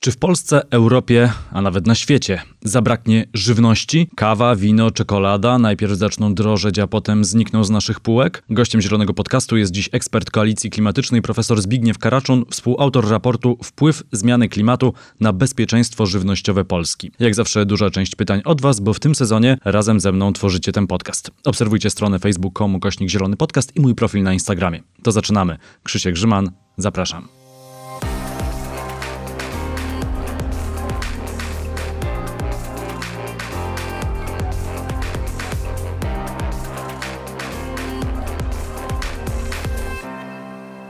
Czy 0.00 0.12
w 0.12 0.16
Polsce, 0.16 0.62
Europie, 0.70 1.32
a 1.52 1.62
nawet 1.62 1.86
na 1.86 1.94
świecie 1.94 2.42
zabraknie 2.64 3.26
żywności? 3.34 4.08
Kawa, 4.16 4.56
wino, 4.56 4.90
czekolada 4.90 5.58
najpierw 5.58 5.92
zaczną 5.92 6.34
drożeć, 6.34 6.78
a 6.78 6.86
potem 6.86 7.24
znikną 7.24 7.64
z 7.64 7.70
naszych 7.70 8.00
półek? 8.00 8.42
Gościem 8.50 8.80
Zielonego 8.80 9.14
Podcastu 9.14 9.56
jest 9.56 9.72
dziś 9.72 9.88
ekspert 9.92 10.30
Koalicji 10.30 10.70
Klimatycznej 10.70 11.22
profesor 11.22 11.62
Zbigniew 11.62 11.98
Karaczun, 11.98 12.44
współautor 12.50 13.08
raportu 13.08 13.58
Wpływ 13.62 14.02
zmiany 14.12 14.48
klimatu 14.48 14.92
na 15.20 15.32
bezpieczeństwo 15.32 16.06
żywnościowe 16.06 16.64
Polski. 16.64 17.10
Jak 17.18 17.34
zawsze 17.34 17.66
duża 17.66 17.90
część 17.90 18.14
pytań 18.14 18.40
od 18.44 18.60
Was, 18.60 18.80
bo 18.80 18.94
w 18.94 19.00
tym 19.00 19.14
sezonie 19.14 19.58
razem 19.64 20.00
ze 20.00 20.12
mną 20.12 20.32
tworzycie 20.32 20.72
ten 20.72 20.86
podcast. 20.86 21.30
Obserwujcie 21.44 21.90
stronę 21.90 22.18
facebook.com 22.18 22.80
kośnik 22.80 23.10
Zielony 23.10 23.36
Podcast 23.36 23.76
i 23.76 23.80
mój 23.80 23.94
profil 23.94 24.22
na 24.22 24.32
Instagramie. 24.32 24.82
To 25.02 25.12
zaczynamy. 25.12 25.58
Krzysiek 25.82 26.14
Grzyman, 26.14 26.50
zapraszam. 26.76 27.37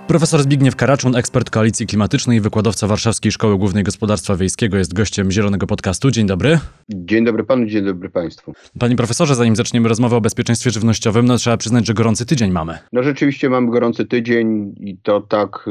Profesor 0.08 0.42
Zbigniew 0.42 0.76
Karaczun, 0.76 1.16
ekspert 1.16 1.50
koalicji 1.50 1.86
klimatycznej 1.86 2.38
i 2.38 2.40
wykładowca 2.40 2.86
Warszawskiej 2.86 3.32
Szkoły 3.32 3.58
Głównej 3.58 3.84
Gospodarstwa 3.84 4.36
Wiejskiego 4.36 4.76
jest 4.76 4.94
gościem 4.94 5.30
Zielonego 5.30 5.66
Podcastu. 5.66 6.10
Dzień 6.10 6.26
dobry. 6.26 6.58
Dzień 6.88 7.24
dobry 7.24 7.44
panu, 7.44 7.66
dzień 7.66 7.84
dobry 7.84 8.10
państwu. 8.10 8.52
Panie 8.78 8.96
profesorze, 8.96 9.34
zanim 9.34 9.56
zaczniemy 9.56 9.88
rozmowę 9.88 10.16
o 10.16 10.20
bezpieczeństwie 10.20 10.70
żywnościowym, 10.70 11.26
no 11.26 11.36
trzeba 11.36 11.56
przyznać, 11.56 11.86
że 11.86 11.94
gorący 11.94 12.26
tydzień 12.26 12.50
mamy. 12.50 12.78
No 12.92 13.02
rzeczywiście 13.02 13.50
mamy 13.50 13.70
gorący 13.70 14.06
tydzień 14.06 14.74
i 14.80 14.96
to 15.02 15.20
tak 15.20 15.66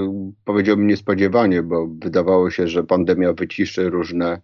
powiedziałbym 0.45 0.87
niespodziewanie, 0.87 1.63
bo 1.63 1.87
wydawało 1.87 2.49
się, 2.49 2.67
że 2.67 2.83
pandemia 2.83 3.33
wyciszy 3.33 3.89
różne 3.89 4.41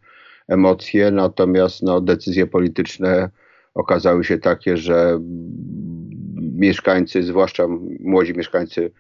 emocje, 0.48 1.12
natomiast 1.12 1.84
no, 1.84 2.02
decyzje 2.02 2.48
polityczne 2.48 3.30
okazały 3.74 4.24
się 4.24 4.38
takie, 4.38 4.78
że 4.78 5.20
mieszkańcy, 6.42 7.24
zwłaszcza 7.24 7.64
młodzi 8.00 8.34
mieszkańcy 8.34 8.92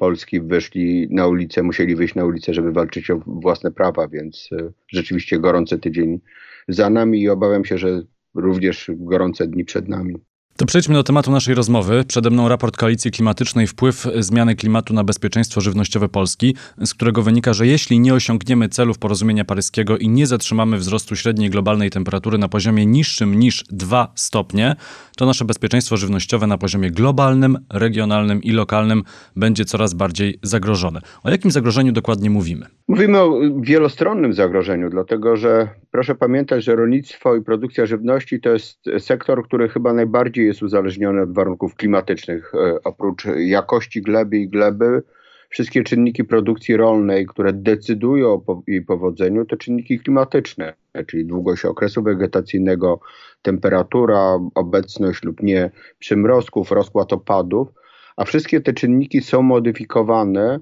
Polski 0.00 0.40
wyszli 0.40 1.08
na 1.10 1.26
ulicę, 1.26 1.62
musieli 1.62 1.96
wyjść 1.96 2.14
na 2.14 2.24
ulicę, 2.24 2.54
żeby 2.54 2.72
walczyć 2.72 3.10
o 3.10 3.20
własne 3.26 3.70
prawa, 3.70 4.08
więc 4.08 4.48
e, 4.52 4.72
rzeczywiście 4.88 5.38
gorący 5.38 5.78
tydzień 5.78 6.20
za 6.68 6.90
nami 6.90 7.22
i 7.22 7.28
obawiam 7.28 7.64
się, 7.64 7.78
że 7.78 8.02
również 8.34 8.90
gorące 8.94 9.46
dni 9.46 9.64
przed 9.64 9.88
nami. 9.88 10.16
To 10.60 10.66
przejdźmy 10.66 10.94
do 10.94 11.02
tematu 11.02 11.30
naszej 11.30 11.54
rozmowy. 11.54 12.04
Przede 12.04 12.30
mną 12.30 12.48
raport 12.48 12.76
Koalicji 12.76 13.10
Klimatycznej 13.10 13.66
Wpływ 13.66 14.06
zmiany 14.18 14.56
klimatu 14.56 14.94
na 14.94 15.04
bezpieczeństwo 15.04 15.60
żywnościowe 15.60 16.08
Polski, 16.08 16.56
z 16.84 16.94
którego 16.94 17.22
wynika, 17.22 17.52
że 17.52 17.66
jeśli 17.66 18.00
nie 18.00 18.14
osiągniemy 18.14 18.68
celów 18.68 18.98
porozumienia 18.98 19.44
paryskiego 19.44 19.98
i 19.98 20.08
nie 20.08 20.26
zatrzymamy 20.26 20.76
wzrostu 20.76 21.16
średniej 21.16 21.50
globalnej 21.50 21.90
temperatury 21.90 22.38
na 22.38 22.48
poziomie 22.48 22.86
niższym 22.86 23.34
niż 23.38 23.64
2 23.70 24.12
stopnie, 24.14 24.76
to 25.16 25.26
nasze 25.26 25.44
bezpieczeństwo 25.44 25.96
żywnościowe 25.96 26.46
na 26.46 26.58
poziomie 26.58 26.90
globalnym, 26.90 27.58
regionalnym 27.72 28.42
i 28.42 28.50
lokalnym 28.50 29.02
będzie 29.36 29.64
coraz 29.64 29.94
bardziej 29.94 30.38
zagrożone. 30.42 31.00
O 31.22 31.30
jakim 31.30 31.50
zagrożeniu 31.50 31.92
dokładnie 31.92 32.30
mówimy? 32.30 32.66
Mówimy 32.88 33.18
o 33.18 33.40
wielostronnym 33.60 34.32
zagrożeniu, 34.32 34.90
dlatego 34.90 35.36
że 35.36 35.68
proszę 35.90 36.14
pamiętać, 36.14 36.64
że 36.64 36.76
rolnictwo 36.76 37.36
i 37.36 37.42
produkcja 37.42 37.86
żywności 37.86 38.40
to 38.40 38.50
jest 38.50 38.78
sektor, 38.98 39.44
który 39.44 39.68
chyba 39.68 39.92
najbardziej 39.92 40.49
jest 40.50 40.62
uzależniony 40.62 41.22
od 41.22 41.34
warunków 41.34 41.74
klimatycznych. 41.74 42.52
E, 42.54 42.82
oprócz 42.84 43.24
jakości 43.36 44.02
gleby 44.02 44.38
i 44.38 44.48
gleby, 44.48 45.02
wszystkie 45.48 45.84
czynniki 45.84 46.24
produkcji 46.24 46.76
rolnej, 46.76 47.26
które 47.26 47.52
decydują 47.52 48.42
o 48.46 48.62
jej 48.66 48.82
powodzeniu, 48.82 49.44
to 49.44 49.56
czynniki 49.56 49.98
klimatyczne, 49.98 50.74
czyli 51.06 51.26
długość 51.26 51.64
okresu 51.64 52.02
wegetacyjnego, 52.02 53.00
temperatura, 53.42 54.38
obecność 54.54 55.22
lub 55.22 55.42
nie 55.42 55.70
przymrozków, 55.98 56.70
rozkład 56.70 57.12
opadów, 57.12 57.68
a 58.16 58.24
wszystkie 58.24 58.60
te 58.60 58.72
czynniki 58.72 59.20
są 59.20 59.42
modyfikowane, 59.42 60.60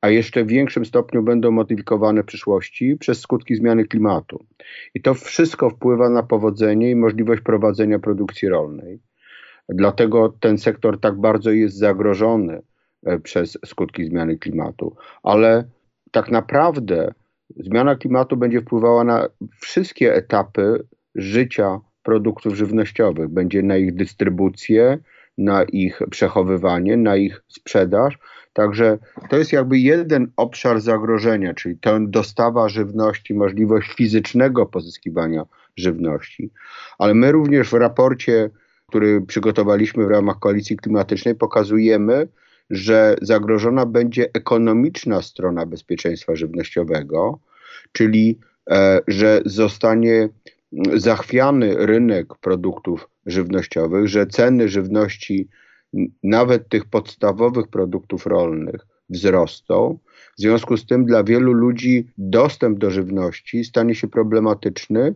a 0.00 0.08
jeszcze 0.08 0.44
w 0.44 0.48
większym 0.48 0.84
stopniu 0.84 1.22
będą 1.22 1.50
modyfikowane 1.50 2.22
w 2.22 2.26
przyszłości 2.26 2.96
przez 2.96 3.20
skutki 3.20 3.56
zmiany 3.56 3.84
klimatu. 3.84 4.46
I 4.94 5.02
to 5.02 5.14
wszystko 5.14 5.70
wpływa 5.70 6.10
na 6.10 6.22
powodzenie 6.22 6.90
i 6.90 6.96
możliwość 6.96 7.42
prowadzenia 7.42 7.98
produkcji 7.98 8.48
rolnej. 8.48 9.00
Dlatego 9.68 10.28
ten 10.40 10.58
sektor 10.58 11.00
tak 11.00 11.20
bardzo 11.20 11.50
jest 11.50 11.76
zagrożony 11.76 12.62
e, 13.06 13.18
przez 13.18 13.58
skutki 13.66 14.04
zmiany 14.04 14.38
klimatu. 14.38 14.96
Ale 15.22 15.64
tak 16.10 16.30
naprawdę 16.30 17.14
zmiana 17.56 17.96
klimatu 17.96 18.36
będzie 18.36 18.60
wpływała 18.60 19.04
na 19.04 19.28
wszystkie 19.60 20.14
etapy 20.14 20.86
życia 21.14 21.80
produktów 22.02 22.54
żywnościowych. 22.54 23.28
Będzie 23.28 23.62
na 23.62 23.76
ich 23.76 23.94
dystrybucję, 23.94 24.98
na 25.38 25.64
ich 25.64 26.00
przechowywanie, 26.10 26.96
na 26.96 27.16
ich 27.16 27.44
sprzedaż. 27.48 28.18
Także 28.52 28.98
to 29.30 29.36
jest 29.36 29.52
jakby 29.52 29.78
jeden 29.78 30.32
obszar 30.36 30.80
zagrożenia, 30.80 31.54
czyli 31.54 31.78
ta 31.78 31.98
dostawa 32.00 32.68
żywności, 32.68 33.34
możliwość 33.34 33.92
fizycznego 33.94 34.66
pozyskiwania 34.66 35.44
żywności. 35.76 36.50
Ale 36.98 37.14
my 37.14 37.32
również 37.32 37.70
w 37.70 37.74
raporcie 37.74 38.50
który 38.88 39.20
przygotowaliśmy 39.20 40.06
w 40.06 40.10
ramach 40.10 40.38
koalicji 40.38 40.76
klimatycznej, 40.76 41.34
pokazujemy, 41.34 42.28
że 42.70 43.16
zagrożona 43.22 43.86
będzie 43.86 44.32
ekonomiczna 44.32 45.22
strona 45.22 45.66
bezpieczeństwa 45.66 46.36
żywnościowego, 46.36 47.38
czyli 47.92 48.38
e, 48.70 49.00
że 49.06 49.40
zostanie 49.44 50.28
zachwiany 50.94 51.86
rynek 51.86 52.34
produktów 52.40 53.08
żywnościowych, 53.26 54.08
że 54.08 54.26
ceny 54.26 54.68
żywności, 54.68 55.48
nawet 56.22 56.68
tych 56.68 56.84
podstawowych 56.84 57.68
produktów 57.68 58.26
rolnych, 58.26 58.86
wzrosną. 59.08 59.98
W 60.38 60.40
związku 60.40 60.76
z 60.76 60.86
tym 60.86 61.04
dla 61.04 61.24
wielu 61.24 61.52
ludzi 61.52 62.08
dostęp 62.18 62.78
do 62.78 62.90
żywności 62.90 63.64
stanie 63.64 63.94
się 63.94 64.08
problematyczny, 64.08 65.14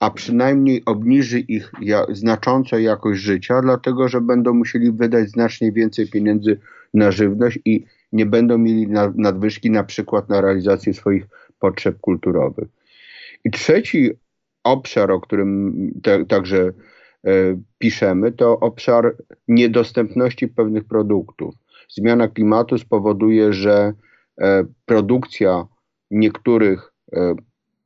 a 0.00 0.10
przynajmniej 0.10 0.82
obniży 0.86 1.40
ich 1.40 1.72
znacząco 2.08 2.78
jakość 2.78 3.20
życia, 3.20 3.62
dlatego 3.62 4.08
że 4.08 4.20
będą 4.20 4.54
musieli 4.54 4.92
wydać 4.92 5.28
znacznie 5.28 5.72
więcej 5.72 6.08
pieniędzy 6.08 6.60
na 6.94 7.10
żywność 7.10 7.58
i 7.64 7.84
nie 8.12 8.26
będą 8.26 8.58
mieli 8.58 8.88
na, 8.88 9.12
nadwyżki 9.16 9.70
na 9.70 9.84
przykład 9.84 10.28
na 10.28 10.40
realizację 10.40 10.94
swoich 10.94 11.26
potrzeb 11.58 12.00
kulturowych. 12.00 12.68
I 13.44 13.50
trzeci 13.50 14.10
obszar, 14.64 15.10
o 15.10 15.20
którym 15.20 15.74
te, 16.02 16.26
także 16.26 16.72
e, 17.26 17.32
piszemy, 17.78 18.32
to 18.32 18.60
obszar 18.60 19.16
niedostępności 19.48 20.48
pewnych 20.48 20.84
produktów. 20.84 21.54
Zmiana 21.88 22.28
klimatu 22.28 22.78
spowoduje, 22.78 23.52
że 23.52 23.92
e, 24.40 24.64
produkcja 24.86 25.64
niektórych 26.10 26.92
e, 27.12 27.34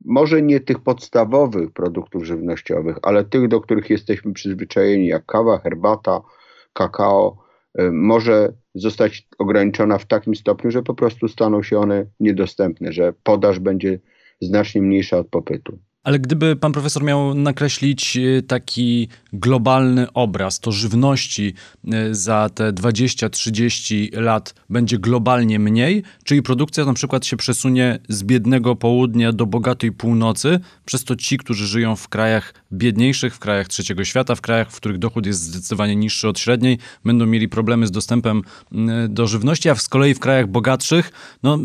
może 0.05 0.41
nie 0.41 0.59
tych 0.59 0.79
podstawowych 0.79 1.71
produktów 1.71 2.23
żywnościowych, 2.23 2.97
ale 3.01 3.23
tych, 3.23 3.47
do 3.47 3.61
których 3.61 3.89
jesteśmy 3.89 4.33
przyzwyczajeni, 4.33 5.07
jak 5.07 5.25
kawa, 5.25 5.57
herbata, 5.57 6.21
kakao, 6.73 7.37
y, 7.79 7.91
może 7.91 8.53
zostać 8.75 9.27
ograniczona 9.37 9.97
w 9.97 10.05
takim 10.05 10.35
stopniu, 10.35 10.71
że 10.71 10.83
po 10.83 10.93
prostu 10.93 11.27
staną 11.27 11.63
się 11.63 11.79
one 11.79 12.05
niedostępne, 12.19 12.93
że 12.93 13.13
podaż 13.23 13.59
będzie 13.59 13.99
znacznie 14.41 14.81
mniejsza 14.81 15.17
od 15.17 15.27
popytu. 15.27 15.79
Ale 16.03 16.19
gdyby 16.19 16.55
pan 16.55 16.71
profesor 16.71 17.03
miał 17.03 17.33
nakreślić 17.33 18.17
e, 18.17 18.41
taki 18.41 19.07
globalny 19.33 20.13
obraz, 20.13 20.59
to 20.59 20.71
żywności 20.71 21.53
e, 21.91 22.15
za 22.15 22.49
te 22.49 22.73
20-30 22.73 24.21
lat 24.21 24.55
będzie 24.69 24.99
globalnie 24.99 25.59
mniej, 25.59 26.03
czyli 26.23 26.41
produkcja 26.41 26.85
na 26.85 26.93
przykład 26.93 27.25
się 27.25 27.37
przesunie 27.37 27.99
z 28.09 28.23
biednego 28.23 28.75
południa 28.75 29.31
do 29.31 29.45
bogatej 29.45 29.91
północy, 29.91 30.59
przez 30.85 31.03
to 31.03 31.15
ci, 31.15 31.37
którzy 31.37 31.67
żyją 31.67 31.95
w 31.95 32.07
krajach 32.07 32.53
biedniejszych, 32.73 33.35
w 33.35 33.39
krajach 33.39 33.67
trzeciego 33.67 34.05
świata, 34.05 34.35
w 34.35 34.41
krajach, 34.41 34.71
w 34.71 34.75
których 34.75 34.97
dochód 34.97 35.25
jest 35.25 35.41
zdecydowanie 35.41 35.95
niższy 35.95 36.27
od 36.27 36.39
średniej, 36.39 36.77
będą 37.05 37.25
mieli 37.25 37.49
problemy 37.49 37.87
z 37.87 37.91
dostępem 37.91 38.41
do 39.09 39.27
żywności, 39.27 39.69
a 39.69 39.75
z 39.75 39.89
kolei 39.89 40.13
w 40.13 40.19
krajach 40.19 40.47
bogatszych, 40.47 41.11
no 41.43 41.59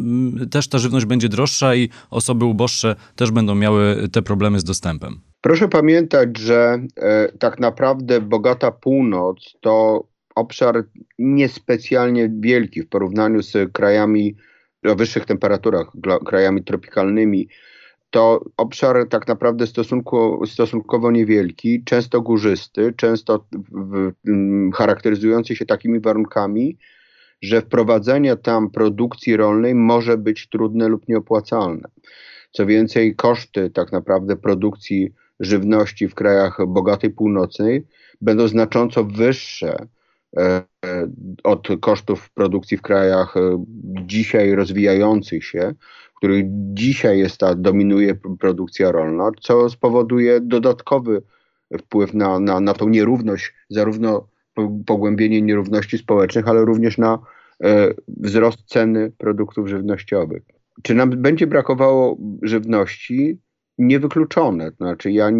też 0.50 0.69
ta 0.69 0.79
żywność 0.79 1.06
będzie 1.06 1.29
droższa 1.29 1.75
i 1.75 1.88
osoby 2.11 2.44
uboższe 2.44 2.96
też 3.17 3.31
będą 3.31 3.55
miały 3.55 4.08
te 4.12 4.23
problemy 4.28 4.60
z 4.60 4.64
dostępem. 4.64 5.20
Proszę 5.40 5.69
pamiętać, 5.69 6.38
że 6.38 6.78
e, 6.96 7.32
tak 7.38 7.60
naprawdę 7.60 8.20
bogata 8.20 8.70
północ 8.70 9.36
to 9.60 10.04
obszar 10.34 10.84
niespecjalnie 11.19 12.30
wielki 12.40 12.82
w 12.82 12.88
porównaniu 12.88 13.42
z 13.42 13.72
krajami 13.72 14.36
o 14.84 14.94
wyższych 14.94 15.26
temperaturach, 15.26 15.86
krajami 16.26 16.64
tropikalnymi. 16.64 17.48
To 18.10 18.44
obszar 18.56 19.08
tak 19.10 19.28
naprawdę 19.28 19.66
stosunku, 19.66 20.46
stosunkowo 20.46 21.10
niewielki, 21.10 21.84
często 21.84 22.20
górzysty, 22.20 22.94
często 22.96 23.46
w, 23.52 24.12
w, 24.24 24.72
charakteryzujący 24.74 25.56
się 25.56 25.66
takimi 25.66 26.00
warunkami, 26.00 26.78
że 27.42 27.60
wprowadzenie 27.60 28.36
tam 28.36 28.70
produkcji 28.70 29.36
rolnej 29.36 29.74
może 29.74 30.19
być 30.19 30.48
trudne 30.48 30.88
lub 30.88 31.08
nieopłacalne. 31.08 31.88
Co 32.50 32.66
więcej, 32.66 33.16
koszty 33.16 33.70
tak 33.70 33.92
naprawdę 33.92 34.36
produkcji 34.36 35.12
żywności 35.40 36.08
w 36.08 36.14
krajach 36.14 36.58
bogatej 36.66 37.10
północnej 37.10 37.86
będą 38.20 38.48
znacząco 38.48 39.04
wyższe 39.04 39.86
e, 40.36 40.62
od 41.44 41.68
kosztów 41.80 42.30
produkcji 42.30 42.76
w 42.76 42.82
krajach 42.82 43.36
e, 43.36 43.64
dzisiaj 44.06 44.54
rozwijających 44.54 45.44
się, 45.44 45.74
w 46.14 46.14
których 46.14 46.44
dzisiaj 46.50 47.18
jest 47.18 47.38
ta, 47.38 47.54
dominuje 47.54 48.14
produkcja 48.40 48.92
rolna, 48.92 49.30
co 49.40 49.70
spowoduje 49.70 50.40
dodatkowy 50.40 51.22
wpływ 51.78 52.14
na, 52.14 52.40
na, 52.40 52.60
na 52.60 52.74
tą 52.74 52.88
nierówność, 52.88 53.54
zarówno 53.70 54.28
pogłębienie 54.86 55.42
nierówności 55.42 55.98
społecznych, 55.98 56.48
ale 56.48 56.64
również 56.64 56.98
na 56.98 57.18
e, 57.64 57.88
wzrost 58.08 58.58
ceny 58.66 59.12
produktów 59.18 59.68
żywnościowych. 59.68 60.57
Czy 60.82 60.94
nam 60.94 61.10
będzie 61.10 61.46
brakowało 61.46 62.19
żywności? 62.42 63.40
Niewykluczone. 63.78 64.70
Znaczy, 64.70 65.10
ja 65.10 65.30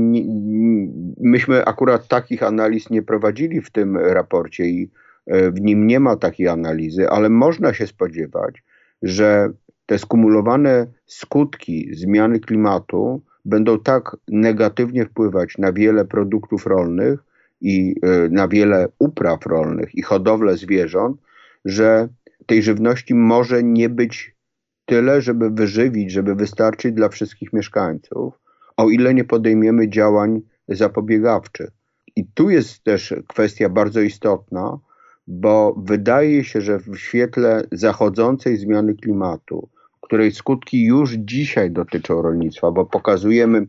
myśmy 1.20 1.64
akurat 1.64 2.08
takich 2.08 2.43
analiz 2.43 2.90
nie 2.90 3.02
prowadzili 3.02 3.61
w 3.61 3.70
tym 3.70 3.96
raporcie 3.96 4.64
i 4.64 4.90
e, 5.26 5.50
w 5.50 5.61
nim 5.61 5.87
nie 5.87 6.00
ma 6.00 6.17
takiej 6.17 6.49
analizy, 6.49 7.08
ale 7.08 7.29
można 7.29 7.75
się 7.75 7.87
spodziewać, 7.87 8.62
że 9.02 9.52
te 9.87 9.99
skumulowane 9.99 10.87
skutki 11.06 11.91
zmiany 11.94 12.41
klimatu 12.41 13.23
będą 13.44 13.79
tak 13.79 14.17
negatywnie 14.29 15.05
wpływać 15.05 15.58
na 15.58 15.73
wiele 15.73 16.05
produktów 16.05 16.67
rolnych 16.67 17.25
i 17.61 17.94
e, 18.02 18.29
na 18.29 18.49
wiele 18.49 18.88
upraw 18.99 19.46
rolnych 19.46 19.94
i 19.94 20.02
hodowlę 20.02 20.56
zwierząt, 20.56 21.20
że 21.64 22.08
tej 22.46 22.62
żywności 22.62 23.14
może 23.14 23.62
nie 23.62 23.88
być 23.88 24.38
tyle, 24.88 25.23
żeby 25.23 25.50
wyżywić, 25.50 26.12
żeby 26.12 26.35
wystarczyć 26.35 26.93
dla 26.93 27.08
wszystkich 27.08 27.52
mieszkańców, 27.52 28.35
o 28.76 28.90
ile 28.90 29.14
nie 29.14 29.25
podejmiemy 29.25 29.88
działań 29.88 30.40
zapobiegawczych. 30.69 31.70
I 32.17 32.25
tu 32.35 32.50
jest 32.50 32.85
też 32.85 33.14
kwestia 33.26 33.69
bardzo 33.69 34.00
istotna, 34.00 34.79
bo 35.26 35.75
wydaje 35.79 36.44
się, 36.44 36.61
że 36.61 36.79
w 36.79 36.96
świetle 36.96 37.62
zachodzącej 37.73 38.56
zmiany 38.56 38.94
klimatu, 38.94 39.69
której 40.00 40.32
skutki 40.32 40.85
już 40.85 41.12
dzisiaj 41.12 41.70
dotyczą 41.70 42.23
rolnictwa, 42.23 42.70
bo 42.70 42.87
pokazujemy 42.87 43.67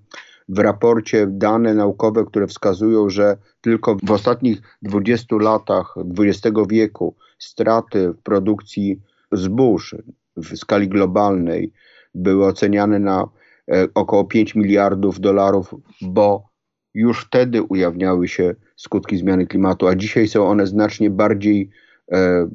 w 0.50 0.60
raporcie 0.60 1.28
dane 1.28 1.74
naukowe, 1.74 2.26
które 2.26 2.48
wskazują, 2.48 3.10
że 3.10 3.38
tylko 3.62 3.98
w 4.04 4.12
ostatnich 4.12 4.62
20 4.82 5.36
latach 5.36 5.96
XX 6.20 6.58
wieku 6.70 7.16
straty 7.40 8.14
w 8.14 8.18
produkcji 8.24 9.02
zbóż 9.32 9.96
w 10.42 10.58
skali 10.58 10.88
globalnej 10.88 11.72
były 12.16 12.46
oceniane 12.46 13.00
na 13.00 13.30
e, 13.72 13.88
około 13.94 14.26
5 14.26 14.56
miliardów 14.56 15.20
dolarów, 15.20 15.76
bo 16.02 16.50
już 16.94 17.26
wtedy 17.26 17.64
ujawniały 17.64 18.28
się 18.28 18.56
skutki 18.76 19.18
zmiany 19.18 19.48
klimatu, 19.48 19.88
a 19.88 19.96
dzisiaj 19.96 20.28
są 20.28 20.48
one 20.48 20.68
znacznie 20.68 21.10
bardziej 21.10 21.70
e, 22.12 22.50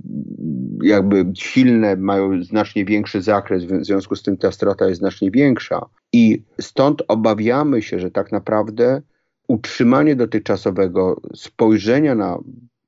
jakby 0.83 1.33
silne, 1.35 1.97
mają 1.97 2.43
znacznie 2.43 2.85
większy 2.85 3.23
zakres, 3.23 3.65
w 3.65 3.85
związku 3.85 4.17
z 4.17 4.23
tym 4.23 4.37
ta 4.37 4.53
strata 4.53 4.87
jest 4.87 4.99
znacznie 4.99 5.31
większa. 5.31 5.87
I 6.13 6.43
stąd 6.61 7.03
obawiamy 7.09 7.83
się, 7.83 7.99
że 7.99 8.11
tak 8.11 8.33
naprawdę 8.33 9.03
utrzymanie 9.49 10.17
dotychczasowego 10.17 11.21
spojrzenia 11.35 12.15
na 12.15 12.39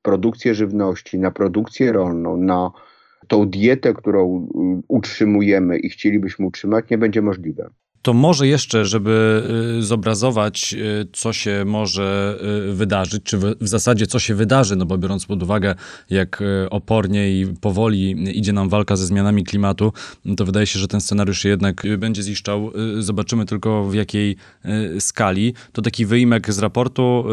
produkcję 0.02 0.54
żywności, 0.54 1.18
na 1.18 1.30
produkcję 1.30 1.92
rolną, 1.92 2.36
na 2.36 2.70
tą 3.28 3.46
dietę, 3.46 3.94
którą 3.94 4.48
utrzymujemy 4.88 5.78
i 5.78 5.88
chcielibyśmy 5.88 6.46
utrzymać, 6.46 6.90
nie 6.90 6.98
będzie 6.98 7.22
możliwe 7.22 7.70
to 8.06 8.14
może 8.14 8.46
jeszcze, 8.46 8.84
żeby 8.84 9.42
y, 9.78 9.82
zobrazować, 9.82 10.74
y, 10.74 11.06
co 11.12 11.32
się 11.32 11.64
może 11.66 12.38
y, 12.68 12.72
wydarzyć, 12.72 13.22
czy 13.22 13.38
w, 13.38 13.54
zasadzie 13.60 14.06
co 14.06 14.18
się 14.18 14.34
wydarzy, 14.34 14.76
no 14.76 14.86
bo 14.86 14.98
biorąc 14.98 15.26
pod 15.26 15.42
uwagę, 15.42 15.74
jak 16.10 16.42
opornie 16.70 17.40
i 17.40 17.46
powoli 17.46 18.38
idzie 18.38 18.52
nam 18.52 18.68
walka 18.68 18.96
ze 18.96 19.06
zmianami 19.06 19.44
klimatu, 19.44 19.92
to 20.36 20.44
wydaje 20.44 20.66
się, 20.66 20.78
że 20.78 20.88
ten 20.88 21.00
scenariusz 21.00 21.44
jednak 21.44 21.82
będzie 21.98 22.22
ziszczał. 22.22 22.72
Zobaczymy 22.98 23.46
tylko 23.46 23.84
w 23.84 23.94
jakiej 23.94 24.36
skali. 24.98 25.54
To 25.72 25.82
taki 25.82 26.06
wyimek 26.06 26.52
z 26.52 26.58
raportu, 26.58 27.24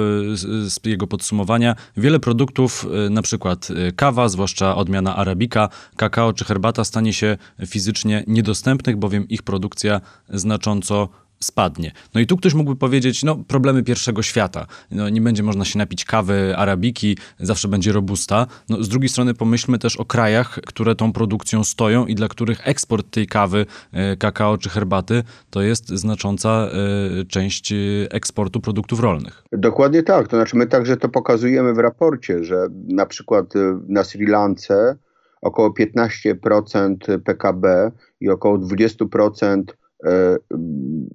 z 0.66 0.86
jego 0.86 1.08
podsumowania. 1.08 1.75
Wiele 1.98 2.20
produktów, 2.20 2.88
na 3.10 3.22
przykład 3.22 3.68
kawa, 3.96 4.30
zwłaszcza 4.30 4.75
odmiana 4.75 5.16
arabika, 5.16 5.70
kakao 5.96 6.34
czy 6.34 6.46
herbata 6.46 6.84
stanie 6.84 7.14
się 7.14 7.38
fizycznie 7.66 8.24
niedostępnych, 8.28 8.98
bowiem 8.98 9.30
ich 9.30 9.44
produkcja 9.44 10.02
znacznie 10.30 10.62
znacząco 10.63 11.10
spadnie. 11.39 11.92
No 12.15 12.21
i 12.21 12.27
tu 12.27 12.38
ktoś 12.38 12.54
mógłby 12.54 12.75
powiedzieć, 12.75 13.24
no 13.24 13.36
problemy 13.48 13.83
pierwszego 13.83 14.21
świata. 14.21 14.65
No, 14.92 15.10
nie 15.10 15.21
będzie 15.21 15.44
można 15.44 15.65
się 15.65 15.80
napić 15.80 16.06
kawy, 16.06 16.54
arabiki, 16.57 17.18
zawsze 17.39 17.68
będzie 17.68 17.92
robusta. 17.92 18.48
No, 18.69 18.83
z 18.83 18.89
drugiej 18.89 19.10
strony 19.10 19.33
pomyślmy 19.33 19.80
też 19.80 19.98
o 19.98 20.06
krajach, 20.06 20.60
które 20.65 20.95
tą 20.95 21.13
produkcją 21.13 21.63
stoją 21.63 22.06
i 22.06 22.15
dla 22.15 22.27
których 22.27 22.68
eksport 22.68 23.12
tej 23.12 23.27
kawy, 23.27 23.65
e, 23.92 24.18
kakao 24.18 24.57
czy 24.57 24.69
herbaty 24.69 25.24
to 25.50 25.62
jest 25.62 25.89
znacząca 25.89 26.50
e, 26.50 27.25
część 27.25 27.71
e, 27.71 27.75
eksportu 28.12 28.62
produktów 28.62 29.00
rolnych. 29.00 29.44
Dokładnie 29.51 30.04
tak. 30.04 30.27
To 30.27 30.38
znaczy 30.38 30.57
my 30.57 30.68
także 30.68 30.98
to 30.98 31.10
pokazujemy 31.10 31.74
w 31.74 31.77
raporcie, 31.77 32.44
że 32.44 32.68
na 32.88 33.06
przykład 33.06 33.54
na 33.88 34.04
Sri 34.04 34.25
Lance 34.25 34.98
około 35.42 35.69
15% 35.69 37.19
PKB 37.19 37.92
i 38.19 38.30
około 38.30 38.57
20% 38.57 39.63
E, 39.63 39.83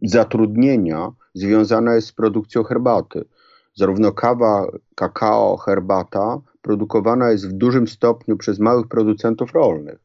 zatrudnienia 0.03 1.11
związane 1.35 1.95
jest 1.95 2.09
z 2.09 2.13
produkcją 2.13 2.63
herbaty. 2.63 3.25
Zarówno 3.75 4.13
kawa, 4.13 4.67
kakao, 4.95 5.57
herbata 5.57 6.41
produkowana 6.63 7.31
jest 7.31 7.49
w 7.49 7.53
dużym 7.53 7.89
stopniu 7.89 8.37
przez 8.37 8.59
małych 8.59 8.89
producentów 8.89 9.53
rolnych. 9.53 9.99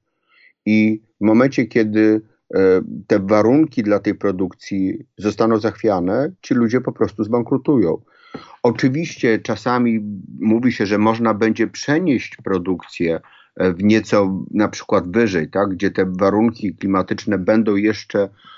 I 0.65 1.01
w 1.21 1.25
momencie, 1.25 1.65
kiedy 1.65 2.21
e, 2.53 2.81
te 3.07 3.19
warunki 3.19 3.83
dla 3.83 3.99
tej 3.99 4.15
produkcji 4.15 5.05
zostaną 5.17 5.57
zachwiane, 5.57 6.31
ci 6.41 6.53
ludzie 6.53 6.81
po 6.81 6.91
prostu 6.91 7.23
zbankrutują. 7.23 8.01
Oczywiście 8.63 9.39
czasami 9.39 9.99
mówi 10.39 10.71
się, 10.71 10.85
że 10.85 10.97
można 10.97 11.33
będzie 11.33 11.67
przenieść 11.67 12.37
produkcję 12.43 13.19
e, 13.55 13.73
w 13.73 13.83
nieco 13.83 14.45
na 14.51 14.67
przykład 14.67 15.11
wyżej, 15.11 15.49
tak, 15.49 15.69
gdzie 15.69 15.91
te 15.91 16.05
warunki 16.19 16.75
klimatyczne 16.75 17.37
będą 17.37 17.75
jeszcze 17.75 18.29
E, 18.29 18.52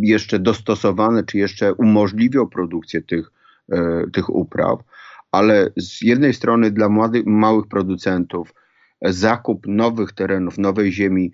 jeszcze 0.00 0.38
dostosowane, 0.38 1.24
czy 1.24 1.38
jeszcze 1.38 1.74
umożliwią 1.74 2.46
produkcję 2.46 3.02
tych, 3.02 3.30
e, 3.72 4.04
tych 4.12 4.30
upraw, 4.30 4.78
ale 5.32 5.70
z 5.76 6.02
jednej 6.02 6.34
strony 6.34 6.70
dla 6.70 6.88
młodych, 6.88 7.26
małych 7.26 7.68
producentów 7.68 8.54
e, 9.00 9.12
zakup 9.12 9.66
nowych 9.66 10.12
terenów, 10.12 10.58
nowej 10.58 10.92
ziemi 10.92 11.32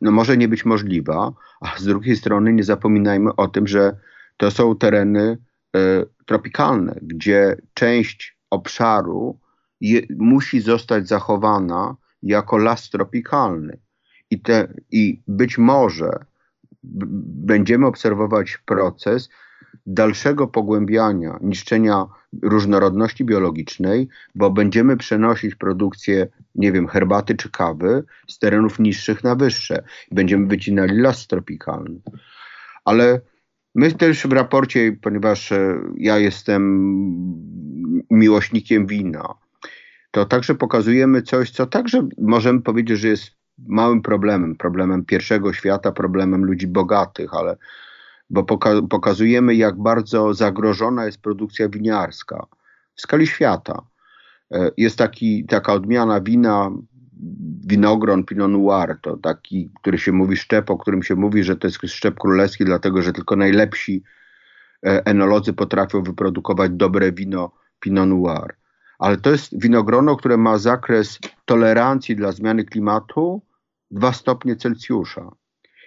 no 0.00 0.10
może 0.10 0.36
nie 0.36 0.48
być 0.48 0.64
możliwa, 0.64 1.32
a 1.60 1.78
z 1.78 1.84
drugiej 1.84 2.16
strony 2.16 2.52
nie 2.52 2.64
zapominajmy 2.64 3.36
o 3.36 3.48
tym, 3.48 3.66
że 3.66 3.96
to 4.36 4.50
są 4.50 4.76
tereny 4.76 5.38
tropikalne, 6.26 6.98
gdzie 7.02 7.56
część 7.74 8.38
obszaru 8.50 9.38
je, 9.80 10.02
musi 10.18 10.60
zostać 10.60 11.08
zachowana 11.08 11.96
jako 12.22 12.58
las 12.58 12.90
tropikalny. 12.90 13.78
I, 14.30 14.40
te, 14.40 14.74
I 14.90 15.22
być 15.28 15.58
może 15.58 16.24
będziemy 16.88 17.86
obserwować 17.86 18.58
proces 18.66 19.28
dalszego 19.86 20.46
pogłębiania, 20.46 21.38
niszczenia 21.40 22.06
różnorodności 22.42 23.24
biologicznej, 23.24 24.08
bo 24.34 24.50
będziemy 24.50 24.96
przenosić 24.96 25.54
produkcję, 25.54 26.26
nie 26.54 26.72
wiem, 26.72 26.86
herbaty 26.86 27.34
czy 27.34 27.50
kawy 27.50 28.04
z 28.28 28.38
terenów 28.38 28.78
niższych 28.78 29.24
na 29.24 29.34
wyższe. 29.34 29.84
Będziemy 30.12 30.46
wycinali 30.46 31.00
las 31.00 31.26
tropikalny. 31.26 32.00
Ale 32.84 33.20
my 33.74 33.92
też 33.92 34.26
w 34.26 34.32
raporcie, 34.32 34.96
ponieważ 35.02 35.52
e, 35.52 35.80
ja 35.96 36.18
jestem 36.18 36.62
miłośnikiem 38.10 38.86
wina, 38.86 39.34
to 40.10 40.24
także 40.24 40.54
pokazujemy 40.54 41.22
coś, 41.22 41.50
co 41.50 41.66
także 41.66 42.08
możemy 42.18 42.62
powiedzieć, 42.62 42.98
że 42.98 43.08
jest 43.08 43.37
małym 43.66 44.02
problemem, 44.02 44.56
problemem 44.56 45.04
pierwszego 45.04 45.52
świata, 45.52 45.92
problemem 45.92 46.44
ludzi 46.44 46.66
bogatych, 46.66 47.34
ale 47.34 47.56
bo 48.30 48.44
poka 48.44 48.70
pokazujemy, 48.90 49.54
jak 49.54 49.76
bardzo 49.76 50.34
zagrożona 50.34 51.06
jest 51.06 51.22
produkcja 51.22 51.68
winiarska 51.68 52.46
w 52.94 53.00
skali 53.00 53.26
świata. 53.26 53.82
E, 54.52 54.70
jest 54.76 54.98
taki, 54.98 55.44
taka 55.44 55.72
odmiana 55.72 56.20
wina, 56.20 56.70
winogron 57.66 58.24
Pinot 58.24 58.50
Noir, 58.50 58.98
to 59.02 59.16
taki, 59.16 59.70
który 59.80 59.98
się 59.98 60.12
mówi 60.12 60.36
szczep, 60.36 60.70
o 60.70 60.78
którym 60.78 61.02
się 61.02 61.14
mówi, 61.14 61.44
że 61.44 61.56
to 61.56 61.66
jest 61.66 61.80
szczep 61.86 62.18
królewski, 62.18 62.64
dlatego 62.64 63.02
że 63.02 63.12
tylko 63.12 63.36
najlepsi 63.36 64.02
e, 64.86 65.06
enolodzy 65.06 65.52
potrafią 65.52 66.02
wyprodukować 66.02 66.70
dobre 66.72 67.12
wino 67.12 67.52
Pinot 67.80 68.08
Noir. 68.08 68.54
Ale 68.98 69.16
to 69.16 69.30
jest 69.30 69.60
winogrono, 69.60 70.16
które 70.16 70.36
ma 70.36 70.58
zakres 70.58 71.18
tolerancji 71.44 72.16
dla 72.16 72.32
zmiany 72.32 72.64
klimatu 72.64 73.42
2 73.90 74.12
stopnie 74.12 74.56
Celsjusza. 74.56 75.30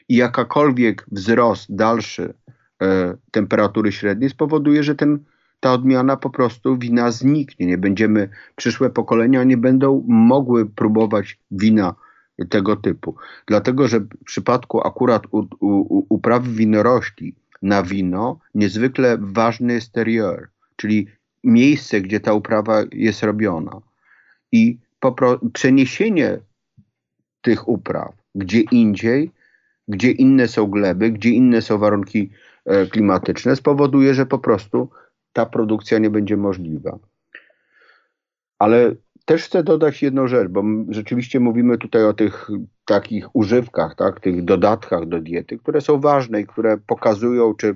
i 0.10 0.16
jakakolwiek 0.16 1.06
wzrost 1.12 1.76
dalszy 1.76 2.34
e, 2.82 3.18
temperatury 3.32 3.92
średniej 3.92 4.30
spowoduje, 4.30 4.84
że 4.84 4.96
ten, 4.96 5.24
ta 5.60 5.74
odmiana 5.74 6.18
po 6.18 6.30
prostu 6.30 6.78
wina 6.78 7.12
zniknie. 7.12 7.66
Nie 7.66 7.78
będziemy, 7.78 8.30
przyszłe 8.56 8.90
pokolenia 8.90 9.44
nie 9.44 9.58
będą 9.58 10.04
mogły 10.08 10.66
próbować 10.66 11.40
wina 11.52 11.96
tego 12.50 12.76
typu. 12.76 13.16
Dlatego, 13.48 13.88
że 13.88 14.00
w 14.00 14.24
przypadku 14.26 14.88
akurat 14.88 15.24
u, 15.32 15.48
u, 15.60 16.06
uprawy 16.10 16.52
winorośli 16.52 17.36
na 17.62 17.84
wino 17.84 18.40
niezwykle 18.56 19.18
ważny 19.22 19.74
jest 19.74 19.92
terier, 19.92 20.50
czyli 20.76 21.08
miejsce, 21.44 22.02
gdzie 22.02 22.20
ta 22.20 22.34
uprawa 22.34 22.84
jest 22.92 23.24
robiona. 23.24 23.82
I 24.52 24.78
przeniesienie 25.54 26.40
tych 27.42 27.68
upraw 27.68 28.22
gdzie 28.36 28.62
indziej, 28.62 29.32
gdzie 29.88 30.12
inne 30.12 30.48
są 30.48 30.68
gleby, 30.68 31.12
gdzie 31.12 31.30
inne 31.30 31.62
są 31.62 31.78
warunki 31.78 32.30
e, 32.66 32.86
klimatyczne, 32.86 33.56
spowoduje, 33.56 34.14
że 34.14 34.26
po 34.26 34.40
prostu 34.40 34.90
ta 35.34 35.46
produkcja 35.46 36.00
nie 36.00 36.10
będzie 36.10 36.38
możliwa. 36.38 37.00
Ale 38.60 38.96
też 39.26 39.44
chcę 39.44 39.64
dodać 39.64 40.04
jedną 40.04 40.28
rzecz, 40.28 40.48
bo 40.48 40.64
rzeczywiście 40.90 41.40
mówimy 41.40 41.78
tutaj 41.78 42.04
o 42.04 42.14
tych 42.14 42.50
takich 42.86 43.36
używkach, 43.36 43.96
tak, 43.96 44.20
tych 44.20 44.46
dodatkach 44.46 45.06
do 45.06 45.20
diety, 45.20 45.58
które 45.58 45.82
są 45.82 46.00
ważne 46.00 46.42
i 46.42 46.48
które 46.48 46.78
pokazują, 46.78 47.54
czy 47.54 47.76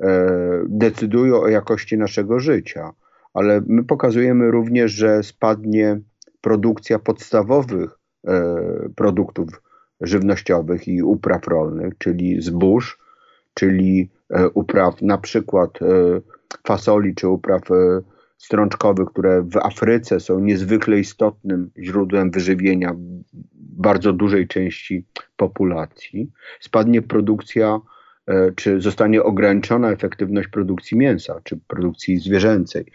e, 0.00 0.28
decydują 0.68 1.40
o 1.40 1.48
jakości 1.48 1.98
naszego 1.98 2.40
życia. 2.40 2.92
Ale 3.34 3.62
my 3.66 3.84
pokazujemy 3.84 4.50
również, 4.50 4.92
że 4.92 5.22
spadnie 5.22 6.00
produkcja 6.40 6.98
podstawowych 6.98 7.98
produktów 8.96 9.62
żywnościowych 10.00 10.88
i 10.88 11.02
upraw 11.02 11.48
rolnych, 11.48 11.98
czyli 11.98 12.42
zbóż, 12.42 12.98
czyli 13.54 14.10
e, 14.30 14.48
upraw 14.48 15.02
na 15.02 15.18
przykład 15.18 15.82
e, 15.82 15.86
fasoli 16.66 17.14
czy 17.14 17.28
upraw 17.28 17.70
e, 17.70 18.00
strączkowych, 18.38 19.08
które 19.08 19.42
w 19.42 19.56
Afryce 19.56 20.20
są 20.20 20.40
niezwykle 20.40 20.98
istotnym 20.98 21.70
źródłem 21.78 22.30
wyżywienia 22.30 22.94
bardzo 23.54 24.12
dużej 24.12 24.48
części 24.48 25.04
populacji, 25.36 26.30
spadnie 26.60 27.02
produkcja, 27.02 27.80
czy 28.56 28.80
zostanie 28.80 29.22
ograniczona 29.22 29.90
efektywność 29.90 30.48
produkcji 30.48 30.96
mięsa, 30.98 31.40
czy 31.44 31.58
produkcji 31.68 32.18
zwierzęcej 32.18 32.86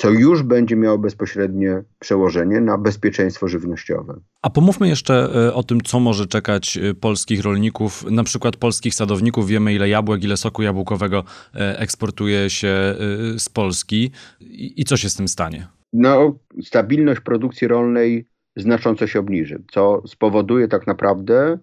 co 0.00 0.10
już 0.10 0.42
będzie 0.42 0.76
miało 0.76 0.98
bezpośrednie 0.98 1.82
przełożenie 1.98 2.60
na 2.60 2.78
bezpieczeństwo 2.78 3.48
żywnościowe. 3.48 4.20
A 4.42 4.50
pomówmy 4.50 4.88
jeszcze 4.88 5.28
e, 5.48 5.54
o 5.54 5.62
tym, 5.62 5.80
co 5.80 6.00
może 6.00 6.26
czekać 6.26 6.76
e, 6.76 6.94
polskich 6.94 7.42
rolników, 7.42 8.10
na 8.10 8.24
przykład 8.24 8.56
polskich 8.56 8.94
sadowników. 8.94 9.46
Wiemy, 9.46 9.74
ile 9.74 9.88
jabłek, 9.88 10.24
ile 10.24 10.36
soku 10.36 10.62
jabłkowego 10.62 11.24
e, 11.54 11.78
eksportuje 11.78 12.50
się 12.50 12.94
z 13.38 13.48
Polski 13.48 14.10
i 14.50 14.84
co 14.84 14.96
się 14.96 15.10
z 15.10 15.16
tym 15.16 15.28
stanie? 15.28 15.66
No, 15.92 16.38
stabilność 16.62 17.20
produkcji 17.20 17.68
rolnej 17.68 18.28
znacząco 18.56 19.06
się 19.06 19.20
obniży, 19.20 19.62
co 19.72 20.02
spowoduje 20.06 20.68
tak 20.68 20.86
naprawdę, 20.86 21.58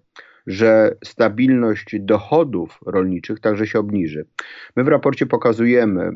że 0.46 0.96
stabilność 1.04 1.96
dochodów 2.00 2.80
rolniczych 2.86 3.40
także 3.40 3.66
się 3.66 3.78
obniży. 3.78 4.26
My 4.76 4.84
w 4.84 4.88
raporcie 4.88 5.26
pokazujemy, 5.26 6.10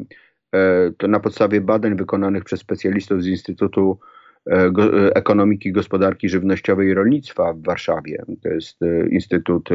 to 0.99 1.09
na 1.09 1.21
podstawie 1.21 1.61
badań 1.61 1.97
wykonanych 1.97 2.45
przez 2.45 2.61
specjalistów 2.61 3.23
z 3.23 3.27
Instytutu 3.27 3.99
e, 4.47 4.53
e, 4.53 4.71
Ekonomiki, 5.15 5.73
Gospodarki 5.73 6.29
Żywnościowej 6.29 6.89
i 6.89 6.95
Rolnictwa 6.95 7.53
w 7.53 7.63
Warszawie. 7.63 8.25
To 8.43 8.49
jest 8.49 8.81
instytut 9.11 9.69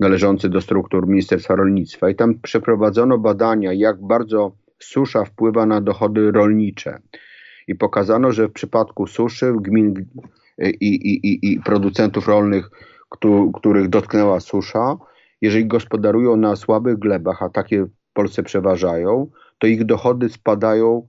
należący 0.00 0.48
do 0.48 0.60
struktur 0.60 1.08
Ministerstwa 1.08 1.56
Rolnictwa 1.56 2.10
i 2.10 2.14
tam 2.14 2.34
przeprowadzono 2.34 3.18
badania, 3.18 3.72
jak 3.72 4.02
bardzo 4.02 4.52
susza 4.78 5.24
wpływa 5.24 5.66
na 5.66 5.80
dochody 5.80 6.32
rolnicze. 6.32 6.98
I 7.68 7.74
pokazano, 7.74 8.32
że 8.32 8.48
w 8.48 8.52
przypadku 8.52 9.06
suszy 9.06 9.52
gmin 9.60 10.06
i, 10.58 10.86
i, 10.86 11.26
i, 11.28 11.52
i 11.52 11.60
producentów 11.60 12.28
rolnych, 12.28 12.70
których 13.54 13.88
dotknęła 13.88 14.40
susza, 14.40 14.96
jeżeli 15.40 15.66
gospodarują 15.66 16.36
na 16.36 16.56
słabych 16.56 16.98
glebach, 16.98 17.42
a 17.42 17.48
takie 17.48 17.84
w 17.84 17.90
Polsce 18.12 18.42
przeważają, 18.42 19.30
to 19.58 19.66
ich 19.66 19.84
dochody 19.84 20.28
spadają 20.28 21.08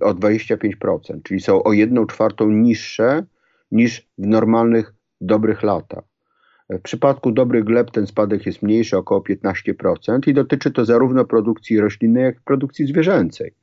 o 0.00 0.14
25%, 0.14 1.22
czyli 1.22 1.40
są 1.40 1.62
o 1.62 1.72
1 1.72 2.06
czwartą 2.06 2.50
niższe 2.50 3.24
niż 3.72 4.08
w 4.18 4.26
normalnych, 4.26 4.94
dobrych 5.20 5.62
latach. 5.62 6.04
W 6.70 6.80
przypadku 6.80 7.32
dobrych 7.32 7.64
gleb 7.64 7.90
ten 7.90 8.06
spadek 8.06 8.46
jest 8.46 8.62
mniejszy, 8.62 8.96
około 8.96 9.20
15% 9.20 10.28
i 10.28 10.34
dotyczy 10.34 10.70
to 10.70 10.84
zarówno 10.84 11.24
produkcji 11.24 11.80
roślinnej, 11.80 12.24
jak 12.24 12.36
i 12.36 12.40
produkcji 12.44 12.86
zwierzęcej. 12.86 13.54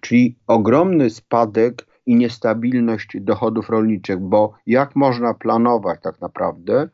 Czyli 0.00 0.36
ogromny 0.46 1.10
spadek 1.10 1.86
i 2.06 2.16
niestabilność 2.16 3.16
dochodów 3.20 3.68
rolniczych, 3.68 4.18
bo 4.18 4.54
jak 4.66 4.96
można 4.96 5.34
planować 5.34 6.00
tak 6.02 6.20
naprawdę 6.20 6.88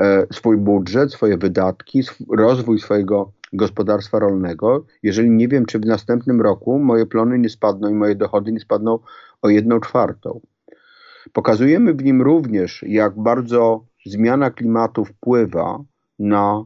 e, 0.00 0.26
swój 0.32 0.56
budżet, 0.56 1.12
swoje 1.12 1.36
wydatki, 1.36 2.02
rozwój 2.30 2.78
swojego 2.78 3.32
gospodarstwa 3.54 4.18
rolnego, 4.18 4.84
jeżeli 5.02 5.30
nie 5.30 5.48
wiem, 5.48 5.66
czy 5.66 5.78
w 5.78 5.86
następnym 5.86 6.40
roku 6.40 6.78
moje 6.78 7.06
plony 7.06 7.38
nie 7.38 7.48
spadną 7.48 7.88
i 7.88 7.94
moje 7.94 8.14
dochody 8.14 8.52
nie 8.52 8.60
spadną 8.60 8.98
o 9.42 9.48
jedną 9.48 9.80
czwartą. 9.80 10.40
Pokazujemy 11.32 11.94
w 11.94 12.04
nim 12.04 12.22
również, 12.22 12.84
jak 12.88 13.18
bardzo 13.18 13.84
zmiana 14.06 14.50
klimatu 14.50 15.04
wpływa 15.04 15.84
na 16.18 16.64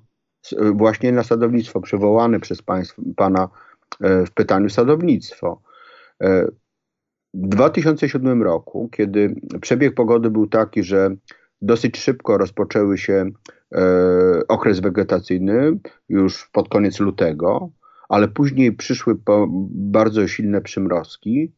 właśnie 0.73 1.13
na 1.13 1.23
sadownictwo, 1.23 1.81
przywołane 1.81 2.41
przez 2.41 2.63
Pana 3.17 3.49
e, 4.01 4.27
w 4.27 4.31
pytaniu 4.31 4.71
sadownictwo. 4.71 5.63
E, 6.23 6.47
w 7.35 7.49
2007 7.49 8.43
roku, 8.43 8.89
kiedy 8.93 9.35
przebieg 9.61 9.95
pogody 9.95 10.31
był 10.31 10.47
taki, 10.47 10.83
że 10.83 11.11
dosyć 11.63 11.99
szybko 11.99 12.39
rozpoczęły 12.39 12.99
się 12.99 13.31
okres 14.49 14.81
wegetacyjny 14.81 15.79
już 16.09 16.49
pod 16.53 16.69
koniec 16.69 17.01
lutego, 17.01 17.71
ale 18.09 18.29
później 18.29 18.73
przyszły 18.73 19.17
bardzo 19.71 20.29
silne 20.29 20.61
przymrozki. 20.61 21.53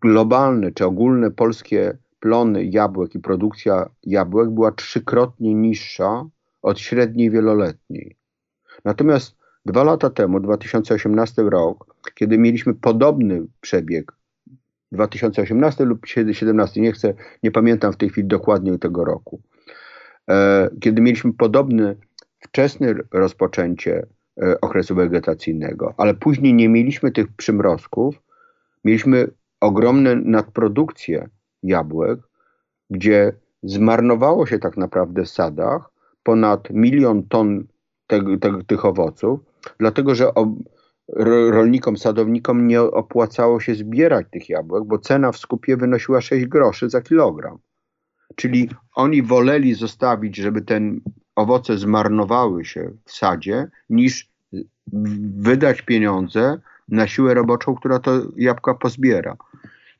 Globalne 0.00 0.72
czy 0.72 0.84
ogólne 0.84 1.30
polskie 1.30 1.98
plony 2.20 2.64
jabłek 2.64 3.14
i 3.14 3.18
produkcja 3.18 3.90
jabłek 4.02 4.50
była 4.50 4.72
trzykrotnie 4.72 5.54
niższa 5.54 6.24
od 6.62 6.80
średniej 6.80 7.30
wieloletniej. 7.30 8.16
Natomiast 8.84 9.36
dwa 9.66 9.84
lata 9.84 10.10
temu, 10.10 10.40
2018 10.40 11.42
rok, 11.42 11.94
kiedy 12.14 12.38
mieliśmy 12.38 12.74
podobny 12.74 13.46
przebieg, 13.60 14.12
2018 14.92 15.84
lub 15.84 15.98
2017, 15.98 16.80
nie 16.80 16.92
chcę, 16.92 17.14
nie 17.42 17.50
pamiętam 17.50 17.92
w 17.92 17.96
tej 17.96 18.08
chwili 18.08 18.28
dokładnie 18.28 18.78
tego 18.78 19.04
roku, 19.04 19.42
E, 19.53 19.53
kiedy 20.80 21.02
mieliśmy 21.02 21.32
podobne 21.32 21.94
wczesne 22.40 22.94
rozpoczęcie 23.12 24.06
e, 24.42 24.60
okresu 24.60 24.94
wegetacyjnego, 24.94 25.94
ale 25.96 26.14
później 26.14 26.54
nie 26.54 26.68
mieliśmy 26.68 27.12
tych 27.12 27.32
przymrozków, 27.36 28.22
mieliśmy 28.84 29.28
ogromne 29.60 30.16
nadprodukcje 30.16 31.28
jabłek, 31.62 32.20
gdzie 32.90 33.32
zmarnowało 33.62 34.46
się 34.46 34.58
tak 34.58 34.76
naprawdę 34.76 35.24
w 35.24 35.28
sadach 35.28 35.90
ponad 36.22 36.70
milion 36.70 37.22
ton 37.22 37.66
tych 38.66 38.84
owoców, 38.84 39.40
dlatego 39.78 40.14
że 40.14 40.30
rolnikom, 41.50 41.96
sadownikom 41.96 42.66
nie 42.66 42.82
opłacało 42.82 43.60
się 43.60 43.74
zbierać 43.74 44.26
tych 44.30 44.48
jabłek, 44.48 44.84
bo 44.84 44.98
cena 44.98 45.32
w 45.32 45.36
skupie 45.38 45.76
wynosiła 45.76 46.20
6 46.20 46.46
groszy 46.46 46.90
za 46.90 47.02
kilogram. 47.02 47.58
Czyli 48.36 48.68
oni 48.94 49.22
woleli 49.22 49.74
zostawić, 49.74 50.36
żeby 50.36 50.62
ten 50.62 51.00
owoce 51.36 51.78
zmarnowały 51.78 52.64
się 52.64 52.90
w 53.04 53.12
sadzie, 53.12 53.68
niż 53.90 54.28
wydać 55.36 55.82
pieniądze 55.82 56.60
na 56.88 57.06
siłę 57.06 57.34
roboczą, 57.34 57.74
która 57.74 57.98
to 57.98 58.22
jabłka 58.36 58.74
pozbiera. 58.74 59.36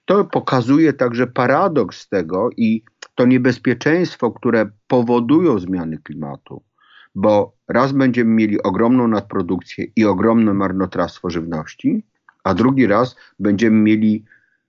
To 0.05 0.25
pokazuje 0.25 0.93
także 0.93 1.27
paradoks 1.27 2.09
tego 2.09 2.51
i 2.57 2.83
to 3.15 3.27
niebezpieczeństwo, 3.27 4.31
które 4.31 4.71
powodują 4.87 5.59
zmiany 5.59 5.99
klimatu, 5.99 6.63
bo 7.15 7.53
raz 7.69 7.93
będziemy 7.93 8.31
mieli 8.31 8.63
ogromną 8.63 9.09
nadprodukcję 9.09 9.87
i 9.97 10.05
ogromne 10.05 10.55
marnotrawstwo 10.55 11.31
żywności, 11.31 12.05
a 12.45 12.55
drugi 12.55 12.87
raz 12.87 13.17
będziemy 13.39 13.77
mieli 13.77 14.25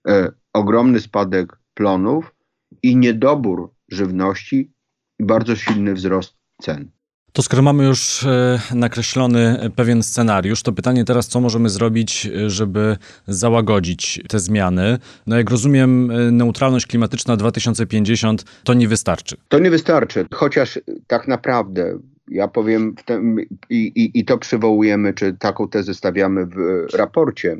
e, 0.08 0.32
ogromny 0.52 1.00
spadek 1.00 1.58
plonów 1.74 2.35
i 2.82 2.96
niedobór 2.96 3.74
żywności 3.88 4.72
i 5.18 5.24
bardzo 5.24 5.56
silny 5.56 5.94
wzrost 5.94 6.36
cen. 6.62 6.90
To 7.36 7.42
skoro 7.42 7.62
mamy 7.62 7.84
już 7.84 8.24
e, 8.24 8.60
nakreślony 8.74 9.70
pewien 9.76 10.02
scenariusz, 10.02 10.62
to 10.62 10.72
pytanie 10.72 11.04
teraz, 11.04 11.28
co 11.28 11.40
możemy 11.40 11.68
zrobić, 11.68 12.26
e, 12.26 12.50
żeby 12.50 12.96
załagodzić 13.26 14.20
te 14.28 14.38
zmiany? 14.38 14.98
No 15.26 15.36
jak 15.36 15.50
rozumiem, 15.50 16.10
e, 16.10 16.30
neutralność 16.30 16.86
klimatyczna 16.86 17.36
2050 17.36 18.44
to 18.64 18.74
nie 18.74 18.88
wystarczy. 18.88 19.36
To 19.48 19.58
nie 19.58 19.70
wystarczy, 19.70 20.26
chociaż 20.34 20.80
tak 21.06 21.28
naprawdę 21.28 21.98
ja 22.28 22.48
powiem 22.48 22.94
tym, 23.04 23.36
i, 23.70 23.76
i, 23.86 24.20
i 24.20 24.24
to 24.24 24.38
przywołujemy, 24.38 25.14
czy 25.14 25.32
taką 25.32 25.68
tezę 25.68 25.94
stawiamy 25.94 26.46
w 26.46 26.86
raporcie, 26.94 27.56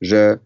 że 0.00 0.38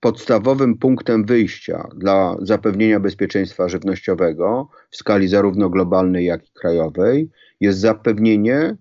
podstawowym 0.00 0.78
punktem 0.78 1.24
wyjścia 1.24 1.88
dla 1.96 2.36
zapewnienia 2.42 3.00
bezpieczeństwa 3.00 3.68
żywnościowego 3.68 4.68
w 4.90 4.96
skali 4.96 5.28
zarówno 5.28 5.70
globalnej, 5.70 6.26
jak 6.26 6.48
i 6.48 6.52
krajowej 6.52 7.30
jest 7.60 7.78
zapewnienie 7.78 8.76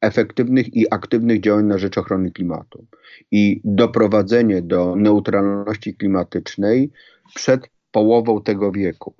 efektywnych 0.00 0.76
i 0.76 0.92
aktywnych 0.94 1.40
działań 1.40 1.64
na 1.64 1.78
rzecz 1.78 1.98
ochrony 1.98 2.30
klimatu 2.30 2.86
i 3.30 3.60
doprowadzenie 3.64 4.62
do 4.62 4.96
neutralności 4.96 5.94
klimatycznej 5.94 6.90
przed 7.34 7.70
połową 7.90 8.42
tego 8.42 8.72
wieku. 8.72 9.14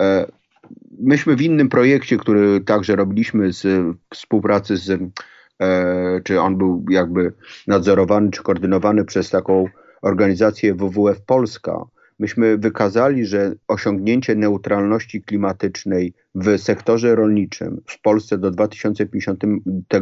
E, 0.00 0.26
myśmy 0.98 1.36
w 1.36 1.42
innym 1.42 1.68
projekcie, 1.68 2.16
który 2.16 2.60
także 2.60 2.96
robiliśmy 2.96 3.52
z 3.52 3.66
współpracy 4.14 4.76
z, 4.76 5.00
e, 5.62 6.20
czy 6.24 6.40
on 6.40 6.56
był 6.56 6.84
jakby 6.90 7.32
nadzorowany 7.66 8.30
czy 8.30 8.42
koordynowany 8.42 9.04
przez 9.04 9.30
taką 9.30 9.68
organizację 10.02 10.74
WWF 10.74 11.22
Polska, 11.22 11.84
myśmy 12.18 12.58
wykazali, 12.58 13.26
że 13.26 13.54
osiągnięcie 13.68 14.34
neutralności 14.34 15.22
klimatycznej 15.22 16.14
w 16.34 16.58
sektorze 16.58 17.14
rolniczym 17.14 17.80
w 17.86 18.00
Polsce 18.00 18.38
do 18.38 18.50
2050 18.50 19.44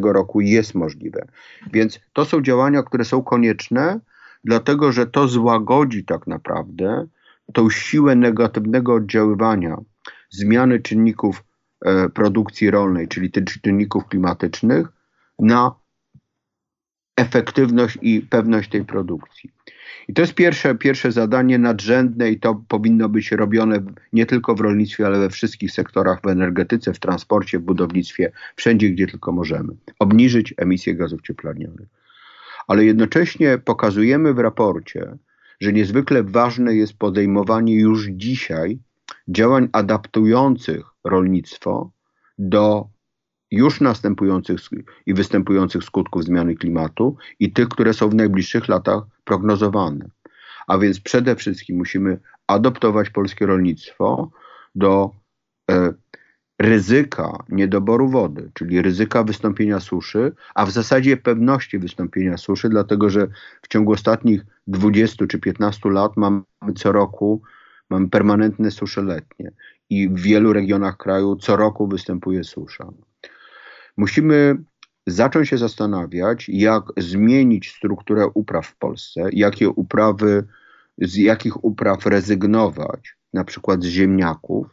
roku 0.02 0.40
jest 0.40 0.75
możliwe. 0.75 1.26
Więc 1.73 2.00
to 2.12 2.25
są 2.25 2.42
działania, 2.42 2.83
które 2.83 3.04
są 3.04 3.23
konieczne, 3.23 4.00
dlatego 4.45 4.92
że 4.92 5.07
to 5.07 5.28
złagodzi 5.28 6.04
tak 6.04 6.26
naprawdę 6.26 7.07
tą 7.52 7.71
siłę 7.71 8.16
negatywnego 8.16 8.95
oddziaływania 8.95 9.76
zmiany 10.30 10.80
czynników 10.80 11.45
e, 11.85 12.09
produkcji 12.09 12.71
rolnej, 12.71 13.09
czyli 13.09 13.30
tych 13.30 13.45
czynników 13.45 14.07
klimatycznych, 14.07 14.88
na 15.38 15.75
efektywność 17.21 17.99
i 18.03 18.21
pewność 18.21 18.71
tej 18.71 18.85
produkcji. 18.85 19.50
I 20.09 20.15
to 20.15 20.23
jest 20.23 20.35
pierwsze, 20.35 20.75
pierwsze 20.75 21.12
zadanie 21.12 21.59
nadrzędne 21.59 22.31
i 22.31 22.41
to 22.41 22.62
powinno 22.69 23.09
być 23.09 23.33
robione 23.33 23.83
nie 24.12 24.27
tylko 24.27 24.55
w 24.55 24.61
rolnictwie, 24.61 25.07
ale 25.07 25.19
we 25.19 25.31
wszystkich 25.31 25.73
sektorach, 25.73 26.21
w 26.23 26.27
energetyce, 26.27 26.93
w 26.93 26.99
transporcie, 26.99 27.59
w 27.59 27.62
budownictwie, 27.62 28.33
wszędzie, 28.57 28.91
gdzie 28.91 29.07
tylko 29.07 29.33
możemy. 29.33 29.73
Obniżyć 29.99 30.55
emisję 30.57 30.95
gazów 30.95 31.23
cieplarnianych. 31.23 31.89
Ale 32.69 32.85
jednocześnie 32.85 33.59
pokazujemy 33.59 34.35
w 34.35 34.39
raporcie, 34.39 35.17
że 35.61 35.73
niezwykle 35.73 36.23
ważne 36.23 36.75
jest 36.75 36.93
podejmowanie 36.99 37.75
już 37.75 38.07
dzisiaj 38.07 38.79
działań 39.29 39.69
adaptujących 39.73 40.87
rolnictwo 41.05 41.91
do 42.39 42.89
już 43.50 43.80
następujących 43.80 44.59
i 45.07 45.14
występujących 45.14 45.85
skutków 45.85 46.25
zmiany 46.25 46.54
klimatu 46.54 47.16
i 47.40 47.52
tych, 47.52 47.69
które 47.69 47.95
są 47.95 48.09
w 48.09 48.14
najbliższych 48.14 48.69
latach 48.69 49.02
prognozowane. 49.25 50.11
A 50.66 50.78
więc 50.78 51.00
przede 51.00 51.37
wszystkim 51.37 51.76
musimy 51.76 52.19
adoptować 52.47 53.11
polskie 53.11 53.47
rolnictwo 53.47 54.30
do 54.75 55.11
e, 55.71 55.92
ryzyka 56.61 57.45
niedoboru 57.49 58.09
wody, 58.09 58.50
czyli 58.54 58.83
ryzyka 58.83 59.25
wystąpienia 59.25 59.80
suszy, 59.80 60.33
a 60.54 60.66
w 60.66 60.71
zasadzie 60.71 61.16
pewności 61.16 61.78
wystąpienia 61.78 62.37
suszy, 62.37 62.69
dlatego 62.69 63.11
że 63.11 63.28
w 63.62 63.69
ciągu 63.69 63.92
ostatnich 63.92 64.47
20 64.66 65.26
czy 65.26 65.38
15 65.38 65.90
lat 65.90 66.16
mamy 66.16 66.42
co 66.76 66.92
roku 66.92 67.42
mamy 67.90 68.09
permanentne 68.09 68.71
susze 68.71 69.02
letnie 69.02 69.52
i 69.90 70.09
w 70.09 70.21
wielu 70.21 70.52
regionach 70.52 70.97
kraju 70.97 71.37
co 71.37 71.57
roku 71.57 71.88
występuje 71.88 72.45
susza. 72.45 72.92
Musimy 74.00 74.57
zacząć 75.07 75.49
się 75.49 75.59
zastanawiać, 75.59 76.49
jak 76.49 76.85
zmienić 76.97 77.71
strukturę 77.71 78.26
upraw 78.35 78.66
w 78.66 78.76
Polsce, 78.76 79.28
jakie 79.33 79.69
uprawy, 79.69 80.45
z 80.99 81.17
jakich 81.17 81.65
upraw 81.65 82.06
rezygnować, 82.06 83.17
na 83.32 83.45
przykład 83.45 83.82
z 83.82 83.86
ziemniaków, 83.86 84.67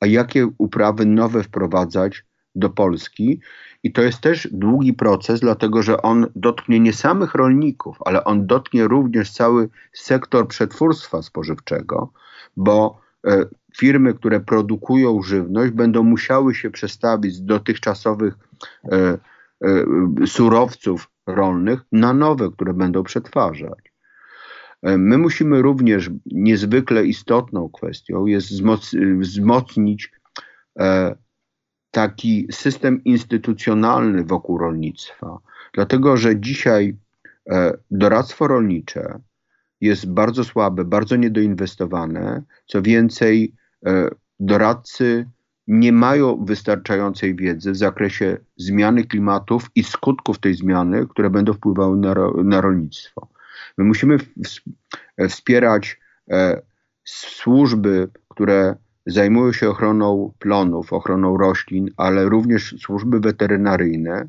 a 0.00 0.06
jakie 0.06 0.48
uprawy 0.58 1.06
nowe 1.06 1.42
wprowadzać 1.42 2.24
do 2.54 2.70
Polski. 2.70 3.40
I 3.82 3.92
to 3.92 4.02
jest 4.02 4.20
też 4.20 4.48
długi 4.52 4.92
proces, 4.92 5.40
dlatego 5.40 5.82
że 5.82 6.02
on 6.02 6.26
dotknie 6.36 6.80
nie 6.80 6.92
samych 6.92 7.34
rolników, 7.34 7.96
ale 8.04 8.24
on 8.24 8.46
dotknie 8.46 8.88
również 8.88 9.30
cały 9.30 9.68
sektor 9.92 10.48
przetwórstwa 10.48 11.22
spożywczego, 11.22 12.12
bo 12.56 13.00
e, 13.26 13.46
firmy, 13.78 14.14
które 14.14 14.40
produkują 14.40 15.22
żywność, 15.22 15.72
będą 15.72 16.02
musiały 16.02 16.54
się 16.54 16.70
przestawić 16.70 17.34
z 17.34 17.44
dotychczasowych 17.44 18.34
surowców 20.26 21.10
rolnych 21.26 21.80
na 21.92 22.12
nowe, 22.14 22.50
które 22.52 22.74
będą 22.74 23.02
przetwarzać. 23.02 23.92
My 24.82 25.18
musimy 25.18 25.62
również, 25.62 26.10
niezwykle 26.26 27.04
istotną 27.04 27.68
kwestią 27.68 28.26
jest 28.26 28.48
wzmocnić 29.20 30.12
taki 31.90 32.46
system 32.52 33.04
instytucjonalny 33.04 34.24
wokół 34.24 34.58
rolnictwa, 34.58 35.38
dlatego 35.72 36.16
że 36.16 36.40
dzisiaj 36.40 36.96
doradztwo 37.90 38.48
rolnicze 38.48 39.18
jest 39.80 40.12
bardzo 40.12 40.44
słabe, 40.44 40.84
bardzo 40.84 41.16
niedoinwestowane. 41.16 42.42
Co 42.66 42.82
więcej, 42.82 43.54
e, 43.86 44.10
doradcy 44.40 45.28
nie 45.66 45.92
mają 45.92 46.44
wystarczającej 46.44 47.34
wiedzy 47.34 47.72
w 47.72 47.76
zakresie 47.76 48.36
zmiany 48.56 49.04
klimatów 49.04 49.70
i 49.74 49.84
skutków 49.84 50.38
tej 50.38 50.54
zmiany, 50.54 51.06
które 51.06 51.30
będą 51.30 51.52
wpływały 51.52 51.96
na, 51.96 52.14
na 52.44 52.60
rolnictwo. 52.60 53.28
My 53.78 53.84
musimy 53.84 54.16
wspierać 55.28 56.00
e, 56.30 56.62
służby, 57.04 58.08
które 58.28 58.76
zajmują 59.06 59.52
się 59.52 59.70
ochroną 59.70 60.32
plonów, 60.38 60.92
ochroną 60.92 61.36
roślin, 61.36 61.90
ale 61.96 62.24
również 62.24 62.74
służby 62.78 63.20
weterynaryjne, 63.20 64.28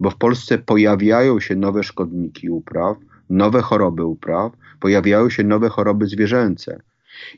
bo 0.00 0.10
w 0.10 0.16
Polsce 0.16 0.58
pojawiają 0.58 1.40
się 1.40 1.56
nowe 1.56 1.82
szkodniki 1.82 2.50
upraw, 2.50 2.96
nowe 3.30 3.60
choroby 3.60 4.04
upraw, 4.04 4.52
pojawiają 4.80 5.30
się 5.30 5.44
nowe 5.44 5.68
choroby 5.68 6.06
zwierzęce. 6.06 6.80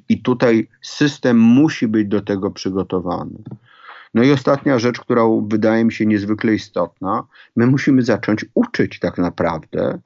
I 0.08 0.22
tutaj 0.22 0.68
system 0.82 1.38
musi 1.38 1.88
być 1.88 2.08
do 2.08 2.20
tego 2.20 2.50
przygotowany. 2.50 3.42
No 4.14 4.22
i 4.22 4.32
ostatnia 4.32 4.78
rzecz, 4.78 5.00
która 5.00 5.22
wydaje 5.48 5.84
mi 5.84 5.92
się 5.92 6.06
niezwykle 6.06 6.54
istotna, 6.54 7.26
my 7.56 7.66
musimy 7.66 8.02
zacząć 8.02 8.46
uczyć 8.54 8.98
tak 8.98 9.18
naprawdę 9.18 9.98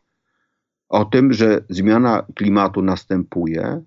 o 0.88 1.04
tym, 1.04 1.32
że 1.32 1.60
zmiana 1.68 2.22
klimatu 2.34 2.82
następuje, 2.82 3.82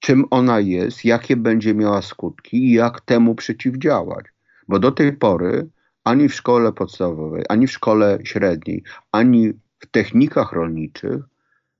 czym 0.00 0.24
ona 0.30 0.60
jest, 0.60 1.04
jakie 1.04 1.36
będzie 1.36 1.74
miała 1.74 2.02
skutki 2.02 2.56
i 2.56 2.72
jak 2.72 3.00
temu 3.00 3.34
przeciwdziałać. 3.34 4.26
Bo 4.68 4.78
do 4.78 4.92
tej 4.92 5.12
pory 5.12 5.68
ani 6.04 6.28
w 6.28 6.34
szkole 6.34 6.72
podstawowej, 6.72 7.44
ani 7.48 7.66
w 7.66 7.72
szkole 7.72 8.18
średniej, 8.24 8.82
ani 9.12 9.52
w 9.78 9.86
technikach 9.90 10.52
rolniczych 10.52 11.24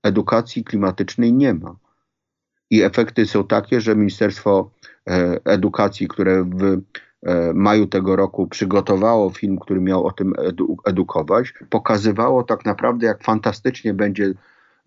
edukacji 0.03 0.63
klimatycznej 0.63 1.33
nie 1.33 1.53
ma. 1.53 1.75
I 2.69 2.81
efekty 2.81 3.25
są 3.25 3.43
takie, 3.43 3.81
że 3.81 3.95
Ministerstwo 3.95 4.71
e, 5.09 5.39
Edukacji, 5.45 6.07
które 6.07 6.43
w 6.43 6.63
e, 6.63 7.53
maju 7.53 7.87
tego 7.87 8.15
roku 8.15 8.47
przygotowało 8.47 9.29
film, 9.29 9.59
który 9.59 9.81
miał 9.81 10.05
o 10.05 10.11
tym 10.11 10.33
edu 10.37 10.77
edukować, 10.85 11.53
pokazywało 11.69 12.43
tak 12.43 12.65
naprawdę, 12.65 13.05
jak 13.05 13.23
fantastycznie 13.23 13.93
będzie 13.93 14.33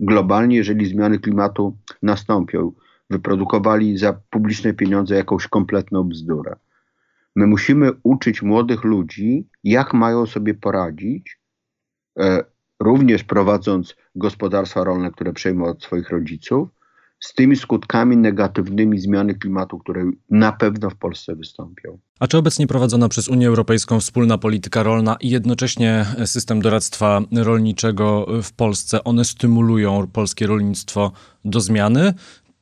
globalnie, 0.00 0.56
jeżeli 0.56 0.86
zmiany 0.86 1.18
klimatu 1.18 1.76
nastąpią. 2.02 2.72
Wyprodukowali 3.10 3.98
za 3.98 4.20
publiczne 4.30 4.74
pieniądze 4.74 5.14
jakąś 5.14 5.48
kompletną 5.48 6.04
bzdurę. 6.04 6.56
My 7.36 7.46
musimy 7.46 7.90
uczyć 8.02 8.42
młodych 8.42 8.84
ludzi, 8.84 9.48
jak 9.64 9.94
mają 9.94 10.26
sobie 10.26 10.54
poradzić, 10.54 11.40
e, 12.18 12.44
również 12.80 13.24
prowadząc 13.24 13.96
gospodarstwa 14.14 14.84
rolne, 14.84 15.10
które 15.10 15.32
przejmą 15.32 15.64
od 15.64 15.82
swoich 15.82 16.10
rodziców, 16.10 16.68
z 17.20 17.34
tymi 17.34 17.56
skutkami 17.56 18.16
negatywnymi 18.16 18.98
zmiany 18.98 19.34
klimatu, 19.34 19.78
które 19.78 20.04
na 20.30 20.52
pewno 20.52 20.90
w 20.90 20.96
Polsce 20.96 21.36
wystąpią. 21.36 21.98
A 22.20 22.26
czy 22.26 22.38
obecnie 22.38 22.66
prowadzona 22.66 23.08
przez 23.08 23.28
Unię 23.28 23.48
Europejską 23.48 24.00
wspólna 24.00 24.38
polityka 24.38 24.82
rolna 24.82 25.16
i 25.20 25.30
jednocześnie 25.30 26.06
system 26.24 26.60
doradztwa 26.60 27.20
rolniczego 27.32 28.26
w 28.42 28.52
Polsce, 28.52 29.04
one 29.04 29.24
stymulują 29.24 30.06
polskie 30.12 30.46
rolnictwo 30.46 31.12
do 31.44 31.60
zmiany, 31.60 32.14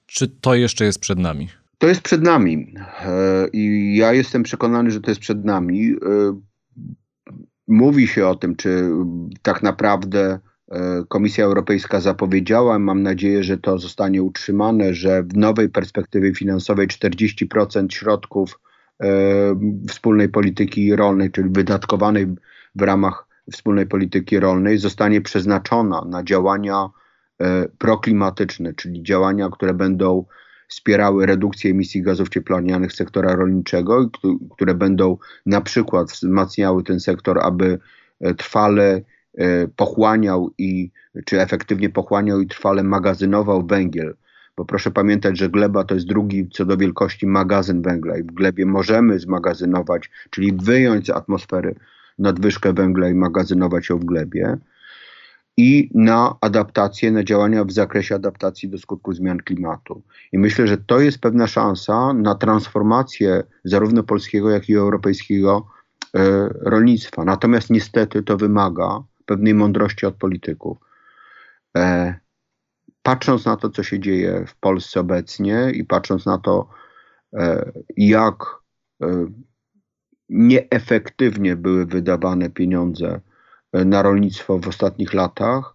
czy 0.06 0.28
to 0.28 0.54
jeszcze 0.54 0.84
jest 0.84 1.00
przed 1.00 1.18
nami? 1.18 1.48
To 1.78 1.86
jest 1.86 2.00
przed 2.00 2.22
nami 2.22 2.74
e, 3.00 3.48
i 3.52 3.96
ja 3.96 4.12
jestem 4.12 4.42
przekonany, 4.42 4.90
że 4.90 5.00
to 5.00 5.10
jest 5.10 5.20
przed 5.20 5.44
nami. 5.44 5.90
E, 5.90 6.40
mówi 7.68 8.06
się 8.06 8.26
o 8.26 8.34
tym, 8.34 8.56
czy 8.56 8.90
tak 9.42 9.62
naprawdę 9.62 10.38
Komisja 11.08 11.44
Europejska 11.44 12.00
zapowiedziała, 12.00 12.78
mam 12.78 13.02
nadzieję, 13.02 13.44
że 13.44 13.58
to 13.58 13.78
zostanie 13.78 14.22
utrzymane, 14.22 14.94
że 14.94 15.22
w 15.22 15.36
nowej 15.36 15.68
perspektywie 15.68 16.34
finansowej 16.34 16.88
40% 16.88 17.92
środków 17.92 18.60
e, 19.00 19.06
wspólnej 19.88 20.28
polityki 20.28 20.96
rolnej, 20.96 21.30
czyli 21.30 21.48
wydatkowanej 21.50 22.26
w 22.74 22.82
ramach 22.82 23.26
wspólnej 23.52 23.86
polityki 23.86 24.40
rolnej, 24.40 24.78
zostanie 24.78 25.20
przeznaczona 25.20 26.04
na 26.04 26.24
działania 26.24 26.88
e, 27.40 27.68
proklimatyczne, 27.78 28.74
czyli 28.74 29.02
działania, 29.02 29.48
które 29.52 29.74
będą 29.74 30.24
wspierały 30.68 31.26
redukcję 31.26 31.70
emisji 31.70 32.02
gazów 32.02 32.28
cieplarnianych 32.28 32.92
sektora 32.92 33.34
rolniczego, 33.34 34.10
które 34.50 34.74
będą 34.74 35.16
na 35.46 35.60
przykład 35.60 36.10
wzmacniały 36.10 36.84
ten 36.84 37.00
sektor, 37.00 37.38
aby 37.42 37.78
e, 38.20 38.34
trwale 38.34 38.96
e, 38.96 39.02
pochłaniał 39.76 40.50
i 40.58 40.90
czy 41.24 41.40
efektywnie 41.40 41.90
pochłaniał 41.90 42.40
i 42.40 42.46
trwale 42.46 42.82
magazynował 42.82 43.66
węgiel. 43.66 44.14
Bo 44.56 44.64
proszę 44.64 44.90
pamiętać, 44.90 45.38
że 45.38 45.48
gleba 45.48 45.84
to 45.84 45.94
jest 45.94 46.06
drugi 46.06 46.48
co 46.48 46.64
do 46.64 46.76
wielkości 46.76 47.26
magazyn 47.26 47.82
węgla 47.82 48.18
i 48.18 48.22
w 48.22 48.26
glebie 48.26 48.66
możemy 48.66 49.18
zmagazynować, 49.18 50.10
czyli 50.30 50.52
wyjąć 50.52 51.06
z 51.06 51.10
atmosfery 51.10 51.74
nadwyżkę 52.18 52.72
węgla 52.72 53.08
i 53.08 53.14
magazynować 53.14 53.88
ją 53.88 53.98
w 53.98 54.04
glebie 54.04 54.58
i 55.56 55.90
na 55.94 56.36
adaptację, 56.40 57.12
na 57.12 57.24
działania 57.24 57.64
w 57.64 57.72
zakresie 57.72 58.14
adaptacji 58.14 58.68
do 58.68 58.78
skutków 58.78 59.16
zmian 59.16 59.38
klimatu. 59.38 60.02
I 60.32 60.38
myślę, 60.38 60.66
że 60.66 60.78
to 60.78 61.00
jest 61.00 61.18
pewna 61.18 61.46
szansa 61.46 62.12
na 62.12 62.34
transformację 62.34 63.42
zarówno 63.64 64.02
polskiego, 64.02 64.50
jak 64.50 64.68
i 64.68 64.74
europejskiego 64.74 65.66
e, 66.14 66.48
rolnictwa. 66.60 67.24
Natomiast 67.24 67.70
niestety 67.70 68.22
to 68.22 68.36
wymaga 68.36 69.02
pewnej 69.28 69.54
mądrości 69.54 70.06
od 70.06 70.14
polityków. 70.14 70.78
E, 71.76 72.14
patrząc 73.02 73.44
na 73.44 73.56
to, 73.56 73.70
co 73.70 73.82
się 73.82 74.00
dzieje 74.00 74.44
w 74.46 74.56
Polsce 74.56 75.00
obecnie 75.00 75.70
i 75.74 75.84
patrząc 75.84 76.26
na 76.26 76.38
to, 76.38 76.68
e, 77.34 77.72
jak 77.96 78.34
e, 79.02 79.26
nieefektywnie 80.28 81.56
były 81.56 81.86
wydawane 81.86 82.50
pieniądze 82.50 83.20
E, 83.72 83.84
na 83.84 84.02
rolnictwo 84.02 84.58
w 84.58 84.68
ostatnich 84.68 85.14
latach. 85.14 85.74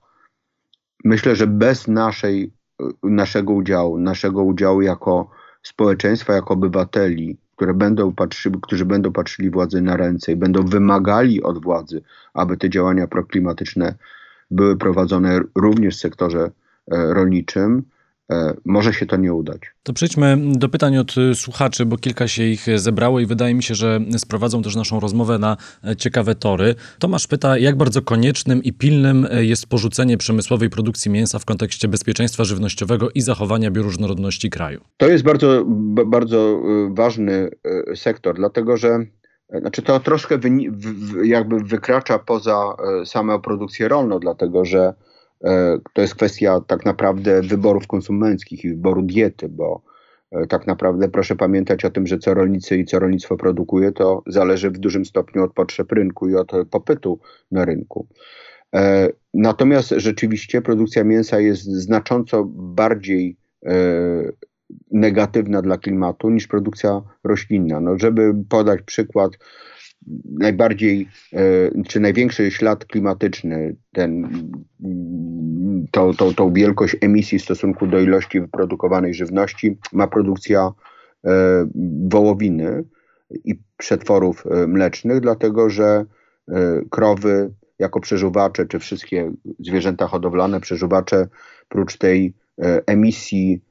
Myślę, 1.03 1.35
że 1.35 1.47
bez 1.47 1.87
naszej, 1.87 2.53
e, 2.81 2.85
naszego 3.03 3.53
udziału, 3.53 3.99
naszego 3.99 4.43
udziału 4.43 4.81
jako 4.81 5.29
społeczeństwa, 5.63 6.33
jako 6.33 6.53
obywateli, 6.53 7.37
które 7.55 7.73
będą 7.73 8.13
patrzyli, 8.13 8.59
którzy 8.61 8.85
będą 8.85 9.11
patrzyli 9.11 9.49
władzy 9.49 9.81
na 9.81 9.97
ręce 9.97 10.31
i 10.31 10.35
będą 10.35 10.65
wymagali 10.65 11.43
od 11.43 11.63
władzy, 11.63 12.01
aby 12.33 12.57
te 12.57 12.69
działania 12.69 13.07
proklimatyczne 13.07 13.95
były 14.51 14.77
prowadzone 14.77 15.39
również 15.55 15.95
w 15.95 15.99
sektorze 15.99 16.51
e, 16.91 17.13
rolniczym, 17.13 17.83
może 18.65 18.93
się 18.93 19.05
to 19.05 19.17
nie 19.17 19.33
udać. 19.33 19.61
To 19.83 19.93
przejdźmy 19.93 20.37
do 20.51 20.69
pytań 20.69 20.97
od 20.97 21.17
y, 21.17 21.35
słuchaczy, 21.35 21.85
bo 21.85 21.97
kilka 21.97 22.27
się 22.27 22.43
ich 22.43 22.65
zebrało 22.75 23.19
i 23.19 23.25
wydaje 23.25 23.53
mi 23.55 23.63
się, 23.63 23.75
że 23.75 23.99
sprowadzą 24.17 24.61
też 24.61 24.75
naszą 24.75 24.99
rozmowę 24.99 25.39
na 25.39 25.57
e, 25.83 25.95
ciekawe 25.95 26.35
tory. 26.35 26.75
Tomasz 26.99 27.27
pyta, 27.27 27.57
jak 27.57 27.77
bardzo 27.77 28.01
koniecznym 28.01 28.63
i 28.63 28.73
pilnym 28.73 29.27
e, 29.31 29.45
jest 29.45 29.67
porzucenie 29.67 30.17
przemysłowej 30.17 30.69
produkcji 30.69 31.11
mięsa 31.11 31.39
w 31.39 31.45
kontekście 31.45 31.87
bezpieczeństwa 31.87 32.43
żywnościowego 32.43 33.09
i 33.15 33.21
zachowania 33.21 33.71
bioróżnorodności 33.71 34.49
kraju? 34.49 34.81
To 34.97 35.07
jest 35.07 35.23
bardzo, 35.23 35.63
bardzo 36.05 36.61
ważny 36.89 37.49
sektor, 37.95 38.35
dlatego 38.35 38.77
że 38.77 38.99
znaczy 39.61 39.81
to 39.81 39.99
troszkę 39.99 40.39
jakby 41.23 41.59
wykracza 41.59 42.19
poza 42.19 42.75
samą 43.05 43.41
produkcję 43.41 43.87
rolną, 43.87 44.19
dlatego 44.19 44.65
że 44.65 44.93
E, 44.93 45.12
to 45.93 46.01
jest 46.01 46.15
kwestia 46.15 46.61
tak 46.67 46.85
naprawdę 46.85 47.41
wyborów 47.41 47.87
konsumenckich 47.87 48.65
i 48.65 48.69
wyboru 48.69 49.01
diety, 49.01 49.49
bo 49.49 49.81
e, 50.31 50.47
tak 50.47 50.67
naprawdę 50.67 51.09
proszę 51.09 51.35
pamiętać 51.35 51.85
o 51.85 51.89
tym, 51.89 52.07
że 52.07 52.17
co 52.17 52.33
rolnicy 52.33 52.77
i 52.77 52.85
co 52.85 52.99
rolnictwo 52.99 53.37
produkuje, 53.37 53.91
to 53.91 54.23
zależy 54.27 54.71
w 54.71 54.77
dużym 54.77 55.05
stopniu 55.05 55.43
od 55.43 55.53
potrzeb 55.53 55.91
rynku 55.91 56.29
i 56.29 56.35
od 56.35 56.51
popytu 56.71 57.19
na 57.51 57.65
rynku. 57.65 58.07
E, 58.75 59.09
natomiast 59.33 59.89
rzeczywiście 59.97 60.61
produkcja 60.61 61.03
mięsa 61.03 61.39
jest 61.39 61.63
znacząco 61.63 62.43
bardziej 62.47 63.37
negatywna 64.91 65.61
dla 65.61 65.77
klimatu 65.77 66.29
niż 66.29 66.47
produkcja 66.47 67.01
roślinna. 67.23 67.79
No, 67.79 67.99
żeby 67.99 68.33
podać 68.49 68.81
przykład, 68.81 69.31
najbardziej, 70.25 71.07
e, 71.33 71.83
czy 71.87 71.99
największy 71.99 72.51
ślad 72.51 72.85
klimatyczny, 72.85 73.75
ten, 73.91 74.27
tą, 75.91 76.13
tą, 76.13 76.33
tą 76.33 76.53
wielkość 76.53 76.97
emisji 77.01 77.39
w 77.39 77.43
stosunku 77.43 77.87
do 77.87 77.99
ilości 77.99 78.41
wyprodukowanej 78.41 79.13
żywności 79.13 79.77
ma 79.93 80.07
produkcja 80.07 80.71
e, 81.25 81.31
wołowiny 82.09 82.83
i 83.45 83.59
przetworów 83.77 84.43
e, 84.47 84.67
mlecznych, 84.67 85.19
dlatego 85.19 85.69
że 85.69 86.05
krowy 86.89 87.53
jako 87.79 87.99
przeżuwacze, 87.99 88.65
czy 88.65 88.79
wszystkie 88.79 89.31
zwierzęta 89.59 90.07
hodowlane, 90.07 90.59
przeżuwacze, 90.59 91.27
prócz 91.69 91.97
tej 91.97 92.33
emisji 92.85 93.61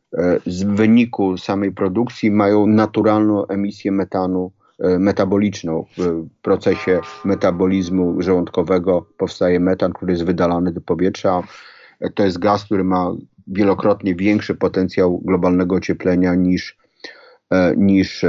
z 0.47 0.63
wyniku 0.63 1.39
samej 1.39 1.73
produkcji, 1.73 2.31
mają 2.31 2.67
naturalną 2.67 3.47
emisję 3.47 3.93
metanu 3.93 4.53
metaboliczną. 4.79 5.85
W 5.99 6.27
procesie 6.43 7.01
metabolizmu 7.25 8.23
żołądkowego 8.23 9.07
powstaje 9.17 9.61
metan, 9.61 9.93
który 9.93 10.13
jest 10.13 10.25
wydalany 10.25 10.73
do 10.73 10.81
powietrza. 10.81 11.43
To 12.15 12.25
jest 12.25 12.39
gaz, 12.39 12.65
który 12.65 12.85
ma 12.85 13.13
wielokrotnie 13.47 14.15
większy 14.15 14.55
potencjał 14.55 15.19
globalnego 15.19 15.75
ocieplenia 15.75 16.35
niż, 16.35 16.77
e, 17.51 17.75
niż 17.77 18.25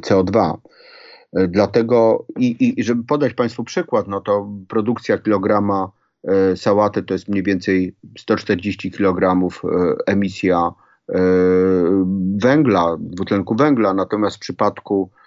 CO2. 0.00 0.56
E, 1.32 1.48
dlatego, 1.48 2.26
i, 2.36 2.74
i 2.78 2.84
żeby 2.84 3.04
podać 3.04 3.34
Państwu 3.34 3.64
przykład, 3.64 4.08
no 4.08 4.20
to 4.20 4.48
produkcja 4.68 5.18
kilograma 5.18 5.90
sałaty 6.56 7.02
to 7.02 7.14
jest 7.14 7.28
mniej 7.28 7.42
więcej 7.42 7.94
140 8.18 8.90
kg 8.90 9.48
emisja 10.06 10.72
węgla, 12.36 12.96
dwutlenku 13.00 13.54
węgla, 13.54 13.94
natomiast 13.94 14.36
w 14.36 14.40
przypadku 14.40 15.10
E, 15.10 15.19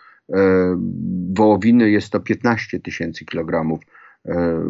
wołowiny 1.38 1.90
jest 1.90 2.10
to 2.10 2.20
15 2.20 2.80
tysięcy 2.80 3.26
kilogramów 3.26 3.80
e, 4.26 4.64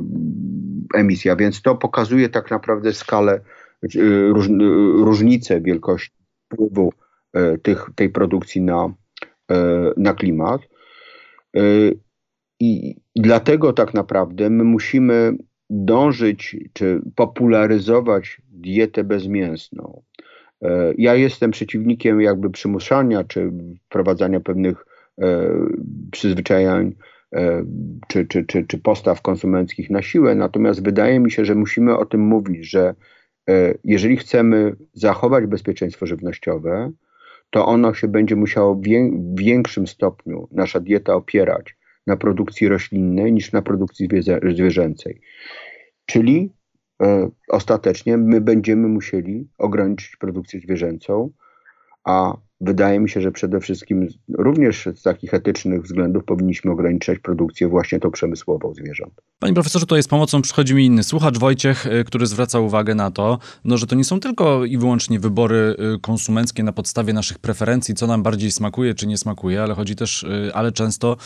emisja, 0.96 1.36
więc 1.36 1.62
to 1.62 1.76
pokazuje 1.76 2.30
tak 2.30 2.52
naprawdę 2.52 2.94
skalę, 2.94 3.34
e, 3.34 3.90
róż, 4.28 4.50
różnicę 4.96 5.62
wielkości 5.62 6.18
wpływu 6.46 6.94
tych, 7.64 7.90
tej 7.96 8.10
produkcji 8.10 8.62
na, 8.62 8.94
na 9.98 10.14
klimat. 10.14 10.62
I 12.60 12.96
dlatego 13.16 13.74
tak 13.74 13.94
naprawdę 13.94 14.50
my 14.50 14.64
musimy 14.64 15.38
dążyć 15.70 16.58
czy 16.74 17.02
popularyzować 17.16 18.42
dietę 18.52 19.04
bezmięsną. 19.04 20.04
Ja 20.98 21.16
jestem 21.16 21.52
przeciwnikiem 21.52 22.22
jakby 22.22 22.50
przymuszania 22.50 23.24
czy 23.24 23.52
wprowadzania 23.86 24.40
pewnych 24.40 24.86
E, 24.86 24.93
przyzwyczajań 26.12 26.96
e, 27.36 27.66
czy, 28.08 28.26
czy, 28.26 28.46
czy, 28.46 28.66
czy 28.68 28.78
postaw 28.78 29.22
konsumenckich 29.22 29.90
na 29.90 30.02
siłę. 30.02 30.36
Natomiast 30.36 30.84
wydaje 30.84 31.20
mi 31.20 31.32
się, 31.32 31.46
że 31.46 31.56
musimy 31.56 31.98
o 31.98 32.06
tym 32.06 32.22
mówić, 32.22 32.70
że 32.70 32.96
e, 33.50 33.74
jeżeli 33.84 34.18
chcemy 34.18 34.76
zachować 34.94 35.46
bezpieczeństwo 35.46 36.06
żywnościowe, 36.06 36.92
to 37.50 37.66
ono 37.66 37.94
się 37.94 38.08
będzie 38.08 38.36
musiało 38.36 38.76
w 38.76 38.82
większym 39.40 39.88
stopniu, 39.88 40.48
nasza 40.52 40.80
dieta 40.80 41.16
opierać 41.16 41.78
na 42.08 42.18
produkcji 42.18 42.68
roślinnej 42.68 43.34
niż 43.34 43.52
na 43.52 43.62
produkcji 43.62 44.08
zwierzęcej. 44.56 45.22
Czyli 46.06 46.54
ostatecznie 47.50 48.18
my 48.18 48.42
będziemy 48.42 48.88
musieli 48.88 49.48
ograniczyć 49.58 50.16
produkcję 50.16 50.60
zwierzęcą, 50.60 51.30
a 52.04 52.38
wydaje 52.64 53.00
mi 53.00 53.10
się, 53.10 53.22
że 53.22 53.32
przede 53.32 53.60
wszystkim 53.60 54.08
również 54.38 54.90
z 54.96 55.02
takich 55.02 55.34
etycznych 55.34 55.84
względów 55.84 56.24
powinniśmy 56.24 56.72
ograniczać 56.72 57.20
produkcję 57.20 57.68
właśnie 57.68 58.00
tą 58.00 58.12
przemysłową 58.12 58.74
zwierząt. 58.74 59.14
Panie 59.40 59.54
profesorze, 59.54 59.86
tutaj 59.86 60.04
z 60.04 60.08
pomocą 60.08 60.42
przychodzi 60.42 60.76
mi 60.76 60.86
inny 60.86 61.04
słuchacz, 61.04 61.38
Wojciech, 61.38 61.86
y, 61.86 62.04
który 62.04 62.28
zwraca 62.28 62.60
uwagę 62.60 62.96
na 62.96 63.12
to, 63.12 63.40
no, 63.66 63.78
że 63.78 63.88
to 63.88 63.96
nie 63.96 64.04
są 64.04 64.20
tylko 64.20 64.66
i 64.66 64.78
wyłącznie 64.78 65.20
wybory 65.20 65.76
y, 65.96 66.00
konsumenckie 66.00 66.64
na 66.64 66.74
podstawie 66.74 67.14
naszych 67.14 67.40
preferencji, 67.40 67.96
co 67.96 68.08
nam 68.08 68.24
bardziej 68.24 68.52
smakuje 68.52 68.94
czy 68.94 69.08
nie 69.08 69.18
smakuje, 69.18 69.64
ale 69.64 69.74
chodzi 69.74 69.96
też, 69.96 70.24
y, 70.24 70.52
ale 70.54 70.72
często, 70.72 71.18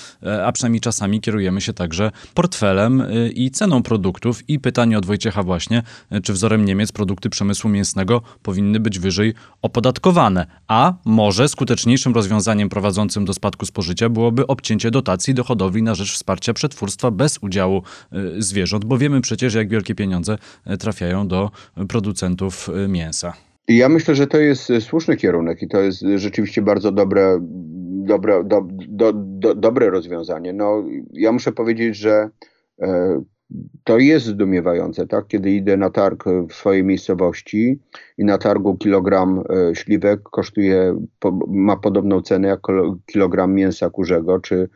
a 0.45 0.51
przynajmniej 0.51 0.81
czasami 0.81 1.21
kierujemy 1.21 1.61
się 1.61 1.73
także 1.73 2.11
portfelem 2.33 3.03
i 3.33 3.51
ceną 3.51 3.83
produktów 3.83 4.49
i 4.49 4.59
pytanie 4.59 4.97
od 4.97 5.05
Wojciecha 5.05 5.43
właśnie, 5.43 5.83
czy 6.23 6.33
wzorem 6.33 6.65
Niemiec 6.65 6.91
produkty 6.91 7.29
przemysłu 7.29 7.69
mięsnego 7.69 8.21
powinny 8.41 8.79
być 8.79 8.99
wyżej 8.99 9.33
opodatkowane, 9.61 10.45
a 10.67 10.93
może 11.05 11.26
może 11.27 11.47
skuteczniejszym 11.47 12.13
rozwiązaniem 12.13 12.69
prowadzącym 12.69 13.25
do 13.25 13.33
spadku 13.33 13.65
spożycia 13.65 14.09
byłoby 14.09 14.47
obcięcie 14.47 14.91
dotacji 14.91 15.33
do 15.33 15.43
hodowli 15.43 15.83
na 15.83 15.95
rzecz 15.95 16.13
wsparcia 16.13 16.53
przetwórstwa 16.53 17.11
bez 17.11 17.37
udziału 17.41 17.81
zwierząt, 18.37 18.85
bo 18.85 18.97
wiemy 18.97 19.21
przecież, 19.21 19.53
jak 19.53 19.69
wielkie 19.69 19.95
pieniądze 19.95 20.37
trafiają 20.79 21.27
do 21.27 21.51
producentów 21.89 22.69
mięsa. 22.87 23.33
Ja 23.67 23.89
myślę, 23.89 24.15
że 24.15 24.27
to 24.27 24.37
jest 24.37 24.71
słuszny 24.79 25.17
kierunek 25.17 25.61
i 25.61 25.67
to 25.67 25.81
jest 25.81 26.05
rzeczywiście 26.15 26.61
bardzo 26.61 26.91
dobre, 26.91 27.39
dobre, 28.07 28.43
do, 28.43 28.67
do, 28.87 29.13
do, 29.13 29.55
dobre 29.55 29.89
rozwiązanie. 29.89 30.53
No, 30.53 30.83
ja 31.13 31.31
muszę 31.31 31.51
powiedzieć, 31.51 31.97
że 31.97 32.29
to 33.83 33.97
jest 33.97 34.25
zdumiewające, 34.25 35.07
tak? 35.07 35.27
Kiedy 35.27 35.51
idę 35.51 35.77
na 35.77 35.89
targ 35.89 36.23
w 36.49 36.53
swojej 36.53 36.83
miejscowości 36.83 37.79
i 38.17 38.25
na 38.25 38.37
targu 38.37 38.77
kilogram 38.77 39.43
e, 39.49 39.75
śliwek 39.75 40.23
kosztuje, 40.23 40.99
ma 41.47 41.77
podobną 41.77 42.21
cenę 42.21 42.47
jak 42.47 42.59
kilogram 43.05 43.53
mięsa 43.53 43.89
kurzego, 43.89 44.39
czy, 44.39 44.69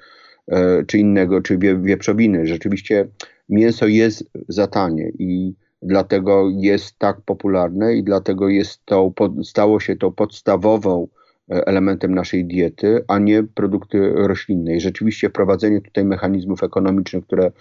e, 0.48 0.84
czy 0.86 0.98
innego, 0.98 1.42
czy 1.42 1.58
wieprzowiny. 1.82 2.48
Rzeczywiście 2.48 3.08
mięso 3.50 3.88
jest 3.88 4.24
za 4.48 4.68
tanie 4.68 5.12
i 5.20 5.56
dlatego 5.82 6.50
jest 6.50 6.98
tak 6.98 7.22
popularne 7.22 7.96
i 7.96 8.04
dlatego 8.04 8.50
jest 8.50 8.86
to, 8.86 9.14
stało 9.44 9.80
się 9.80 9.96
to 9.96 10.12
podstawową 10.12 11.08
e, 11.52 11.68
elementem 11.68 12.16
naszej 12.16 12.46
diety, 12.46 13.04
a 13.08 13.20
nie 13.20 13.44
produkty 13.44 14.14
roślinne. 14.16 14.76
I 14.76 14.82
rzeczywiście 14.82 15.30
wprowadzenie 15.30 15.82
tutaj 15.82 16.06
mechanizmów 16.06 16.64
ekonomicznych, 16.64 17.26
które 17.26 17.52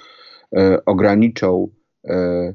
ograniczą 0.87 1.69
e, 2.05 2.55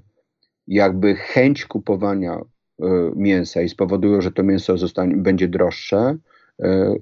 jakby 0.68 1.16
chęć 1.16 1.66
kupowania 1.66 2.34
e, 2.34 2.86
mięsa 3.16 3.62
i 3.62 3.70
spowodują, 3.70 4.22
że 4.22 4.32
to 4.32 4.44
mięso 4.44 4.78
zostanie, 4.78 5.18
będzie 5.18 5.48
droższe, 5.48 6.18
e, 6.62 6.96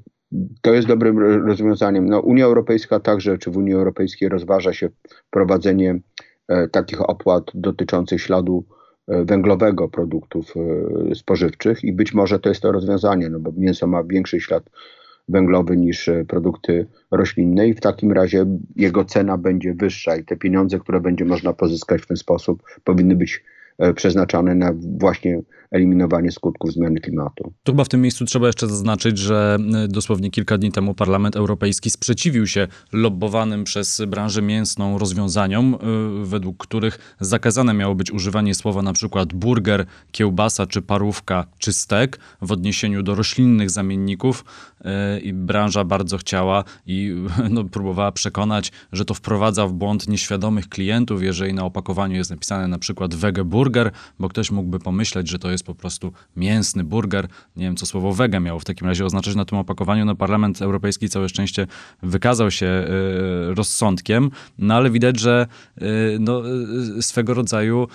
to 0.62 0.74
jest 0.74 0.88
dobrym 0.88 1.20
rozwiązaniem. 1.48 2.10
No, 2.10 2.20
Unia 2.20 2.46
Europejska 2.46 3.00
także, 3.00 3.38
czy 3.38 3.52
w 3.52 3.58
Unii 3.58 3.74
Europejskiej 3.74 4.30
rozważa 4.30 4.74
się 4.74 4.90
wprowadzenie 5.28 6.00
E, 6.48 6.68
takich 6.68 7.10
opłat 7.10 7.44
dotyczących 7.54 8.22
śladu 8.22 8.66
e, 9.08 9.26
węglowego 9.26 9.90
produktów 9.90 10.54
e, 11.12 11.16
spożywczych 11.16 11.84
i 11.84 11.94
być 11.94 12.14
może 12.14 12.40
to 12.40 12.50
jest 12.50 12.62
to 12.62 12.72
rozwiązanie, 12.72 13.30
no 13.30 13.40
bo 13.40 13.52
mięso 13.58 13.88
ma 13.88 14.04
większy 14.04 14.40
ślad 14.40 14.64
węglowy 15.28 15.78
niż 15.78 16.10
produkty 16.28 16.88
roślinne 17.12 17.68
i 17.68 17.74
w 17.74 17.80
takim 17.80 18.12
razie 18.12 18.46
jego 18.76 19.06
cena 19.06 19.38
będzie 19.38 19.74
wyższa 19.74 20.16
i 20.16 20.26
te 20.26 20.38
pieniądze, 20.38 20.80
które 20.80 21.02
będzie 21.02 21.26
można 21.26 21.54
pozyskać 21.54 22.02
w 22.02 22.08
ten 22.08 22.18
sposób 22.18 22.64
powinny 22.84 23.16
być 23.16 23.44
E, 23.78 23.94
przeznaczone 23.94 24.56
na 24.56 24.74
właśnie 24.98 25.42
eliminowanie 25.72 26.32
skutków 26.32 26.74
zmiany 26.74 27.00
klimatu. 27.00 27.54
Tu 27.64 27.72
chyba 27.72 27.84
w 27.84 27.90
tym 27.90 28.02
miejscu 28.02 28.26
trzeba 28.26 28.48
jeszcze 28.48 28.68
zaznaczyć, 28.68 29.18
że 29.18 29.58
e, 29.76 29.88
dosłownie 29.88 30.32
kilka 30.32 30.58
dni 30.58 30.72
temu 30.72 30.94
Parlament 30.94 31.36
Europejski 31.36 31.90
sprzeciwił 31.90 32.48
się 32.48 32.68
lobbowanym 32.92 33.64
przez 33.64 34.02
branżę 34.08 34.42
mięsną 34.42 34.98
rozwiązaniom, 34.98 35.76
e, 35.76 35.78
według 36.26 36.58
których 36.58 37.16
zakazane 37.20 37.74
miało 37.74 37.96
być 37.96 38.12
używanie 38.12 38.56
słowa 38.56 38.82
przykład 38.94 39.34
burger, 39.34 39.86
kiełbasa 40.12 40.68
czy 40.68 40.82
parówka 40.82 41.46
czy 41.58 41.74
stek 41.74 42.20
w 42.42 42.52
odniesieniu 42.52 43.04
do 43.04 43.16
roślinnych 43.16 43.70
zamienników 43.70 44.46
i 45.24 45.34
branża 45.34 45.84
bardzo 45.84 46.18
chciała 46.18 46.64
i 46.86 47.16
no, 47.50 47.64
próbowała 47.64 48.12
przekonać, 48.12 48.72
że 48.92 49.06
to 49.06 49.14
wprowadza 49.14 49.68
w 49.68 49.74
błąd 49.74 50.08
nieświadomych 50.08 50.70
klientów, 50.70 51.24
jeżeli 51.24 51.54
na 51.54 51.66
opakowaniu 51.66 52.16
jest 52.16 52.30
napisane 52.30 52.68
na 52.68 52.80
przykład 52.80 53.16
wege 53.16 53.44
burger, 53.44 53.92
bo 54.20 54.30
ktoś 54.30 54.52
mógłby 54.52 54.80
pomyśleć, 54.80 55.30
że 55.30 55.40
to 55.40 55.52
jest 55.52 55.64
po 55.66 55.76
prostu 55.76 56.14
mięsny 56.36 56.84
burger. 56.84 57.28
Nie 57.56 57.66
wiem, 57.66 57.76
co 57.76 57.86
słowo 57.86 58.14
wege 58.14 58.40
miało 58.40 58.60
w 58.60 58.66
takim 58.66 58.88
razie 58.88 59.06
oznaczać 59.06 59.36
na 59.36 59.46
tym 59.46 59.58
opakowaniu. 59.58 60.06
No 60.06 60.16
Parlament 60.16 60.62
Europejski 60.62 61.10
całe 61.10 61.30
szczęście 61.30 61.68
wykazał 62.04 62.52
się 62.52 62.66
y, 62.66 63.56
rozsądkiem, 63.56 64.32
no 64.58 64.74
ale 64.74 64.90
widać, 64.90 65.20
że 65.20 65.48
y, 65.82 66.18
no, 66.20 66.42
swego 67.02 67.34
rodzaju 67.34 67.88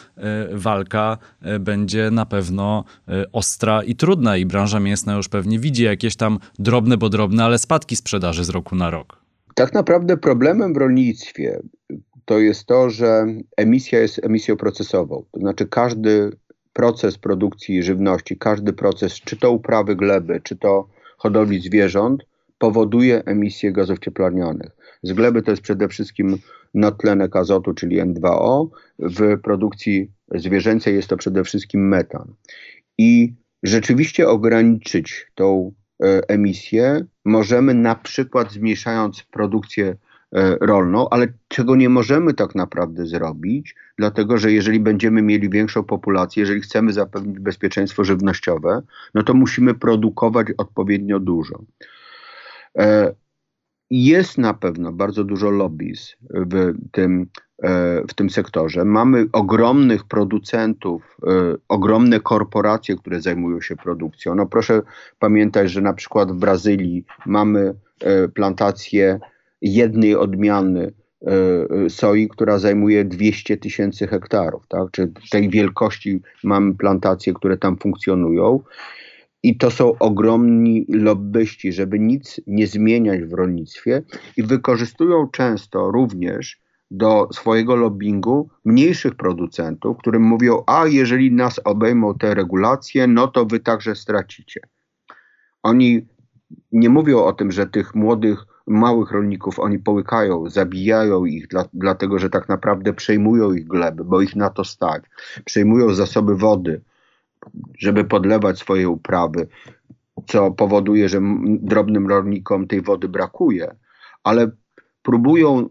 walka 0.52 1.18
będzie 1.60 2.10
na 2.10 2.26
pewno 2.26 2.84
ostra 3.32 3.82
i 3.82 3.96
trudna 3.96 4.36
i 4.36 4.46
branża 4.46 4.80
mięsna 4.80 5.14
już 5.16 5.28
pewnie 5.28 5.58
widzi 5.58 5.82
jakieś 5.82 6.16
tam 6.16 6.38
drobne, 6.58 6.77
bo 6.98 7.08
drobne, 7.08 7.44
ale 7.44 7.58
spadki 7.58 7.96
sprzedaży 7.96 8.44
z 8.44 8.48
roku 8.48 8.76
na 8.76 8.90
rok. 8.90 9.20
Tak 9.54 9.74
naprawdę 9.74 10.16
problemem 10.16 10.74
w 10.74 10.76
rolnictwie, 10.76 11.60
to 12.24 12.38
jest 12.38 12.66
to, 12.66 12.90
że 12.90 13.26
emisja 13.56 14.00
jest 14.00 14.24
emisją 14.24 14.56
procesową. 14.56 15.24
To 15.32 15.40
znaczy 15.40 15.66
każdy 15.66 16.30
proces 16.72 17.18
produkcji 17.18 17.82
żywności, 17.82 18.36
każdy 18.36 18.72
proces, 18.72 19.14
czy 19.14 19.36
to 19.36 19.50
uprawy 19.50 19.96
gleby, 19.96 20.40
czy 20.42 20.56
to 20.56 20.88
hodowli 21.16 21.60
zwierząt, 21.60 22.26
powoduje 22.58 23.24
emisję 23.24 23.72
gazów 23.72 23.98
cieplarnianych. 23.98 24.70
Z 25.02 25.12
gleby 25.12 25.42
to 25.42 25.50
jest 25.50 25.62
przede 25.62 25.88
wszystkim 25.88 26.38
nadtlenek 26.74 27.36
azotu, 27.36 27.74
czyli 27.74 28.02
N2O. 28.02 28.68
W 28.98 29.40
produkcji 29.40 30.10
zwierzęcej 30.34 30.94
jest 30.94 31.08
to 31.08 31.16
przede 31.16 31.44
wszystkim 31.44 31.88
metan. 31.88 32.34
I 32.98 33.34
rzeczywiście 33.62 34.28
ograniczyć 34.28 35.26
tą 35.34 35.72
emisję 36.28 37.04
możemy 37.24 37.74
na 37.74 37.94
przykład 37.94 38.52
zmniejszając 38.52 39.22
produkcję 39.22 39.96
E, 40.32 40.56
rolną, 40.60 41.08
ale 41.08 41.26
czego 41.48 41.76
nie 41.76 41.88
możemy 41.88 42.34
tak 42.34 42.54
naprawdę 42.54 43.06
zrobić, 43.06 43.74
dlatego 43.98 44.38
że 44.38 44.52
jeżeli 44.52 44.80
będziemy 44.80 45.22
mieli 45.22 45.50
większą 45.50 45.84
populację, 45.84 46.40
jeżeli 46.40 46.60
chcemy 46.60 46.92
zapewnić 46.92 47.38
bezpieczeństwo 47.38 48.04
żywnościowe, 48.04 48.82
no 49.14 49.22
to 49.22 49.34
musimy 49.34 49.74
produkować 49.74 50.46
odpowiednio 50.58 51.20
dużo. 51.20 51.62
E, 53.90 53.94
jest 53.96 54.38
na 54.38 54.54
pewno 54.54 54.92
bardzo 54.92 55.24
dużo 55.24 55.50
lobbyz 55.50 56.16
w 56.30 56.72
tym, 56.92 57.26
e, 57.62 58.02
w 58.08 58.14
tym 58.14 58.30
sektorze. 58.30 58.84
Mamy 58.84 59.26
ogromnych 59.32 60.04
producentów, 60.04 61.16
ogromne 61.68 62.20
korporacje, 62.20 62.96
które 62.96 63.20
zajmują 63.20 63.60
się 63.60 63.76
produkcją. 63.76 64.34
No 64.34 64.46
proszę 64.46 64.82
pamiętać, 65.18 65.70
że 65.70 65.80
na 65.80 65.92
przykład 65.92 66.32
w 66.32 66.38
Brazylii 66.38 67.04
mamy 67.26 67.74
plantacje 68.34 69.20
jednej 69.62 70.16
odmiany 70.16 70.92
e, 71.26 71.30
e, 71.84 71.90
soi, 71.90 72.28
która 72.28 72.58
zajmuje 72.58 73.04
200 73.04 73.56
tysięcy 73.56 74.06
hektarów, 74.06 74.66
tak? 74.68 74.90
Czy 74.92 75.12
tej 75.30 75.50
wielkości 75.50 76.20
mamy 76.44 76.74
plantacje, 76.74 77.34
które 77.34 77.56
tam 77.56 77.78
funkcjonują. 77.78 78.60
I 79.42 79.56
to 79.56 79.70
są 79.70 79.98
ogromni 79.98 80.86
lobbyści, 80.88 81.72
żeby 81.72 81.98
nic 81.98 82.40
nie 82.46 82.66
zmieniać 82.66 83.20
w 83.20 83.32
rolnictwie 83.32 84.02
i 84.36 84.42
wykorzystują 84.42 85.28
często 85.28 85.90
również 85.90 86.60
do 86.90 87.28
swojego 87.32 87.76
lobbingu 87.76 88.48
mniejszych 88.64 89.14
producentów, 89.14 89.98
którym 89.98 90.22
mówią: 90.22 90.62
A 90.66 90.86
jeżeli 90.86 91.32
nas 91.32 91.60
obejmą 91.64 92.14
te 92.14 92.34
regulacje, 92.34 93.06
no 93.06 93.28
to 93.28 93.46
wy 93.46 93.60
także 93.60 93.94
stracicie. 93.94 94.60
Oni 95.62 96.06
nie 96.72 96.88
mówią 96.88 97.24
o 97.24 97.32
tym, 97.32 97.52
że 97.52 97.66
tych 97.66 97.94
młodych 97.94 98.44
małych 98.66 99.10
rolników 99.10 99.58
oni 99.58 99.78
połykają, 99.78 100.50
zabijają 100.50 101.24
ich, 101.24 101.48
dla, 101.48 101.64
dlatego 101.72 102.18
że 102.18 102.30
tak 102.30 102.48
naprawdę 102.48 102.92
przejmują 102.92 103.52
ich 103.52 103.66
gleby, 103.66 104.04
bo 104.04 104.20
ich 104.20 104.36
na 104.36 104.50
to 104.50 104.64
stać. 104.64 105.02
Przejmują 105.44 105.94
zasoby 105.94 106.36
wody, 106.36 106.80
żeby 107.78 108.04
podlewać 108.04 108.58
swoje 108.58 108.88
uprawy, 108.88 109.48
co 110.26 110.50
powoduje, 110.50 111.08
że 111.08 111.20
drobnym 111.46 112.08
rolnikom 112.08 112.66
tej 112.66 112.82
wody 112.82 113.08
brakuje, 113.08 113.76
ale 114.24 114.50
próbują 115.02 115.68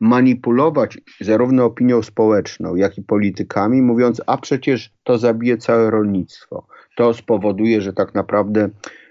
manipulować 0.00 0.98
zarówno 1.20 1.64
opinią 1.64 2.02
społeczną, 2.02 2.74
jak 2.76 2.98
i 2.98 3.02
politykami, 3.02 3.82
mówiąc, 3.82 4.22
a 4.26 4.38
przecież 4.38 4.92
to 5.02 5.18
zabije 5.18 5.58
całe 5.58 5.90
rolnictwo. 5.90 6.66
To 6.96 7.14
spowoduje, 7.14 7.80
że 7.80 7.92
tak 7.92 8.14
naprawdę 8.14 8.68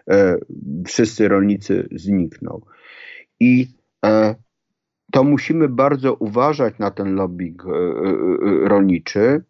e, 0.10 0.38
wszyscy 0.88 1.28
rolnicy 1.28 1.88
znikną. 1.92 2.62
I 3.40 3.68
e, 4.06 4.36
to 5.12 5.24
musimy 5.24 5.70
bardzo 5.70 6.14
uważać 6.14 6.80
na 6.80 6.92
ten 6.92 7.16
lobbying 7.16 7.66
e, 7.66 7.70
e, 7.70 8.70
rolniczy, 8.70 9.44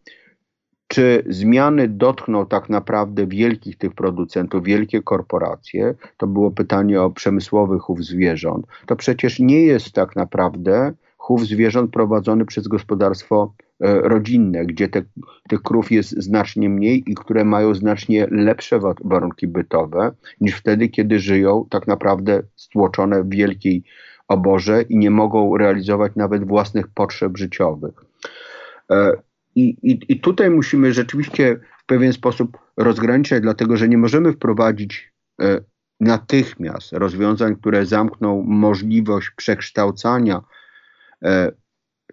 czy 0.90 1.24
zmiany 1.28 1.88
dotkną 1.88 2.46
tak 2.46 2.68
naprawdę 2.68 3.26
wielkich 3.26 3.78
tych 3.78 3.94
producentów, 3.94 4.64
wielkie 4.64 5.02
korporacje? 5.02 5.94
To 6.16 6.26
było 6.26 6.50
pytanie 6.50 7.02
o 7.02 7.10
przemysłowy 7.10 7.78
chów 7.78 8.04
zwierząt. 8.04 8.66
To 8.86 8.96
przecież 8.96 9.38
nie 9.38 9.64
jest 9.64 9.92
tak 9.92 10.16
naprawdę 10.16 10.92
chów 11.16 11.46
zwierząt 11.46 11.92
prowadzony 11.92 12.44
przez 12.44 12.68
gospodarstwo 12.68 13.52
rodzinne, 13.80 14.66
gdzie 14.66 14.88
te, 14.88 15.02
tych 15.48 15.62
krów 15.62 15.92
jest 15.92 16.10
znacznie 16.10 16.68
mniej 16.68 17.02
i 17.06 17.14
które 17.14 17.44
mają 17.44 17.74
znacznie 17.74 18.26
lepsze 18.30 18.80
warunki 19.04 19.46
bytowe 19.46 20.12
niż 20.40 20.54
wtedy, 20.54 20.88
kiedy 20.88 21.18
żyją 21.18 21.66
tak 21.70 21.86
naprawdę 21.86 22.42
stłoczone 22.56 23.22
w 23.22 23.30
wielkiej 23.30 23.82
oborze 24.28 24.82
i 24.82 24.98
nie 24.98 25.10
mogą 25.10 25.56
realizować 25.56 26.12
nawet 26.16 26.48
własnych 26.48 26.88
potrzeb 26.88 27.38
życiowych. 27.38 28.04
I, 29.54 29.76
i, 29.82 29.98
I 30.08 30.20
tutaj 30.20 30.50
musimy 30.50 30.92
rzeczywiście 30.92 31.60
w 31.82 31.86
pewien 31.86 32.12
sposób 32.12 32.58
rozgraniczać, 32.76 33.42
dlatego 33.42 33.76
że 33.76 33.88
nie 33.88 33.98
możemy 33.98 34.32
wprowadzić 34.32 35.12
e, 35.40 35.60
natychmiast 36.00 36.92
rozwiązań, 36.92 37.56
które 37.56 37.86
zamkną 37.86 38.42
możliwość 38.42 39.30
przekształcania 39.36 40.40
e, 41.24 41.52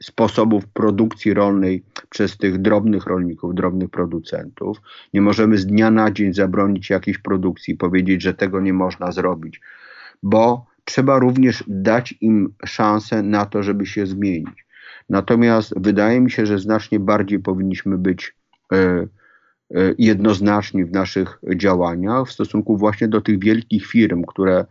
sposobów 0.02 0.68
produkcji 0.68 1.34
rolnej 1.34 1.84
przez 2.10 2.38
tych 2.38 2.58
drobnych 2.62 3.06
rolników, 3.06 3.56
drobnych 3.56 3.90
producentów. 3.90 4.78
Nie 5.14 5.22
możemy 5.22 5.58
z 5.58 5.66
dnia 5.66 5.92
na 5.92 6.12
dzień 6.12 6.34
zabronić 6.34 6.90
jakiejś 6.90 7.18
produkcji, 7.18 7.76
powiedzieć, 7.76 8.22
że 8.22 8.34
tego 8.34 8.62
nie 8.62 8.74
można 8.74 9.12
zrobić, 9.12 9.62
bo 10.24 10.66
trzeba 10.86 11.20
również 11.20 11.64
dać 11.68 12.16
im 12.22 12.54
szansę 12.66 13.24
na 13.24 13.46
to, 13.46 13.64
żeby 13.64 13.86
się 13.86 14.06
zmienić. 14.06 14.67
Natomiast 15.10 15.74
wydaje 15.78 16.22
mi 16.22 16.32
się, 16.32 16.46
że 16.46 16.60
znacznie 16.60 17.00
bardziej 17.00 17.40
powinniśmy 17.40 17.98
być 17.98 18.36
e, 18.74 18.78
e, 18.78 19.08
jednoznaczni 19.98 20.86
w 20.86 20.92
naszych 20.92 21.40
działaniach 21.56 22.28
w 22.28 22.32
stosunku 22.32 22.78
właśnie 22.78 23.08
do 23.08 23.22
tych 23.22 23.40
wielkich 23.40 23.86
firm, 23.86 24.24
które 24.28 24.66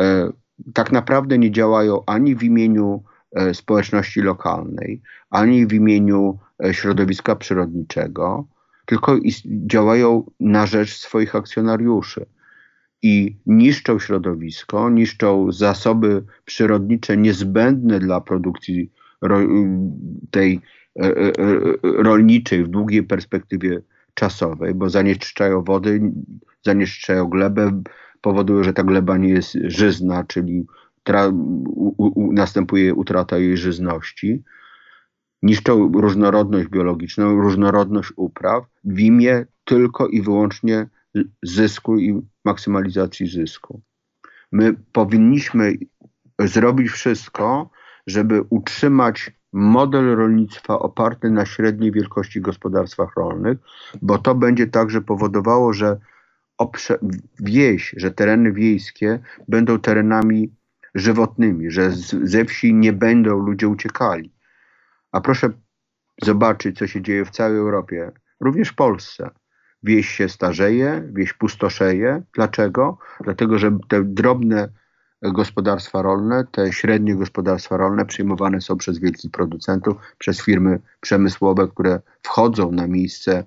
e, 0.00 0.32
tak 0.74 0.92
naprawdę 0.92 1.38
nie 1.38 1.50
działają 1.50 2.02
ani 2.06 2.36
w 2.36 2.42
imieniu 2.42 3.02
społeczności 3.52 4.20
lokalnej, 4.20 5.02
ani 5.30 5.66
w 5.66 5.72
imieniu 5.72 6.38
środowiska 6.72 7.36
przyrodniczego, 7.36 8.46
tylko 8.86 9.18
działają 9.66 10.30
na 10.40 10.66
rzecz 10.66 10.96
swoich 10.96 11.36
akcjonariuszy 11.36 12.26
i 13.02 13.36
niszczą 13.46 13.98
środowisko, 13.98 14.90
niszczą 14.90 15.52
zasoby 15.52 16.24
przyrodnicze 16.44 17.16
niezbędne 17.16 18.00
dla 18.00 18.20
produkcji 18.20 18.90
tej 20.30 20.60
e, 21.02 21.10
rolniczej 21.82 22.64
w 22.64 22.68
długiej 22.68 23.02
perspektywie 23.02 23.82
czasowej, 24.14 24.74
bo 24.74 24.90
zanieczyszczają 24.90 25.62
wody, 25.62 26.00
zanieczyszczają 26.62 27.28
glebę, 27.28 27.82
powodują, 28.20 28.64
że 28.64 28.72
ta 28.72 28.84
gleba 28.84 29.16
nie 29.16 29.28
jest 29.28 29.58
żyzna, 29.64 30.24
czyli 30.24 30.66
u, 31.08 31.94
u, 31.96 32.32
następuje 32.32 32.94
utrata 32.94 33.38
jej 33.38 33.56
żyzności, 33.56 34.42
niszczą 35.42 35.92
różnorodność 35.92 36.68
biologiczną, 36.68 37.40
różnorodność 37.40 38.12
upraw 38.16 38.64
w 38.84 38.98
imię 38.98 39.46
tylko 39.64 40.08
i 40.08 40.22
wyłącznie 40.22 40.88
zysku 41.42 41.98
i 41.98 42.20
maksymalizacji 42.44 43.26
zysku. 43.26 43.80
My 44.52 44.74
powinniśmy 44.92 45.74
zrobić 46.38 46.90
wszystko, 46.90 47.70
żeby 48.10 48.42
utrzymać 48.50 49.30
model 49.52 50.16
rolnictwa 50.16 50.78
oparty 50.78 51.30
na 51.30 51.46
średniej 51.46 51.92
wielkości 51.92 52.40
gospodarstwach 52.40 53.16
rolnych, 53.16 53.58
bo 54.02 54.18
to 54.18 54.34
będzie 54.34 54.66
także 54.66 55.00
powodowało, 55.00 55.72
że 55.72 55.96
wieś, 57.40 57.94
że 57.96 58.10
tereny 58.10 58.52
wiejskie 58.52 59.18
będą 59.48 59.78
terenami 59.78 60.54
żywotnymi, 60.94 61.70
że 61.70 61.90
z, 61.90 62.30
ze 62.30 62.44
wsi 62.44 62.74
nie 62.74 62.92
będą 62.92 63.38
ludzie 63.38 63.68
uciekali. 63.68 64.32
A 65.12 65.20
proszę 65.20 65.50
zobaczyć, 66.22 66.78
co 66.78 66.86
się 66.86 67.02
dzieje 67.02 67.24
w 67.24 67.30
całej 67.30 67.58
Europie, 67.58 68.12
również 68.40 68.68
w 68.68 68.74
Polsce. 68.74 69.30
Wieś 69.82 70.08
się 70.08 70.28
starzeje, 70.28 71.08
wieś 71.12 71.32
pustoszeje. 71.32 72.22
Dlaczego? 72.34 72.98
Dlatego, 73.20 73.58
że 73.58 73.78
te 73.88 74.04
drobne 74.04 74.68
gospodarstwa 75.22 76.02
rolne, 76.02 76.44
te 76.52 76.72
średnie 76.72 77.16
gospodarstwa 77.16 77.76
rolne 77.76 78.06
przyjmowane 78.06 78.60
są 78.60 78.76
przez 78.76 78.98
wielkich 78.98 79.30
producentów, 79.30 79.96
przez 80.18 80.42
firmy 80.42 80.80
przemysłowe, 81.00 81.68
które 81.68 82.00
wchodzą 82.22 82.72
na 82.72 82.86
miejsce 82.86 83.44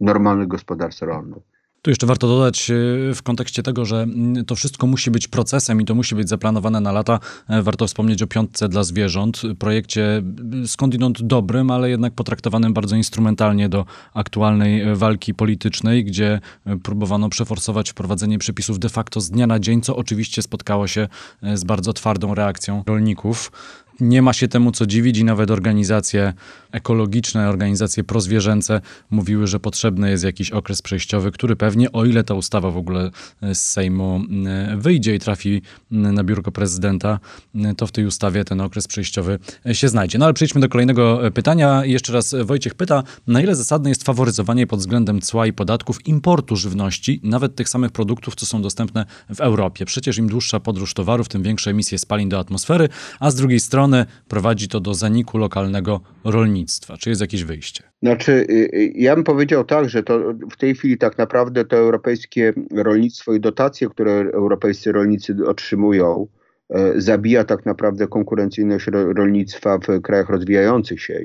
normalnych 0.00 0.48
gospodarstw 0.48 1.02
rolnych. 1.02 1.49
Tu 1.82 1.90
jeszcze 1.90 2.06
warto 2.06 2.28
dodać 2.28 2.70
e, 2.70 2.74
w 3.14 3.22
kontekście 3.22 3.62
tego, 3.62 3.84
że 3.84 4.02
mm, 4.02 4.44
to 4.44 4.54
wszystko 4.54 4.86
musi 4.86 5.10
być 5.10 5.28
procesem 5.28 5.80
i 5.80 5.84
to 5.84 5.94
musi 5.94 6.14
być 6.14 6.28
zaplanowane 6.28 6.80
na 6.80 6.92
lata. 6.92 7.18
E, 7.48 7.62
warto 7.62 7.86
wspomnieć 7.86 8.22
o 8.22 8.26
piątce 8.26 8.68
dla 8.68 8.84
zwierząt, 8.84 9.42
projekcie 9.58 10.16
mm, 10.16 10.68
skądinąd 10.68 11.22
dobrym, 11.22 11.70
ale 11.70 11.90
jednak 11.90 12.12
potraktowanym 12.12 12.74
bardzo 12.74 12.96
instrumentalnie 12.96 13.68
do 13.68 13.84
aktualnej 14.14 14.82
e, 14.82 14.96
walki 14.96 15.34
politycznej, 15.34 16.04
gdzie 16.04 16.40
próbowano 16.82 17.28
przeforsować 17.28 17.90
wprowadzenie 17.90 18.38
przepisów 18.38 18.78
de 18.78 18.88
facto 18.88 19.20
z 19.20 19.30
dnia 19.30 19.46
na 19.46 19.58
dzień, 19.58 19.82
co 19.82 19.96
oczywiście 19.96 20.42
spotkało 20.42 20.86
się 20.86 21.08
z 21.54 21.64
bardzo 21.64 21.92
twardą 21.92 22.34
reakcją 22.34 22.82
rolników 22.86 23.52
nie 24.00 24.22
ma 24.22 24.32
się 24.32 24.48
temu 24.48 24.72
co 24.72 24.86
dziwić 24.86 25.18
i 25.18 25.24
nawet 25.24 25.50
organizacje 25.50 26.32
ekologiczne, 26.72 27.48
organizacje 27.48 28.04
prozwierzęce 28.04 28.80
mówiły, 29.10 29.46
że 29.46 29.60
potrzebny 29.60 30.10
jest 30.10 30.24
jakiś 30.24 30.50
okres 30.50 30.82
przejściowy, 30.82 31.32
który 31.32 31.56
pewnie, 31.56 31.92
o 31.92 32.04
ile 32.04 32.24
ta 32.24 32.34
ustawa 32.34 32.70
w 32.70 32.76
ogóle 32.76 33.10
z 33.54 33.58
Sejmu 33.60 34.20
e, 34.46 34.76
wyjdzie 34.76 35.14
i 35.14 35.18
trafi 35.18 35.62
na 35.90 36.24
biurko 36.24 36.52
prezydenta, 36.52 37.18
e, 37.54 37.74
to 37.74 37.86
w 37.86 37.92
tej 37.92 38.06
ustawie 38.06 38.44
ten 38.44 38.60
okres 38.60 38.88
przejściowy 38.88 39.38
się 39.72 39.88
znajdzie. 39.88 40.18
No 40.18 40.24
ale 40.24 40.34
przejdźmy 40.34 40.60
do 40.60 40.68
kolejnego 40.68 41.26
e, 41.26 41.30
pytania. 41.30 41.84
Jeszcze 41.84 42.12
raz 42.12 42.34
Wojciech 42.44 42.74
pyta, 42.74 43.02
na 43.26 43.40
ile 43.40 43.54
zasadne 43.54 43.88
jest 43.88 44.04
faworyzowanie 44.04 44.66
pod 44.66 44.80
względem 44.80 45.20
cła 45.20 45.46
i 45.46 45.52
podatków 45.52 46.06
importu 46.06 46.56
żywności, 46.56 47.20
nawet 47.22 47.54
tych 47.54 47.68
samych 47.68 47.90
produktów, 47.90 48.34
co 48.34 48.46
są 48.46 48.62
dostępne 48.62 49.06
w 49.34 49.40
Europie. 49.40 49.84
Przecież 49.84 50.18
im 50.18 50.28
dłuższa 50.28 50.60
podróż 50.60 50.94
towarów, 50.94 51.28
tym 51.28 51.42
większe 51.42 51.70
emisje 51.70 51.98
spalin 51.98 52.28
do 52.28 52.38
atmosfery, 52.38 52.88
a 53.20 53.30
z 53.30 53.34
drugiej 53.34 53.60
strony 53.60 53.89
prowadzi 54.28 54.68
to 54.68 54.80
do 54.80 54.94
zaniku 54.94 55.38
lokalnego 55.38 56.00
rolnictwa. 56.24 56.96
Czy 56.96 57.08
jest 57.10 57.20
jakieś 57.20 57.44
wyjście? 57.44 57.82
Znaczy, 58.02 58.32
y, 58.32 58.70
y, 58.74 58.92
ja 58.94 59.14
bym 59.14 59.24
powiedział 59.24 59.64
tak, 59.64 59.88
że 59.88 60.02
to 60.02 60.18
w 60.52 60.56
tej 60.56 60.74
chwili 60.74 60.98
tak 60.98 61.18
naprawdę 61.18 61.64
to 61.64 61.76
europejskie 61.76 62.52
rolnictwo 62.74 63.34
i 63.34 63.40
dotacje, 63.40 63.88
które 63.88 64.12
europejscy 64.12 64.92
rolnicy 64.92 65.36
otrzymują, 65.46 66.26
e, 66.70 67.00
zabija 67.00 67.44
tak 67.44 67.66
naprawdę 67.66 68.06
konkurencyjność 68.06 68.86
rolnictwa 68.92 69.78
w 69.78 70.00
krajach 70.00 70.28
rozwijających 70.28 71.02
się. 71.02 71.20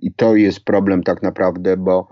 I, 0.00 0.12
to 0.16 0.36
jest 0.36 0.60
problem 0.60 1.02
tak 1.02 1.22
naprawdę, 1.22 1.76
bo 1.76 2.08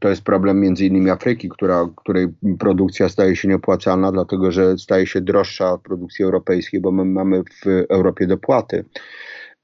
to 0.00 0.08
jest 0.08 0.22
problem 0.22 0.60
między 0.60 0.86
innymi 0.86 1.10
Afryki, 1.10 1.48
która, 1.48 1.88
której 1.96 2.28
produkcja 2.58 3.08
staje 3.08 3.36
się 3.36 3.48
nieopłacalna, 3.48 4.12
dlatego 4.12 4.50
że 4.50 4.78
staje 4.78 5.06
się 5.06 5.20
droższa 5.20 5.72
od 5.72 5.82
produkcji 5.82 6.24
europejskiej, 6.24 6.80
bo 6.80 6.92
my 6.92 7.04
mamy 7.04 7.42
w 7.42 7.66
Europie 7.90 8.26
dopłaty. 8.26 8.84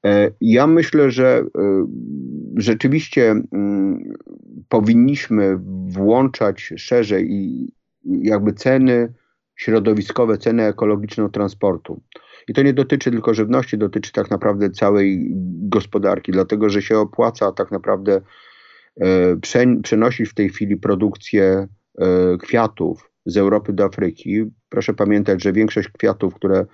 E, 0.05 0.31
ja 0.41 0.67
myślę, 0.67 1.11
że 1.11 1.43
e, 1.57 1.85
rzeczywiście 2.55 3.31
mm, 3.51 4.13
powinniśmy 4.69 5.59
włączać 5.87 6.73
szerzej 6.77 7.31
i 7.31 7.71
jakby 8.05 8.53
ceny 8.53 9.13
środowiskowe, 9.55 10.37
ceny 10.37 10.63
ekologiczne 10.63 11.29
transportu. 11.29 12.01
I 12.47 12.53
to 12.53 12.61
nie 12.61 12.73
dotyczy 12.73 13.11
tylko 13.11 13.33
żywności, 13.33 13.77
dotyczy 13.77 14.11
tak 14.11 14.31
naprawdę 14.31 14.69
całej 14.69 15.31
gospodarki, 15.61 16.31
dlatego 16.31 16.69
że 16.69 16.81
się 16.81 16.97
opłaca 16.97 17.51
tak 17.51 17.71
naprawdę 17.71 18.21
E, 19.01 19.37
przenosić 19.83 20.29
w 20.29 20.33
tej 20.33 20.49
chwili 20.49 20.77
produkcję 20.77 21.67
e, 21.99 22.37
kwiatów 22.37 23.11
z 23.25 23.37
Europy 23.37 23.73
do 23.73 23.83
Afryki. 23.83 24.43
Proszę 24.69 24.93
pamiętać, 24.93 25.43
że 25.43 25.53
większość 25.53 25.89
kwiatów, 25.89 26.35
które 26.35 26.65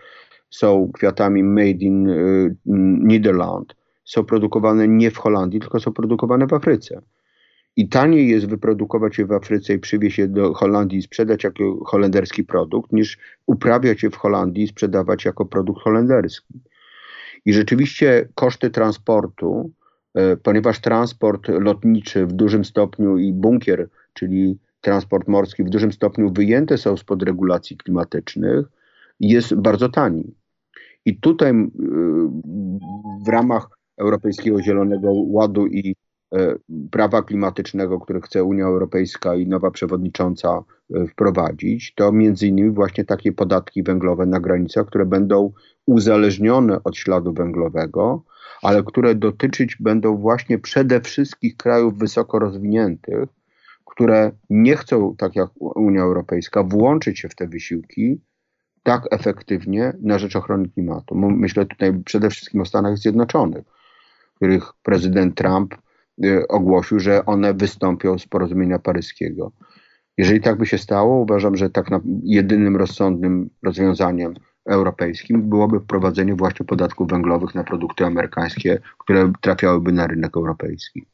są 0.49 0.91
kwiatami 0.93 1.43
made 1.43 1.85
in 1.85 2.09
e, 2.09 2.15
Netherlands, 3.05 3.75
są 4.05 4.23
produkowane 4.23 4.87
nie 4.87 5.11
w 5.11 5.17
Holandii, 5.17 5.59
tylko 5.59 5.79
są 5.79 5.93
produkowane 5.93 6.47
w 6.47 6.53
Afryce. 6.53 7.01
I 7.75 7.89
taniej 7.89 8.29
jest 8.29 8.47
wyprodukować 8.47 9.17
je 9.17 9.25
w 9.25 9.31
Afryce 9.31 9.73
i 9.73 9.79
przywieźć 9.79 10.17
je 10.17 10.27
do 10.27 10.53
Holandii 10.53 10.99
i 10.99 11.01
sprzedać 11.01 11.43
jako 11.43 11.85
holenderski 11.85 12.43
produkt, 12.43 12.91
niż 12.91 13.17
uprawiać 13.45 14.03
je 14.03 14.09
w 14.09 14.15
Holandii 14.15 14.63
i 14.63 14.67
sprzedawać 14.67 15.25
jako 15.25 15.45
produkt 15.45 15.81
holenderski. 15.81 16.61
I 17.45 17.53
rzeczywiście 17.53 18.29
koszty 18.35 18.69
transportu 18.69 19.71
ponieważ 20.43 20.81
transport 20.81 21.47
lotniczy 21.47 22.25
w 22.25 22.33
dużym 22.33 22.65
stopniu 22.65 23.17
i 23.17 23.33
bunkier, 23.33 23.89
czyli 24.13 24.57
transport 24.81 25.27
morski 25.27 25.63
w 25.63 25.69
dużym 25.69 25.91
stopniu 25.91 26.31
wyjęte 26.31 26.77
są 26.77 26.97
spod 26.97 27.23
regulacji 27.23 27.77
klimatycznych, 27.77 28.65
jest 29.19 29.55
bardzo 29.55 29.89
tani. 29.89 30.35
I 31.05 31.19
tutaj 31.19 31.53
w 33.25 33.27
ramach 33.29 33.69
Europejskiego 33.97 34.61
Zielonego 34.61 35.11
Ładu 35.11 35.67
i 35.67 35.95
e, 36.33 36.55
prawa 36.91 37.21
klimatycznego, 37.21 37.99
które 37.99 38.21
chce 38.21 38.43
Unia 38.43 38.65
Europejska 38.65 39.35
i 39.35 39.47
nowa 39.47 39.71
przewodnicząca 39.71 40.63
e, 40.93 41.07
wprowadzić, 41.07 41.93
to 41.95 42.11
między 42.11 42.47
innymi 42.47 42.71
właśnie 42.71 43.05
takie 43.05 43.31
podatki 43.31 43.83
węglowe 43.83 44.25
na 44.25 44.39
granicach, 44.39 44.85
które 44.85 45.05
będą 45.05 45.51
uzależnione 45.85 46.83
od 46.83 46.97
śladu 46.97 47.33
węglowego, 47.33 48.23
ale 48.61 48.83
które 48.83 49.15
dotyczyć 49.15 49.77
będą 49.79 50.17
właśnie 50.17 50.59
przede 50.59 51.01
wszystkim 51.01 51.51
krajów 51.57 51.97
wysoko 51.97 52.39
rozwiniętych, 52.39 53.29
które 53.85 54.31
nie 54.49 54.75
chcą, 54.75 55.15
tak 55.17 55.35
jak 55.35 55.49
Unia 55.59 56.01
Europejska, 56.01 56.63
włączyć 56.63 57.19
się 57.19 57.29
w 57.29 57.35
te 57.35 57.47
wysiłki 57.47 58.21
tak 58.83 59.03
efektywnie 59.11 59.93
na 60.01 60.19
rzecz 60.19 60.35
ochrony 60.35 60.69
klimatu. 60.69 61.15
Myślę 61.15 61.65
tutaj 61.65 62.03
przede 62.05 62.29
wszystkim 62.29 62.61
o 62.61 62.65
Stanach 62.65 62.97
Zjednoczonych, 62.97 63.63
których 64.35 64.73
prezydent 64.83 65.35
Trump 65.35 65.75
y, 66.25 66.47
ogłosił, 66.47 66.99
że 66.99 67.25
one 67.25 67.53
wystąpią 67.53 68.19
z 68.19 68.27
porozumienia 68.27 68.79
paryskiego. 68.79 69.51
Jeżeli 70.17 70.41
tak 70.41 70.57
by 70.57 70.65
się 70.65 70.77
stało, 70.77 71.21
uważam, 71.21 71.55
że 71.55 71.69
tak 71.69 71.89
jedynym 72.23 72.77
rozsądnym 72.77 73.49
rozwiązaniem 73.63 74.33
europejskim 74.69 75.49
byłoby 75.49 75.79
wprowadzenie 75.79 76.35
właśnie 76.35 76.65
podatków 76.65 77.09
węglowych 77.09 77.55
na 77.55 77.63
produkty 77.63 78.05
amerykańskie, 78.05 78.79
które 78.97 79.31
trafiałyby 79.41 79.91
na 79.91 80.07
rynek 80.07 80.37
europejski. 80.37 81.05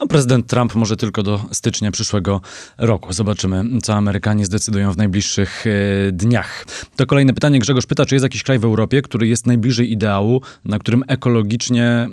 A 0.00 0.06
prezydent 0.06 0.46
Trump 0.46 0.74
może 0.74 0.96
tylko 0.96 1.22
do 1.22 1.40
stycznia 1.52 1.90
przyszłego 1.90 2.40
roku. 2.78 3.12
Zobaczymy, 3.12 3.64
co 3.82 3.94
Amerykanie 3.94 4.46
zdecydują 4.46 4.92
w 4.92 4.96
najbliższych 4.96 5.64
e, 5.66 6.12
dniach. 6.12 6.66
To 6.96 7.06
kolejne 7.06 7.34
pytanie. 7.34 7.58
Grzegorz 7.58 7.86
pyta, 7.86 8.06
czy 8.06 8.14
jest 8.14 8.22
jakiś 8.22 8.42
kraj 8.42 8.58
w 8.58 8.64
Europie, 8.64 9.02
który 9.02 9.26
jest 9.26 9.46
najbliżej 9.46 9.92
ideału, 9.92 10.40
na 10.64 10.78
którym 10.78 11.04
ekologicznie, 11.08 12.08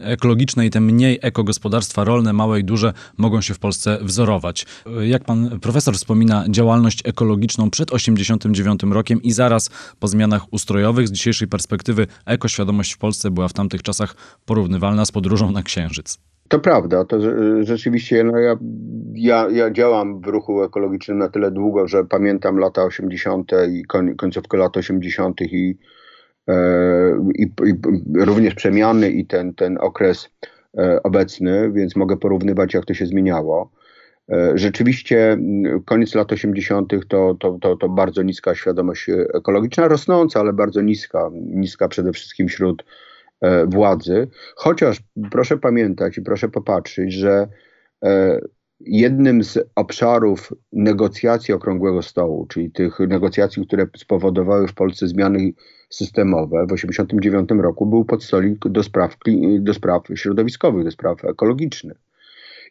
ekologiczne 0.00 0.66
i 0.66 0.70
te 0.70 0.80
mniej 0.80 1.18
ekogospodarstwa 1.22 2.04
rolne, 2.04 2.32
małe 2.32 2.60
i 2.60 2.64
duże, 2.64 2.92
mogą 3.16 3.40
się 3.40 3.54
w 3.54 3.58
Polsce 3.58 3.98
wzorować. 4.02 4.66
Jak 5.00 5.24
pan 5.24 5.60
profesor 5.60 5.94
wspomina 5.94 6.44
działalność 6.48 7.02
ekologiczną 7.04 7.70
przed 7.70 7.92
89 7.92 8.82
rokiem 8.90 9.22
i 9.22 9.32
zaraz 9.32 9.70
po 9.98 10.08
zmianach 10.08 10.52
ustrojowych, 10.52 11.08
z 11.08 11.12
dzisiejszej 11.12 11.48
perspektywy 11.48 12.06
ekoświadomość 12.24 12.92
w 12.92 12.98
Polsce 12.98 13.30
była 13.30 13.48
w 13.48 13.52
tamtych 13.52 13.82
czasach 13.82 14.14
porównywalna 14.44 15.04
z 15.04 15.12
podróżą 15.12 15.52
na 15.52 15.62
Księżyc. 15.62 16.18
To 16.50 16.58
prawda, 16.58 17.04
to 17.04 17.18
rzeczywiście 17.60 18.24
no 18.24 18.38
ja, 18.38 18.58
ja, 19.14 19.48
ja 19.50 19.70
działam 19.70 20.20
w 20.20 20.26
ruchu 20.26 20.62
ekologicznym 20.62 21.18
na 21.18 21.28
tyle 21.28 21.50
długo, 21.50 21.88
że 21.88 22.04
pamiętam 22.04 22.58
lata 22.58 22.84
80. 22.84 23.52
i 23.72 23.84
koń, 23.84 24.16
końcówkę 24.16 24.58
lat 24.58 24.76
80. 24.76 25.40
I, 25.40 25.78
e, 26.48 26.54
i, 27.34 27.42
i, 27.42 27.74
również 28.24 28.54
przemiany 28.54 29.10
i 29.10 29.26
ten, 29.26 29.54
ten 29.54 29.78
okres 29.80 30.30
e, 30.78 31.02
obecny, 31.02 31.72
więc 31.72 31.96
mogę 31.96 32.16
porównywać, 32.16 32.74
jak 32.74 32.84
to 32.84 32.94
się 32.94 33.06
zmieniało. 33.06 33.72
E, 34.32 34.52
rzeczywiście 34.54 35.38
koniec 35.84 36.14
lat 36.14 36.32
80. 36.32 36.92
To, 37.08 37.34
to, 37.34 37.58
to, 37.60 37.76
to 37.76 37.88
bardzo 37.88 38.22
niska 38.22 38.54
świadomość 38.54 39.06
ekologiczna, 39.34 39.88
rosnąca, 39.88 40.40
ale 40.40 40.52
bardzo 40.52 40.82
niska, 40.82 41.30
niska 41.32 41.88
przede 41.88 42.12
wszystkim 42.12 42.48
wśród 42.48 42.84
E, 42.84 43.09
władzy. 43.66 44.28
Chociaż 44.56 45.02
proszę 45.30 45.58
pamiętać 45.58 46.18
i 46.18 46.22
proszę 46.22 46.48
popatrzeć, 46.48 47.12
że 47.12 47.48
e, 48.04 48.40
jednym 48.80 49.44
z 49.44 49.58
obszarów 49.74 50.52
negocjacji 50.72 51.54
okrągłego 51.54 52.02
stołu, 52.02 52.46
czyli 52.46 52.70
tych 52.70 53.00
negocjacji, 53.00 53.66
które 53.66 53.86
spowodowały 53.96 54.68
w 54.68 54.74
Polsce 54.74 55.08
zmiany 55.08 55.52
systemowe 55.90 56.66
w 56.66 56.72
1989 56.72 57.62
roku, 57.62 57.86
był 57.86 58.04
podstolik 58.04 58.68
do 58.68 58.82
spraw, 58.82 59.16
do 59.58 59.74
spraw 59.74 60.02
środowiskowych, 60.14 60.84
do 60.84 60.90
spraw 60.90 61.24
ekologicznych. 61.24 61.96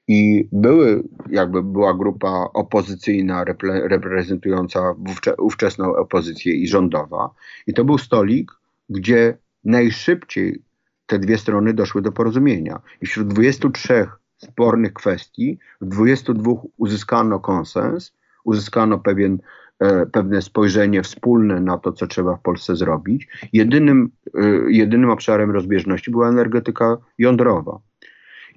I 0.07 0.49
były, 0.51 1.03
jakby 1.30 1.63
była 1.63 1.93
grupa 1.93 2.49
opozycyjna 2.53 3.45
reprezentująca 3.84 4.95
ówczesną 5.38 5.95
opozycję 5.95 6.53
i 6.53 6.67
rządowa. 6.67 7.30
I 7.67 7.74
to 7.74 7.86
był 7.86 7.97
stolik, 7.97 8.51
gdzie 8.89 9.38
najszybciej 9.64 10.62
te 11.05 11.20
dwie 11.20 11.38
strony 11.38 11.74
doszły 11.74 12.01
do 12.01 12.12
porozumienia. 12.12 12.82
I 13.01 13.05
wśród 13.05 13.28
23 13.28 14.07
spornych 14.38 14.93
kwestii, 14.93 15.60
w 15.82 15.86
22 15.86 16.51
uzyskano 16.78 17.39
konsens, 17.39 18.14
uzyskano 18.43 18.99
pewien, 18.99 19.38
e, 19.80 20.05
pewne 20.05 20.41
spojrzenie 20.41 21.03
wspólne 21.03 21.62
na 21.62 21.78
to, 21.78 21.91
co 21.91 22.07
trzeba 22.07 22.36
w 22.36 22.41
Polsce 22.41 22.76
zrobić. 22.76 23.28
Jedynym, 23.53 24.12
e, 24.36 24.41
jedynym 24.68 25.10
obszarem 25.10 25.51
rozbieżności 25.51 26.12
była 26.12 26.30
energetyka 26.30 26.97
jądrowa. 27.18 27.80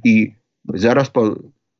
I 0.05 0.34
zaraz 0.74 1.11
po 1.11 1.20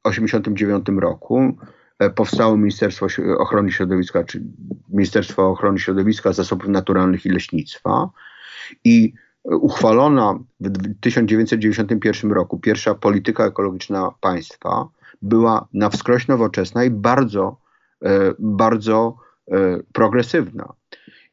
1989 0.03 1.01
roku 1.01 1.57
e, 1.99 2.11
powstało 2.11 2.57
Ministerstwo 2.57 3.07
Ochrony 3.39 3.73
Środowiska, 3.73 4.25
czy 4.25 4.43
Ministerstwo 4.89 5.51
Ochrony 5.51 5.79
Środowiska, 5.79 6.33
Zasobów 6.33 6.69
Naturalnych 6.69 7.27
i 7.27 7.31
Leśnictwa, 7.31 8.11
i 8.85 9.13
uchwalona 9.45 10.39
w 10.61 11.01
1991 11.01 12.33
roku 12.33 12.59
pierwsza 12.59 12.95
polityka 12.95 13.47
ekologiczna 13.47 14.11
państwa 14.21 14.89
była 15.23 15.69
na 15.73 15.91
wskroś 15.91 16.29
nowoczesna 16.29 16.85
i 16.85 16.91
bardzo, 16.91 17.57
e, 18.05 18.35
bardzo 18.39 19.17
e, 19.51 19.79
progresywna. 19.93 20.73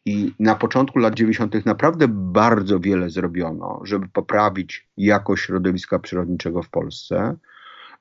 I 0.06 0.34
na 0.40 0.56
początku 0.56 1.00
lat 1.00 1.14
90. 1.14 1.66
naprawdę 1.66 2.06
bardzo 2.10 2.80
wiele 2.80 3.10
zrobiono, 3.10 3.82
żeby 3.84 4.08
poprawić 4.08 4.88
jakość 4.98 5.46
środowiska 5.46 6.00
przyrodniczego 6.00 6.64
w 6.64 6.70
Polsce. 6.70 7.36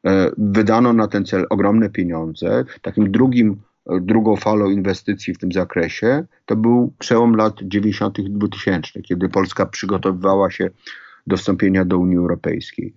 E, 0.07 0.31
wydano 0.39 0.93
na 0.93 1.09
ten 1.09 1.25
cel 1.25 1.47
ogromne 1.51 1.91
pieniądze. 1.91 2.65
Takim 2.83 3.13
drugim 3.13 3.57
drugą 4.01 4.37
falą 4.37 4.71
inwestycji 4.71 5.35
w 5.35 5.39
tym 5.39 5.53
zakresie, 5.53 6.25
to 6.47 6.57
był 6.57 6.93
przełom 6.99 7.37
lat 7.37 7.55
90. 7.63 8.19
i 8.19 8.31
2000, 8.31 9.03
kiedy 9.03 9.29
Polska 9.29 9.67
przygotowywała 9.67 10.51
się 10.51 10.71
do 11.27 11.37
wstąpienia 11.37 11.85
do 11.85 11.99
Unii 11.99 12.17
Europejskiej. 12.17 12.95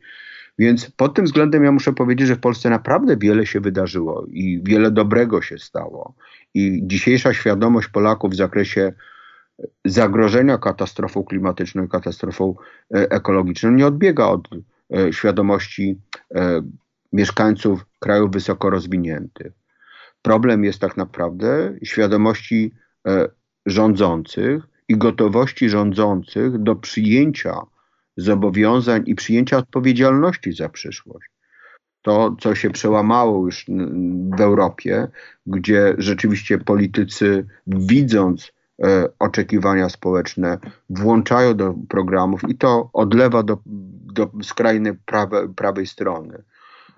Więc 0.59 0.91
pod 0.91 1.13
tym 1.13 1.25
względem 1.25 1.63
ja 1.63 1.71
muszę 1.71 1.93
powiedzieć, 1.93 2.27
że 2.27 2.35
w 2.35 2.39
Polsce 2.39 2.69
naprawdę 2.69 3.17
wiele 3.17 3.45
się 3.45 3.59
wydarzyło 3.59 4.25
i 4.29 4.61
wiele 4.63 4.91
dobrego 4.91 5.41
się 5.41 5.57
stało. 5.57 6.13
I 6.53 6.81
dzisiejsza 6.83 7.33
świadomość 7.33 7.87
Polaków 7.87 8.31
w 8.31 8.35
zakresie 8.35 8.93
zagrożenia 9.85 10.57
katastrofą 10.57 11.23
klimatyczną 11.23 11.83
i 11.83 11.89
katastrofą 11.89 12.55
e, 12.95 13.11
ekologiczną 13.11 13.71
nie 13.71 13.87
odbiega 13.87 14.25
od 14.25 14.49
e, 14.93 15.13
świadomości 15.13 15.99
e, 16.35 16.61
mieszkańców 17.13 17.85
krajów 17.99 18.31
wysoko 18.31 18.69
rozwiniętych. 18.69 19.60
Problem 20.21 20.63
jest 20.63 20.79
tak 20.79 20.97
naprawdę 20.97 21.73
świadomości 21.83 22.71
e, 23.07 23.27
rządzących 23.65 24.63
i 24.87 24.97
gotowości 24.97 25.69
rządzących 25.69 26.57
do 26.57 26.75
przyjęcia 26.75 27.61
zobowiązań 28.17 29.03
i 29.05 29.15
przyjęcia 29.15 29.57
odpowiedzialności 29.57 30.51
za 30.51 30.69
przyszłość. 30.69 31.31
To, 32.01 32.35
co 32.39 32.55
się 32.55 32.69
przełamało 32.69 33.45
już 33.45 33.65
w 34.37 34.41
Europie, 34.41 35.07
gdzie 35.45 35.95
rzeczywiście 35.97 36.57
politycy, 36.57 37.45
widząc 37.67 38.51
e, 38.83 39.07
oczekiwania 39.19 39.89
społeczne, 39.89 40.57
włączają 40.89 41.55
do 41.55 41.75
programów 41.89 42.41
i 42.49 42.57
to 42.57 42.89
odlewa 42.93 43.43
do, 43.43 43.57
do 44.13 44.31
skrajnej 44.43 44.93
prawe, 45.05 45.53
prawej 45.53 45.87
strony 45.87 46.43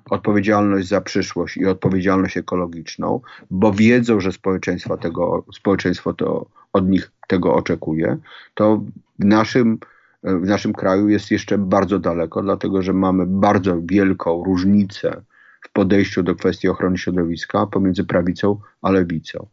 odpowiedzialność 0.10 0.88
za 0.88 1.02
przyszłość 1.02 1.58
i 1.58 1.66
odpowiedzialność 1.66 2.38
ekologiczną, 2.38 3.22
bo 3.52 3.72
wiedzą, 3.74 4.20
że 4.20 4.32
społeczeństwo, 4.32 4.98
tego, 4.98 5.46
społeczeństwo 5.54 6.14
to 6.14 6.46
od 6.74 6.90
nich 6.90 7.12
tego 7.28 7.56
oczekuje, 7.56 8.18
to 8.54 8.84
w 9.20 9.26
naszym, 9.26 9.80
w 10.24 10.48
naszym 10.48 10.74
kraju 10.74 11.10
jest 11.10 11.32
jeszcze 11.32 11.58
bardzo 11.58 12.00
daleko, 12.00 12.42
dlatego 12.42 12.82
że 12.82 12.94
mamy 12.94 13.26
bardzo 13.28 13.82
wielką 13.82 14.44
różnicę 14.44 15.22
w 15.62 15.72
podejściu 15.72 16.24
do 16.24 16.36
kwestii 16.36 16.68
ochrony 16.68 16.98
środowiska 16.98 17.68
pomiędzy 17.68 18.04
prawicą 18.04 18.60
a 18.82 18.92
lewicą. 18.92 19.48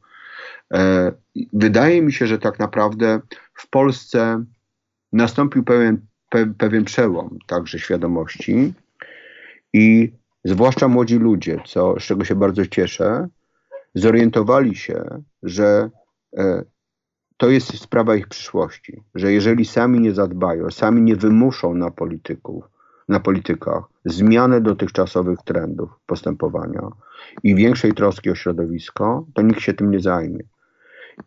E, 0.75 1.13
wydaje 1.53 2.03
mi 2.03 2.13
się, 2.13 2.27
że 2.27 2.39
tak 2.39 2.59
naprawdę 2.59 3.21
w 3.55 3.71
Polsce 3.71 4.45
nastąpił 5.13 5.65
pewien, 5.65 6.01
pewien 6.59 6.85
przełom 6.85 7.39
także 7.47 7.79
świadomości 7.79 8.75
i 9.73 10.13
zwłaszcza 10.45 10.89
młodzi 10.89 11.19
ludzie, 11.19 11.63
co, 11.67 11.95
z 12.01 12.03
czego 12.03 12.25
się 12.25 12.35
bardzo 12.35 12.67
cieszę, 12.67 13.29
zorientowali 13.95 14.77
się, 14.77 15.05
że 15.43 15.91
e, 16.37 16.65
to 17.37 17.51
jest 17.51 17.79
sprawa 17.79 18.17
ich 18.17 18.29
przyszłości, 18.29 19.03
że 19.15 19.33
jeżeli 19.33 19.65
sami 19.65 20.01
nie 20.01 20.13
zadbają, 20.13 20.71
sami 20.71 21.03
nie 21.03 21.17
wymuszą 21.17 21.75
na 21.75 21.91
polityków, 21.91 22.65
na 23.09 23.21
politykach 23.21 23.85
zmiany 24.05 24.61
dotychczasowych 24.61 25.39
trendów 25.45 25.91
postępowania 26.07 26.89
i 27.43 27.55
większej 27.55 27.93
troski 27.93 28.31
o 28.31 28.35
środowisko, 28.35 29.27
to 29.35 29.43
nikt 29.43 29.61
się 29.61 29.75
tym 29.75 29.91
nie 29.91 30.01
zajmie. 30.01 30.45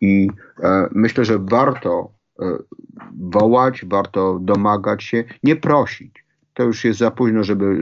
I 0.00 0.28
e, 0.62 0.88
myślę, 0.92 1.24
że 1.24 1.38
warto 1.38 2.10
e, 2.40 2.58
wołać, 3.18 3.84
warto 3.84 4.38
domagać 4.42 5.04
się, 5.04 5.24
nie 5.42 5.56
prosić, 5.56 6.24
to 6.54 6.62
już 6.62 6.84
jest 6.84 6.98
za 6.98 7.10
późno, 7.10 7.44
żeby 7.44 7.78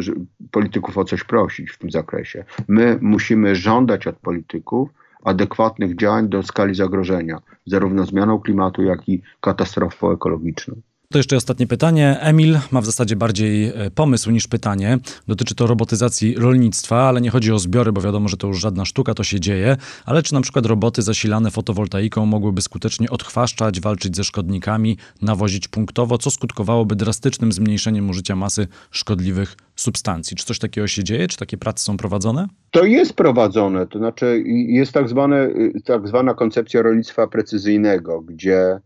polityków 0.52 0.98
o 0.98 1.04
coś 1.04 1.24
prosić 1.24 1.70
w 1.70 1.78
tym 1.78 1.90
zakresie. 1.90 2.44
My 2.68 2.98
musimy 3.00 3.56
żądać 3.56 4.06
od 4.06 4.16
polityków 4.16 4.88
adekwatnych 5.24 5.96
działań 5.96 6.28
do 6.28 6.42
skali 6.42 6.74
zagrożenia, 6.74 7.38
zarówno 7.66 8.04
zmianą 8.04 8.40
klimatu, 8.40 8.82
jak 8.82 9.08
i 9.08 9.22
katastrofą 9.40 10.12
ekologiczną. 10.12 10.74
To 11.12 11.18
jeszcze 11.18 11.36
ostatnie 11.36 11.66
pytanie. 11.66 12.20
Emil 12.20 12.58
ma 12.70 12.80
w 12.80 12.86
zasadzie 12.86 13.16
bardziej 13.16 13.64
e, 13.64 13.90
pomysł 13.94 14.30
niż 14.30 14.48
pytanie. 14.48 14.98
Dotyczy 15.28 15.54
to 15.54 15.66
robotyzacji 15.66 16.34
rolnictwa, 16.34 17.08
ale 17.08 17.20
nie 17.20 17.30
chodzi 17.30 17.52
o 17.52 17.58
zbiory, 17.58 17.92
bo 17.92 18.00
wiadomo, 18.00 18.28
że 18.28 18.36
to 18.36 18.46
już 18.46 18.60
żadna 18.60 18.84
sztuka, 18.84 19.14
to 19.14 19.24
się 19.24 19.40
dzieje. 19.40 19.76
Ale 20.06 20.22
czy 20.22 20.34
na 20.34 20.40
przykład 20.40 20.66
roboty 20.66 21.02
zasilane 21.02 21.50
fotowoltaiką 21.50 22.26
mogłyby 22.26 22.62
skutecznie 22.62 23.10
odchwaszczać, 23.10 23.80
walczyć 23.80 24.16
ze 24.16 24.24
szkodnikami, 24.24 24.96
nawozić 25.22 25.68
punktowo, 25.68 26.18
co 26.18 26.30
skutkowałoby 26.30 26.96
drastycznym 26.96 27.52
zmniejszeniem 27.52 28.10
użycia 28.10 28.36
masy 28.36 28.66
szkodliwych 28.90 29.56
substancji? 29.76 30.36
Czy 30.36 30.46
coś 30.46 30.58
takiego 30.58 30.86
się 30.86 31.04
dzieje? 31.04 31.28
Czy 31.28 31.36
takie 31.36 31.56
prace 31.56 31.84
są 31.84 31.96
prowadzone? 31.96 32.46
To 32.70 32.84
jest 32.84 33.12
prowadzone. 33.12 33.86
To 33.86 33.98
znaczy 33.98 34.44
jest 34.68 34.92
tak, 34.92 35.08
zwane, 35.08 35.48
tak 35.84 36.08
zwana 36.08 36.34
koncepcja 36.34 36.82
rolnictwa 36.82 37.26
precyzyjnego, 37.26 38.20
gdzie 38.20 38.80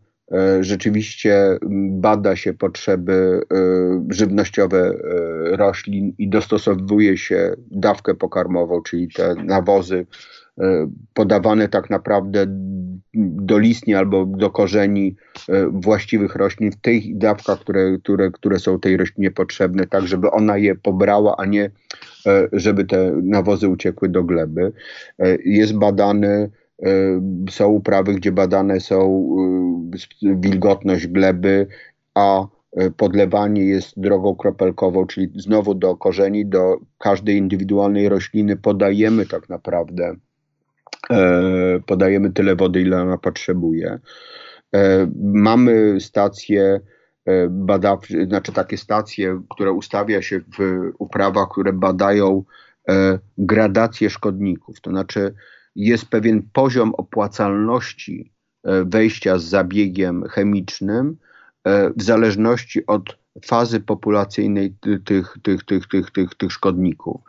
rzeczywiście 0.61 1.57
bada 1.89 2.35
się 2.35 2.53
potrzeby 2.53 3.41
e, 3.53 3.57
żywnościowe 4.09 4.77
e, 4.79 5.57
roślin 5.57 6.13
i 6.17 6.29
dostosowuje 6.29 7.17
się 7.17 7.53
dawkę 7.71 8.15
pokarmową, 8.15 8.81
czyli 8.81 9.07
te 9.07 9.35
nawozy 9.35 10.05
podawane 11.13 11.69
tak 11.69 11.89
naprawdę 11.89 12.45
do 13.13 13.59
listni 13.59 13.95
albo 13.95 14.25
do 14.25 14.49
korzeni 14.49 15.15
właściwych 15.71 16.35
roślin 16.35 16.71
w 16.71 16.75
tych 16.75 17.17
dawkach, 17.17 17.59
które, 17.59 17.97
które, 18.03 18.31
które 18.31 18.59
są 18.59 18.79
tej 18.79 18.97
roślinie 18.97 19.31
potrzebne, 19.31 19.87
tak 19.87 20.07
żeby 20.07 20.31
ona 20.31 20.57
je 20.57 20.75
pobrała, 20.75 21.35
a 21.37 21.45
nie 21.45 21.71
żeby 22.51 22.85
te 22.85 23.11
nawozy 23.23 23.67
uciekły 23.67 24.09
do 24.09 24.23
gleby. 24.23 24.71
Jest 25.45 25.77
badany 25.77 26.49
E, 26.66 26.66
są 27.49 27.67
uprawy, 27.67 28.13
gdzie 28.13 28.31
badane 28.31 28.79
są 28.79 29.29
e, 30.25 30.35
wilgotność 30.35 31.07
gleby, 31.07 31.67
a 32.15 32.47
e, 32.71 32.91
podlewanie 32.91 33.65
jest 33.65 33.99
drogą 33.99 34.35
kropelkową, 34.35 35.07
czyli 35.07 35.31
znowu 35.35 35.73
do 35.73 35.95
korzeni, 35.95 36.45
do 36.45 36.77
każdej 36.97 37.37
indywidualnej 37.37 38.09
rośliny 38.09 38.55
podajemy 38.55 39.25
tak 39.25 39.49
naprawdę 39.49 40.15
podajemy 41.85 42.31
tyle 42.31 42.55
wody, 42.55 42.81
ile 42.81 43.01
ona 43.01 43.17
potrzebuje. 43.17 43.99
Mamy 45.23 46.01
stacje 46.01 46.79
badawcze, 47.49 48.25
znaczy 48.25 48.53
takie 48.53 48.77
stacje, 48.77 49.41
które 49.49 49.71
ustawia 49.71 50.21
się 50.21 50.39
w 50.39 50.91
uprawach, 50.99 51.49
które 51.49 51.73
badają 51.73 52.43
gradację 53.37 54.09
szkodników. 54.09 54.81
To 54.81 54.89
znaczy 54.89 55.33
jest 55.77 56.05
pewien 56.05 56.49
poziom 56.53 56.95
opłacalności 56.95 58.33
e, 58.63 58.85
wejścia 58.85 59.37
z 59.37 59.43
zabiegiem 59.43 60.23
chemicznym 60.23 61.17
e, 61.63 61.89
w 61.89 62.03
zależności 62.03 62.85
od 62.85 63.17
fazy 63.45 63.79
populacyjnej 63.79 64.75
tych, 65.05 65.37
tych, 65.43 65.63
tych, 65.65 65.87
tych, 65.87 66.11
tych, 66.11 66.35
tych 66.35 66.51
szkodników. 66.51 67.21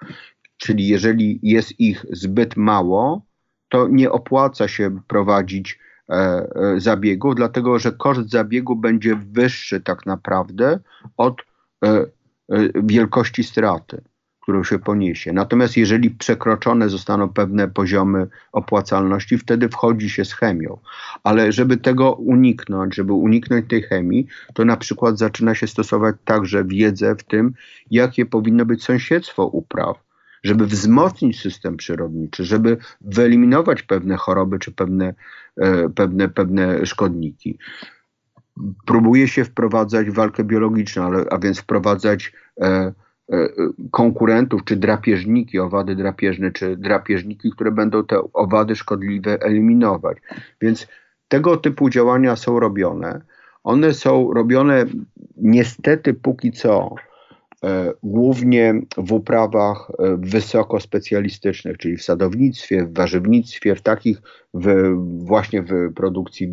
Czyli 0.57 0.89
jeżeli 0.89 1.41
jest 1.43 1.81
ich 1.81 2.07
zbyt 2.11 2.57
mało, 2.57 3.27
to 3.69 3.89
nie 3.89 4.11
opłaca 4.11 4.69
się 4.69 5.01
prowadzić 5.09 5.79
e, 6.11 6.47
zabiegu, 6.77 7.35
dlatego 7.35 7.79
że 7.79 7.93
koszt 7.93 8.31
zabiegu 8.31 8.77
będzie 8.77 9.17
wyższy 9.17 9.81
tak 9.81 10.07
naprawdę 10.07 10.81
od 11.17 11.49
wielkości 12.75 13.45
straty 13.45 14.03
którą 14.49 14.65
się 14.65 14.79
poniesie. 14.79 15.33
Natomiast 15.33 15.77
jeżeli 15.77 16.11
przekroczone 16.11 16.89
zostaną 16.89 17.29
pewne 17.29 17.69
poziomy 17.69 18.27
opłacalności, 18.53 19.39
wtedy 19.39 19.69
wchodzi 19.69 20.11
się 20.11 20.25
z 20.25 20.33
chemią. 20.33 20.79
Ale 21.25 21.53
żeby 21.53 21.77
tego 21.77 22.13
uniknąć, 22.13 22.95
żeby 22.95 23.13
uniknąć 23.13 23.69
tej 23.69 23.83
chemii, 23.83 24.27
to 24.55 24.65
na 24.65 24.77
przykład 24.77 25.19
zaczyna 25.19 25.55
się 25.55 25.67
stosować 25.67 26.17
także 26.25 26.65
wiedzę 26.65 27.17
w 27.17 27.25
tym, 27.25 27.53
jakie 27.91 28.27
powinno 28.27 28.67
być 28.67 28.85
sąsiedztwo 28.85 29.47
upraw 29.47 29.97
żeby 30.43 30.67
wzmocnić 30.67 31.41
system 31.41 31.77
przyrodniczy, 31.77 32.45
żeby 32.45 32.77
wyeliminować 33.01 33.83
pewne 33.83 34.17
choroby 34.17 34.59
czy 34.59 34.73
pewne, 34.73 35.15
e, 35.57 35.89
pewne, 35.89 36.29
pewne 36.29 36.87
szkodniki. 36.87 37.59
Próbuje 38.87 39.29
się 39.29 39.45
wprowadzać 39.45 40.11
walkę 40.11 40.45
biologiczną, 40.45 41.03
ale, 41.05 41.25
a 41.31 41.39
więc 41.39 41.59
wprowadzać 41.59 42.33
e, 42.61 42.93
konkurentów, 43.91 44.65
czy 44.65 44.77
drapieżniki, 44.77 45.59
owady 45.59 45.97
drapieżne, 45.97 46.53
czy 46.53 46.77
drapieżniki, 46.77 47.51
które 47.51 47.73
będą 47.73 48.05
te 48.05 48.21
owady 48.33 48.77
szkodliwe 48.77 49.39
eliminować. 49.41 50.19
Więc 50.61 50.87
tego 51.29 51.57
typu 51.57 51.91
działania 51.91 52.37
są 52.37 52.61
robione. 52.61 53.21
One 53.65 53.95
są 53.95 54.33
robione 54.33 54.85
niestety 55.37 56.15
póki 56.15 56.53
co 56.53 56.95
e, 57.65 57.93
głównie 58.03 58.75
w 58.97 59.13
uprawach 59.13 59.91
e, 59.91 60.17
wysoko 60.19 60.81
specjalistycznych, 60.81 61.79
czyli 61.79 61.97
w 61.97 62.03
sadownictwie, 62.03 62.85
w 62.85 62.95
warzywnictwie, 62.95 63.75
w 63.75 63.83
takich 63.83 64.23
w, 64.55 64.95
właśnie 65.19 65.63
w 65.63 65.95
produkcji 65.95 66.53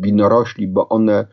winorośli, 0.00 0.68
bo 0.68 0.88
one 0.88 1.26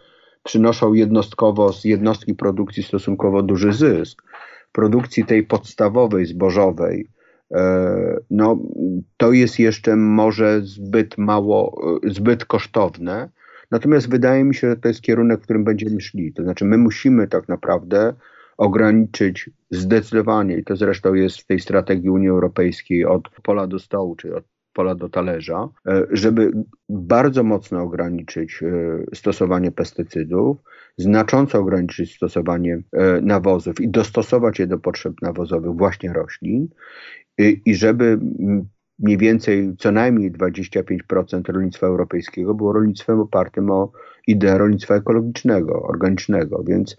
przynoszą 0.44 0.94
jednostkowo 0.94 1.74
z 1.74 1.86
jednostki 1.86 2.36
produkcji 2.36 2.84
stosunkowo 2.84 3.44
duży 3.44 3.74
zysk 3.74 4.24
produkcji 4.72 5.26
tej 5.26 5.44
podstawowej, 5.44 6.26
zbożowej, 6.26 7.10
e, 7.52 8.18
no, 8.30 8.60
to 9.18 9.32
jest 9.32 9.60
jeszcze 9.60 9.96
może 9.96 10.62
zbyt 10.62 11.18
mało, 11.18 11.82
e, 12.06 12.10
zbyt 12.10 12.46
kosztowne. 12.46 13.30
Natomiast 13.72 14.10
wydaje 14.10 14.44
mi 14.44 14.56
się, 14.56 14.70
że 14.70 14.76
to 14.78 14.88
jest 14.88 15.02
kierunek, 15.02 15.40
w 15.40 15.44
którym 15.44 15.64
będziemy 15.64 16.02
szli. 16.02 16.34
To 16.34 16.44
znaczy, 16.44 16.66
my 16.66 16.78
musimy 16.78 17.28
tak 17.28 17.48
naprawdę 17.48 18.14
ograniczyć 18.58 19.50
zdecydowanie, 19.72 20.58
i 20.58 20.64
to 20.64 20.76
zresztą 20.76 21.14
jest 21.14 21.38
w 21.38 21.46
tej 21.46 21.60
strategii 21.60 22.10
Unii 22.10 22.30
Europejskiej 22.30 23.06
od 23.06 23.30
pola 23.44 23.68
do 23.68 23.80
stołu, 23.80 24.16
czyli 24.16 24.34
od 24.34 24.44
pola 24.78 24.96
do 24.96 25.10
talerza, 25.10 25.70
e, 25.88 26.04
żeby 26.12 26.52
bardzo 26.90 27.44
mocno 27.44 27.82
ograniczyć 27.82 28.64
stosowanie 29.14 29.72
pestycydów, 29.72 30.58
znacząco 30.98 31.60
ograniczyć 31.60 32.16
stosowanie 32.16 32.82
e, 32.94 33.22
nawozów 33.22 33.82
i 33.82 33.90
dostosować 33.90 34.60
je 34.60 34.68
do 34.68 34.78
potrzeb 34.78 35.14
nawozowych 35.22 35.72
właśnie 35.72 36.14
roślin 36.14 36.68
i 37.66 37.76
żeby 37.76 38.20
mniej 39.00 39.18
więcej 39.18 39.76
co 39.80 39.92
najmniej 39.92 40.32
25% 40.32 41.52
rolnictwa 41.52 41.88
europejskiego 41.88 42.54
było 42.54 42.74
rolnictwem 42.74 43.20
opartym 43.20 43.72
o 43.72 43.92
ideę 44.28 44.58
rolnictwa 44.58 44.96
ekologicznego, 44.96 45.84
organicznego, 45.84 46.64
więc 46.64 46.98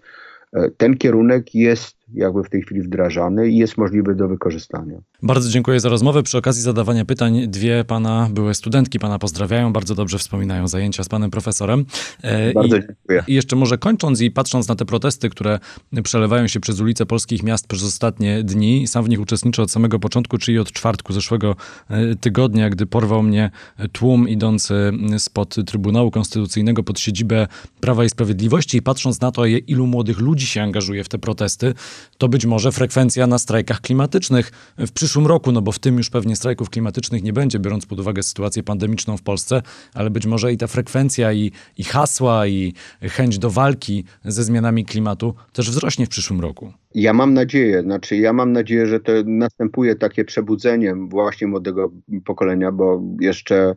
e, 0.53 0.71
ten 0.77 0.97
kierunek 0.97 1.55
jest 1.55 1.98
jakby 2.13 2.43
w 2.43 2.49
tej 2.49 2.61
chwili 2.61 2.81
wdrażany 2.81 3.49
i 3.49 3.57
jest 3.57 3.77
możliwy 3.77 4.15
do 4.15 4.27
wykorzystania. 4.27 4.99
Bardzo 5.23 5.49
dziękuję 5.49 5.79
za 5.79 5.89
rozmowę. 5.89 6.23
Przy 6.23 6.37
okazji 6.37 6.63
zadawania 6.63 7.05
pytań 7.05 7.47
dwie 7.47 7.83
pana 7.83 8.29
były 8.31 8.53
studentki 8.53 8.99
pana 8.99 9.19
pozdrawiają, 9.19 9.73
bardzo 9.73 9.95
dobrze 9.95 10.17
wspominają 10.17 10.67
zajęcia 10.67 11.03
z 11.03 11.09
panem 11.09 11.31
profesorem. 11.31 11.85
E, 12.21 12.53
bardzo 12.53 12.77
I, 12.77 12.81
dziękuję. 12.81 13.23
I 13.27 13.33
jeszcze 13.33 13.55
może 13.55 13.77
kończąc 13.77 14.21
i 14.21 14.31
patrząc 14.31 14.67
na 14.67 14.75
te 14.75 14.85
protesty, 14.85 15.29
które 15.29 15.59
przelewają 16.03 16.47
się 16.47 16.59
przez 16.59 16.79
ulice 16.79 17.05
polskich 17.05 17.43
miast 17.43 17.67
przez 17.67 17.83
ostatnie 17.83 18.43
dni, 18.43 18.87
sam 18.87 19.05
w 19.05 19.09
nich 19.09 19.21
uczestniczę 19.21 19.61
od 19.61 19.71
samego 19.71 19.99
początku, 19.99 20.37
czyli 20.37 20.59
od 20.59 20.71
czwartku 20.71 21.13
zeszłego 21.13 21.55
e, 21.89 22.15
tygodnia, 22.15 22.69
gdy 22.69 22.85
porwał 22.85 23.23
mnie 23.23 23.51
tłum 23.91 24.29
idący 24.29 24.91
spod 25.17 25.55
Trybunału 25.65 26.11
Konstytucyjnego 26.11 26.83
pod 26.83 26.99
siedzibę 26.99 27.47
Prawa 27.79 28.05
i 28.05 28.09
Sprawiedliwości 28.09 28.77
i 28.77 28.81
patrząc 28.81 29.21
na 29.21 29.31
to, 29.31 29.45
ilu 29.45 29.87
młodych 29.87 30.19
ludzi 30.19 30.47
się 30.47 30.61
angażuje 30.61 31.03
w 31.03 31.09
te 31.09 31.17
protesty, 31.17 31.73
to 32.17 32.29
być 32.29 32.45
może 32.45 32.71
frekwencja 32.71 33.27
na 33.27 33.37
strajkach 33.37 33.81
klimatycznych 33.81 34.51
w 34.77 34.91
przyszłym 34.91 35.27
roku, 35.27 35.51
no 35.51 35.61
bo 35.61 35.71
w 35.71 35.79
tym 35.79 35.97
już 35.97 36.09
pewnie 36.09 36.35
strajków 36.35 36.69
klimatycznych 36.69 37.23
nie 37.23 37.33
będzie, 37.33 37.59
biorąc 37.59 37.85
pod 37.85 37.99
uwagę 37.99 38.23
sytuację 38.23 38.63
pandemiczną 38.63 39.17
w 39.17 39.21
Polsce, 39.21 39.61
ale 39.93 40.09
być 40.09 40.25
może 40.25 40.53
i 40.53 40.57
ta 40.57 40.67
frekwencja, 40.67 41.33
i, 41.33 41.51
i 41.77 41.83
hasła, 41.83 42.47
i 42.47 42.73
chęć 43.01 43.39
do 43.39 43.49
walki 43.49 44.03
ze 44.25 44.43
zmianami 44.43 44.85
klimatu 44.85 45.33
też 45.53 45.69
wzrośnie 45.69 46.05
w 46.05 46.09
przyszłym 46.09 46.41
roku. 46.41 46.73
Ja 46.95 47.13
mam 47.13 47.33
nadzieję, 47.33 47.81
znaczy 47.81 48.17
ja 48.17 48.33
mam 48.33 48.51
nadzieję, 48.51 48.87
że 48.87 48.99
to 48.99 49.11
następuje 49.25 49.95
takie 49.95 50.25
przebudzenie 50.25 50.95
właśnie 50.95 51.47
młodego 51.47 51.91
pokolenia, 52.25 52.71
bo 52.71 53.01
jeszcze 53.19 53.75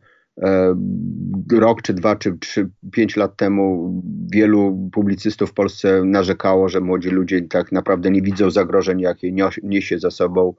rok, 1.53 1.83
czy 1.83 1.95
dwa, 1.95 2.17
czy 2.17 2.39
trzy, 2.39 2.69
pięć 2.93 3.17
lat 3.17 3.37
temu 3.37 3.95
wielu 4.33 4.91
publicystów 4.93 5.51
w 5.51 5.55
Polsce 5.55 6.05
narzekało, 6.05 6.69
że 6.69 6.81
młodzi 6.81 7.09
ludzie 7.09 7.43
tak 7.43 7.73
naprawdę 7.73 8.11
nie 8.11 8.23
widzą 8.23 8.51
zagrożeń, 8.51 9.01
jakie 9.01 9.33
niesie 9.63 9.99
za 9.99 10.11
sobą 10.11 10.55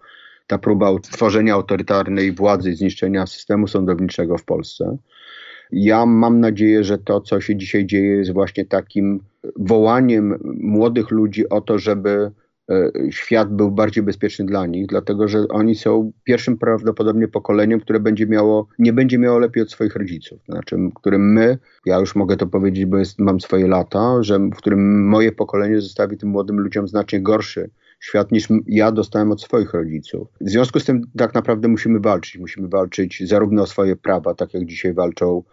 ta 0.47 0.57
próba 0.57 0.91
utworzenia 0.91 1.53
autorytarnej 1.53 2.31
władzy 2.31 2.71
i 2.71 2.75
zniszczenia 2.75 3.27
systemu 3.27 3.67
sądowniczego 3.67 4.37
w 4.37 4.45
Polsce. 4.45 4.97
Ja 5.71 6.05
mam 6.05 6.39
nadzieję, 6.39 6.83
że 6.83 6.97
to, 6.97 7.21
co 7.21 7.41
się 7.41 7.55
dzisiaj 7.55 7.85
dzieje, 7.85 8.17
jest 8.17 8.33
właśnie 8.33 8.65
takim 8.65 9.19
wołaniem 9.55 10.39
młodych 10.61 11.11
ludzi 11.11 11.49
o 11.49 11.61
to, 11.61 11.79
żeby 11.79 12.09
e, 12.09 12.31
świat 13.09 13.55
był 13.55 13.71
bardziej 13.71 14.03
bezpieczny 14.03 14.45
dla 14.45 14.65
nich, 14.65 14.87
dlatego 14.87 15.27
że 15.27 15.47
oni 15.47 15.75
są 15.75 16.11
pierwszym 16.23 16.57
prawdopodobnie 16.57 17.27
pokoleniem, 17.27 17.79
które 17.79 17.99
będzie 17.99 18.27
miało, 18.27 18.67
nie 18.79 18.93
będzie 18.93 19.17
miało 19.17 19.39
lepiej 19.39 19.63
od 19.63 19.71
swoich 19.71 19.95
rodziców. 19.95 20.39
Znaczy, 20.49 20.77
którym 20.95 21.33
my, 21.33 21.57
ja 21.85 21.99
już 21.99 22.15
mogę 22.15 22.37
to 22.37 22.47
powiedzieć, 22.47 22.85
bo 22.85 22.97
jest, 22.97 23.19
mam 23.19 23.41
swoje 23.41 23.67
lata, 23.67 24.23
że 24.23 24.39
w 24.39 24.55
którym 24.55 25.07
moje 25.07 25.31
pokolenie 25.31 25.81
zostawi 25.81 26.17
tym 26.17 26.29
młodym 26.29 26.59
ludziom 26.59 26.87
znacznie 26.87 27.21
gorszy 27.21 27.69
świat 28.03 28.31
niż 28.31 28.47
ja 28.67 28.91
dostałem 28.91 29.31
od 29.31 29.41
swoich 29.41 29.73
rodziców. 29.73 30.27
W 30.41 30.49
związku 30.49 30.79
z 30.79 30.85
tym 30.85 31.01
tak 31.17 31.33
naprawdę 31.33 31.67
musimy 31.67 31.99
walczyć. 31.99 32.37
Musimy 32.37 32.67
walczyć 32.67 33.27
zarówno 33.27 33.61
o 33.61 33.67
swoje 33.67 33.95
prawa, 33.95 34.35
tak 34.35 34.53
jak 34.53 34.65
dzisiaj 34.65 34.93
walczą 34.93 35.43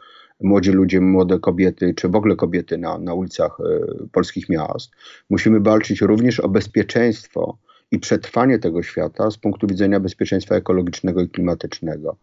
młodzi 0.41 0.73
ludzie, 0.73 1.01
młode 1.01 1.39
kobiety, 1.39 1.95
czy 1.95 2.09
w 2.09 2.17
ogóle 2.17 2.37
kobiety 2.37 2.79
na, 2.79 2.99
na 2.99 3.15
ulicach 3.15 3.57
y, 3.61 4.09
polskich 4.13 4.49
miast. 4.49 4.91
Musimy 5.31 5.61
walczyć 5.61 6.01
również 6.01 6.41
o 6.41 6.49
bezpieczeństwo 6.49 7.59
i 7.91 7.99
przetrwanie 7.99 8.59
tego 8.59 8.83
świata 8.83 9.31
z 9.31 9.39
punktu 9.39 9.67
widzenia 9.67 10.01
bezpieczeństwa 10.01 10.55
ekologicznego 10.55 11.23
i 11.23 11.29
klimatycznego. 11.29 12.17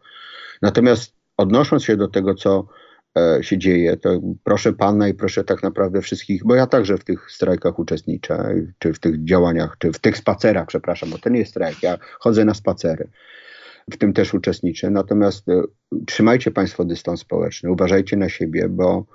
Natomiast 0.62 1.14
odnosząc 1.38 1.84
się 1.84 1.98
do 1.98 2.08
tego, 2.08 2.36
co 2.36 2.68
e, 3.18 3.44
się 3.44 3.58
dzieje, 3.58 3.98
to 3.98 4.22
proszę 4.44 4.74
pana 4.74 5.08
i 5.08 5.14
proszę 5.14 5.44
tak 5.44 5.64
naprawdę 5.64 6.02
wszystkich, 6.02 6.44
bo 6.46 6.56
ja 6.56 6.68
także 6.68 6.98
w 6.98 7.04
tych 7.04 7.32
strajkach 7.32 7.80
uczestniczę, 7.80 8.56
czy 8.80 8.94
w 8.94 9.00
tych 9.00 9.24
działaniach, 9.24 9.78
czy 9.80 9.94
w 9.94 10.00
tych 10.00 10.18
spacerach, 10.18 10.68
przepraszam, 10.68 11.10
bo 11.10 11.18
to 11.18 11.30
nie 11.30 11.40
jest 11.40 11.52
strajk, 11.52 11.84
ja 11.84 11.98
chodzę 12.20 12.46
na 12.46 12.54
spacery 12.54 13.10
w 13.92 13.98
tym 13.98 14.14
też 14.14 14.34
uczestniczę. 14.34 14.90
Natomiast 14.90 15.50
e, 15.50 15.64
trzymajcie 16.06 16.52
Państwo 16.52 16.86
dystans 16.86 17.20
społeczny, 17.20 17.72
uważajcie 17.72 18.18
na 18.18 18.30
siebie, 18.30 18.70
bo 18.70 19.06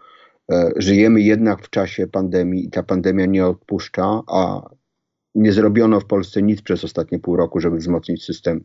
e, 0.52 0.70
żyjemy 0.76 1.20
jednak 1.20 1.62
w 1.62 1.70
czasie 1.70 2.06
pandemii 2.06 2.66
i 2.66 2.70
ta 2.70 2.82
pandemia 2.82 3.26
nie 3.26 3.46
odpuszcza, 3.46 4.20
a 4.26 4.70
nie 5.34 5.52
zrobiono 5.52 6.00
w 6.00 6.06
Polsce 6.06 6.42
nic 6.42 6.62
przez 6.62 6.84
ostatnie 6.84 7.18
pół 7.18 7.36
roku, 7.36 7.60
żeby 7.60 7.76
wzmocnić 7.76 8.24
system 8.24 8.64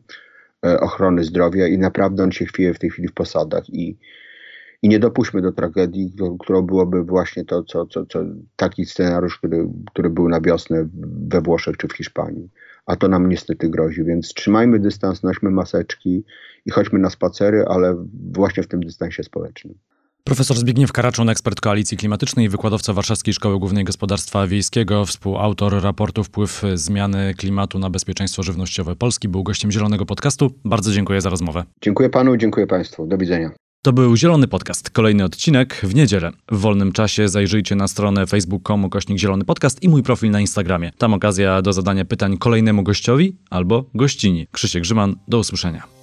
e, 0.66 0.80
ochrony 0.80 1.24
zdrowia 1.24 1.66
i 1.66 1.78
naprawdę 1.78 2.22
on 2.22 2.32
się 2.32 2.46
chwieje 2.46 2.74
w 2.74 2.78
tej 2.78 2.90
chwili 2.90 3.08
w 3.08 3.14
posadach 3.14 3.70
i, 3.70 3.98
i 4.82 4.88
nie 4.88 4.98
dopuśćmy 4.98 5.42
do 5.42 5.52
tragedii, 5.52 6.12
którą 6.40 6.62
byłoby 6.62 7.04
właśnie 7.04 7.44
to, 7.44 7.64
co, 7.64 7.86
co, 7.86 8.06
co 8.06 8.24
taki 8.56 8.84
scenariusz, 8.84 9.38
który, 9.38 9.68
który 9.90 10.10
był 10.10 10.28
na 10.28 10.40
wiosnę 10.40 10.88
we 11.28 11.40
Włoszech 11.40 11.76
czy 11.76 11.88
w 11.88 11.92
Hiszpanii 11.92 12.50
a 12.88 12.96
to 12.96 13.08
nam 13.08 13.28
niestety 13.28 13.68
grozi. 13.68 14.04
Więc 14.04 14.34
trzymajmy 14.34 14.78
dystans, 14.78 15.22
nośmy 15.22 15.50
maseczki 15.50 16.24
i 16.66 16.70
chodźmy 16.70 16.98
na 16.98 17.10
spacery, 17.10 17.64
ale 17.68 18.04
właśnie 18.32 18.62
w 18.62 18.68
tym 18.68 18.80
dystansie 18.80 19.22
społecznym. 19.22 19.74
Profesor 20.24 20.56
Zbigniew 20.56 20.92
Karaczun, 20.92 21.28
ekspert 21.28 21.60
koalicji 21.60 21.96
klimatycznej 21.96 22.46
i 22.46 22.48
wykładowca 22.48 22.92
Warszawskiej 22.92 23.34
Szkoły 23.34 23.58
Głównej 23.58 23.84
Gospodarstwa 23.84 24.46
Wiejskiego, 24.46 25.04
współautor 25.04 25.82
raportu 25.82 26.24
Wpływ 26.24 26.62
zmiany 26.74 27.34
klimatu 27.34 27.78
na 27.78 27.90
bezpieczeństwo 27.90 28.42
żywnościowe 28.42 28.96
Polski, 28.96 29.28
był 29.28 29.42
gościem 29.42 29.70
Zielonego 29.70 30.06
Podcastu. 30.06 30.50
Bardzo 30.64 30.92
dziękuję 30.92 31.20
za 31.20 31.30
rozmowę. 31.30 31.64
Dziękuję 31.82 32.10
panu, 32.10 32.36
dziękuję 32.36 32.66
państwu. 32.66 33.06
Do 33.06 33.18
widzenia. 33.18 33.50
To 33.82 33.92
był 33.92 34.16
Zielony 34.16 34.48
Podcast. 34.48 34.90
Kolejny 34.90 35.24
odcinek 35.24 35.74
w 35.74 35.94
niedzielę. 35.94 36.30
W 36.50 36.58
wolnym 36.58 36.92
czasie 36.92 37.28
zajrzyjcie 37.28 37.76
na 37.76 37.88
stronę 37.88 38.26
facebook.com 38.26 38.90
kośnik 38.90 39.18
Zielony 39.18 39.44
Podcast 39.44 39.82
i 39.82 39.88
mój 39.88 40.02
profil 40.02 40.30
na 40.30 40.40
Instagramie. 40.40 40.92
Tam 40.98 41.14
okazja 41.14 41.62
do 41.62 41.72
zadania 41.72 42.04
pytań 42.04 42.38
kolejnemu 42.38 42.82
gościowi 42.82 43.36
albo 43.50 43.84
gościni. 43.94 44.46
Krzysiek 44.52 44.82
Grzyman, 44.82 45.16
do 45.28 45.38
usłyszenia. 45.38 45.97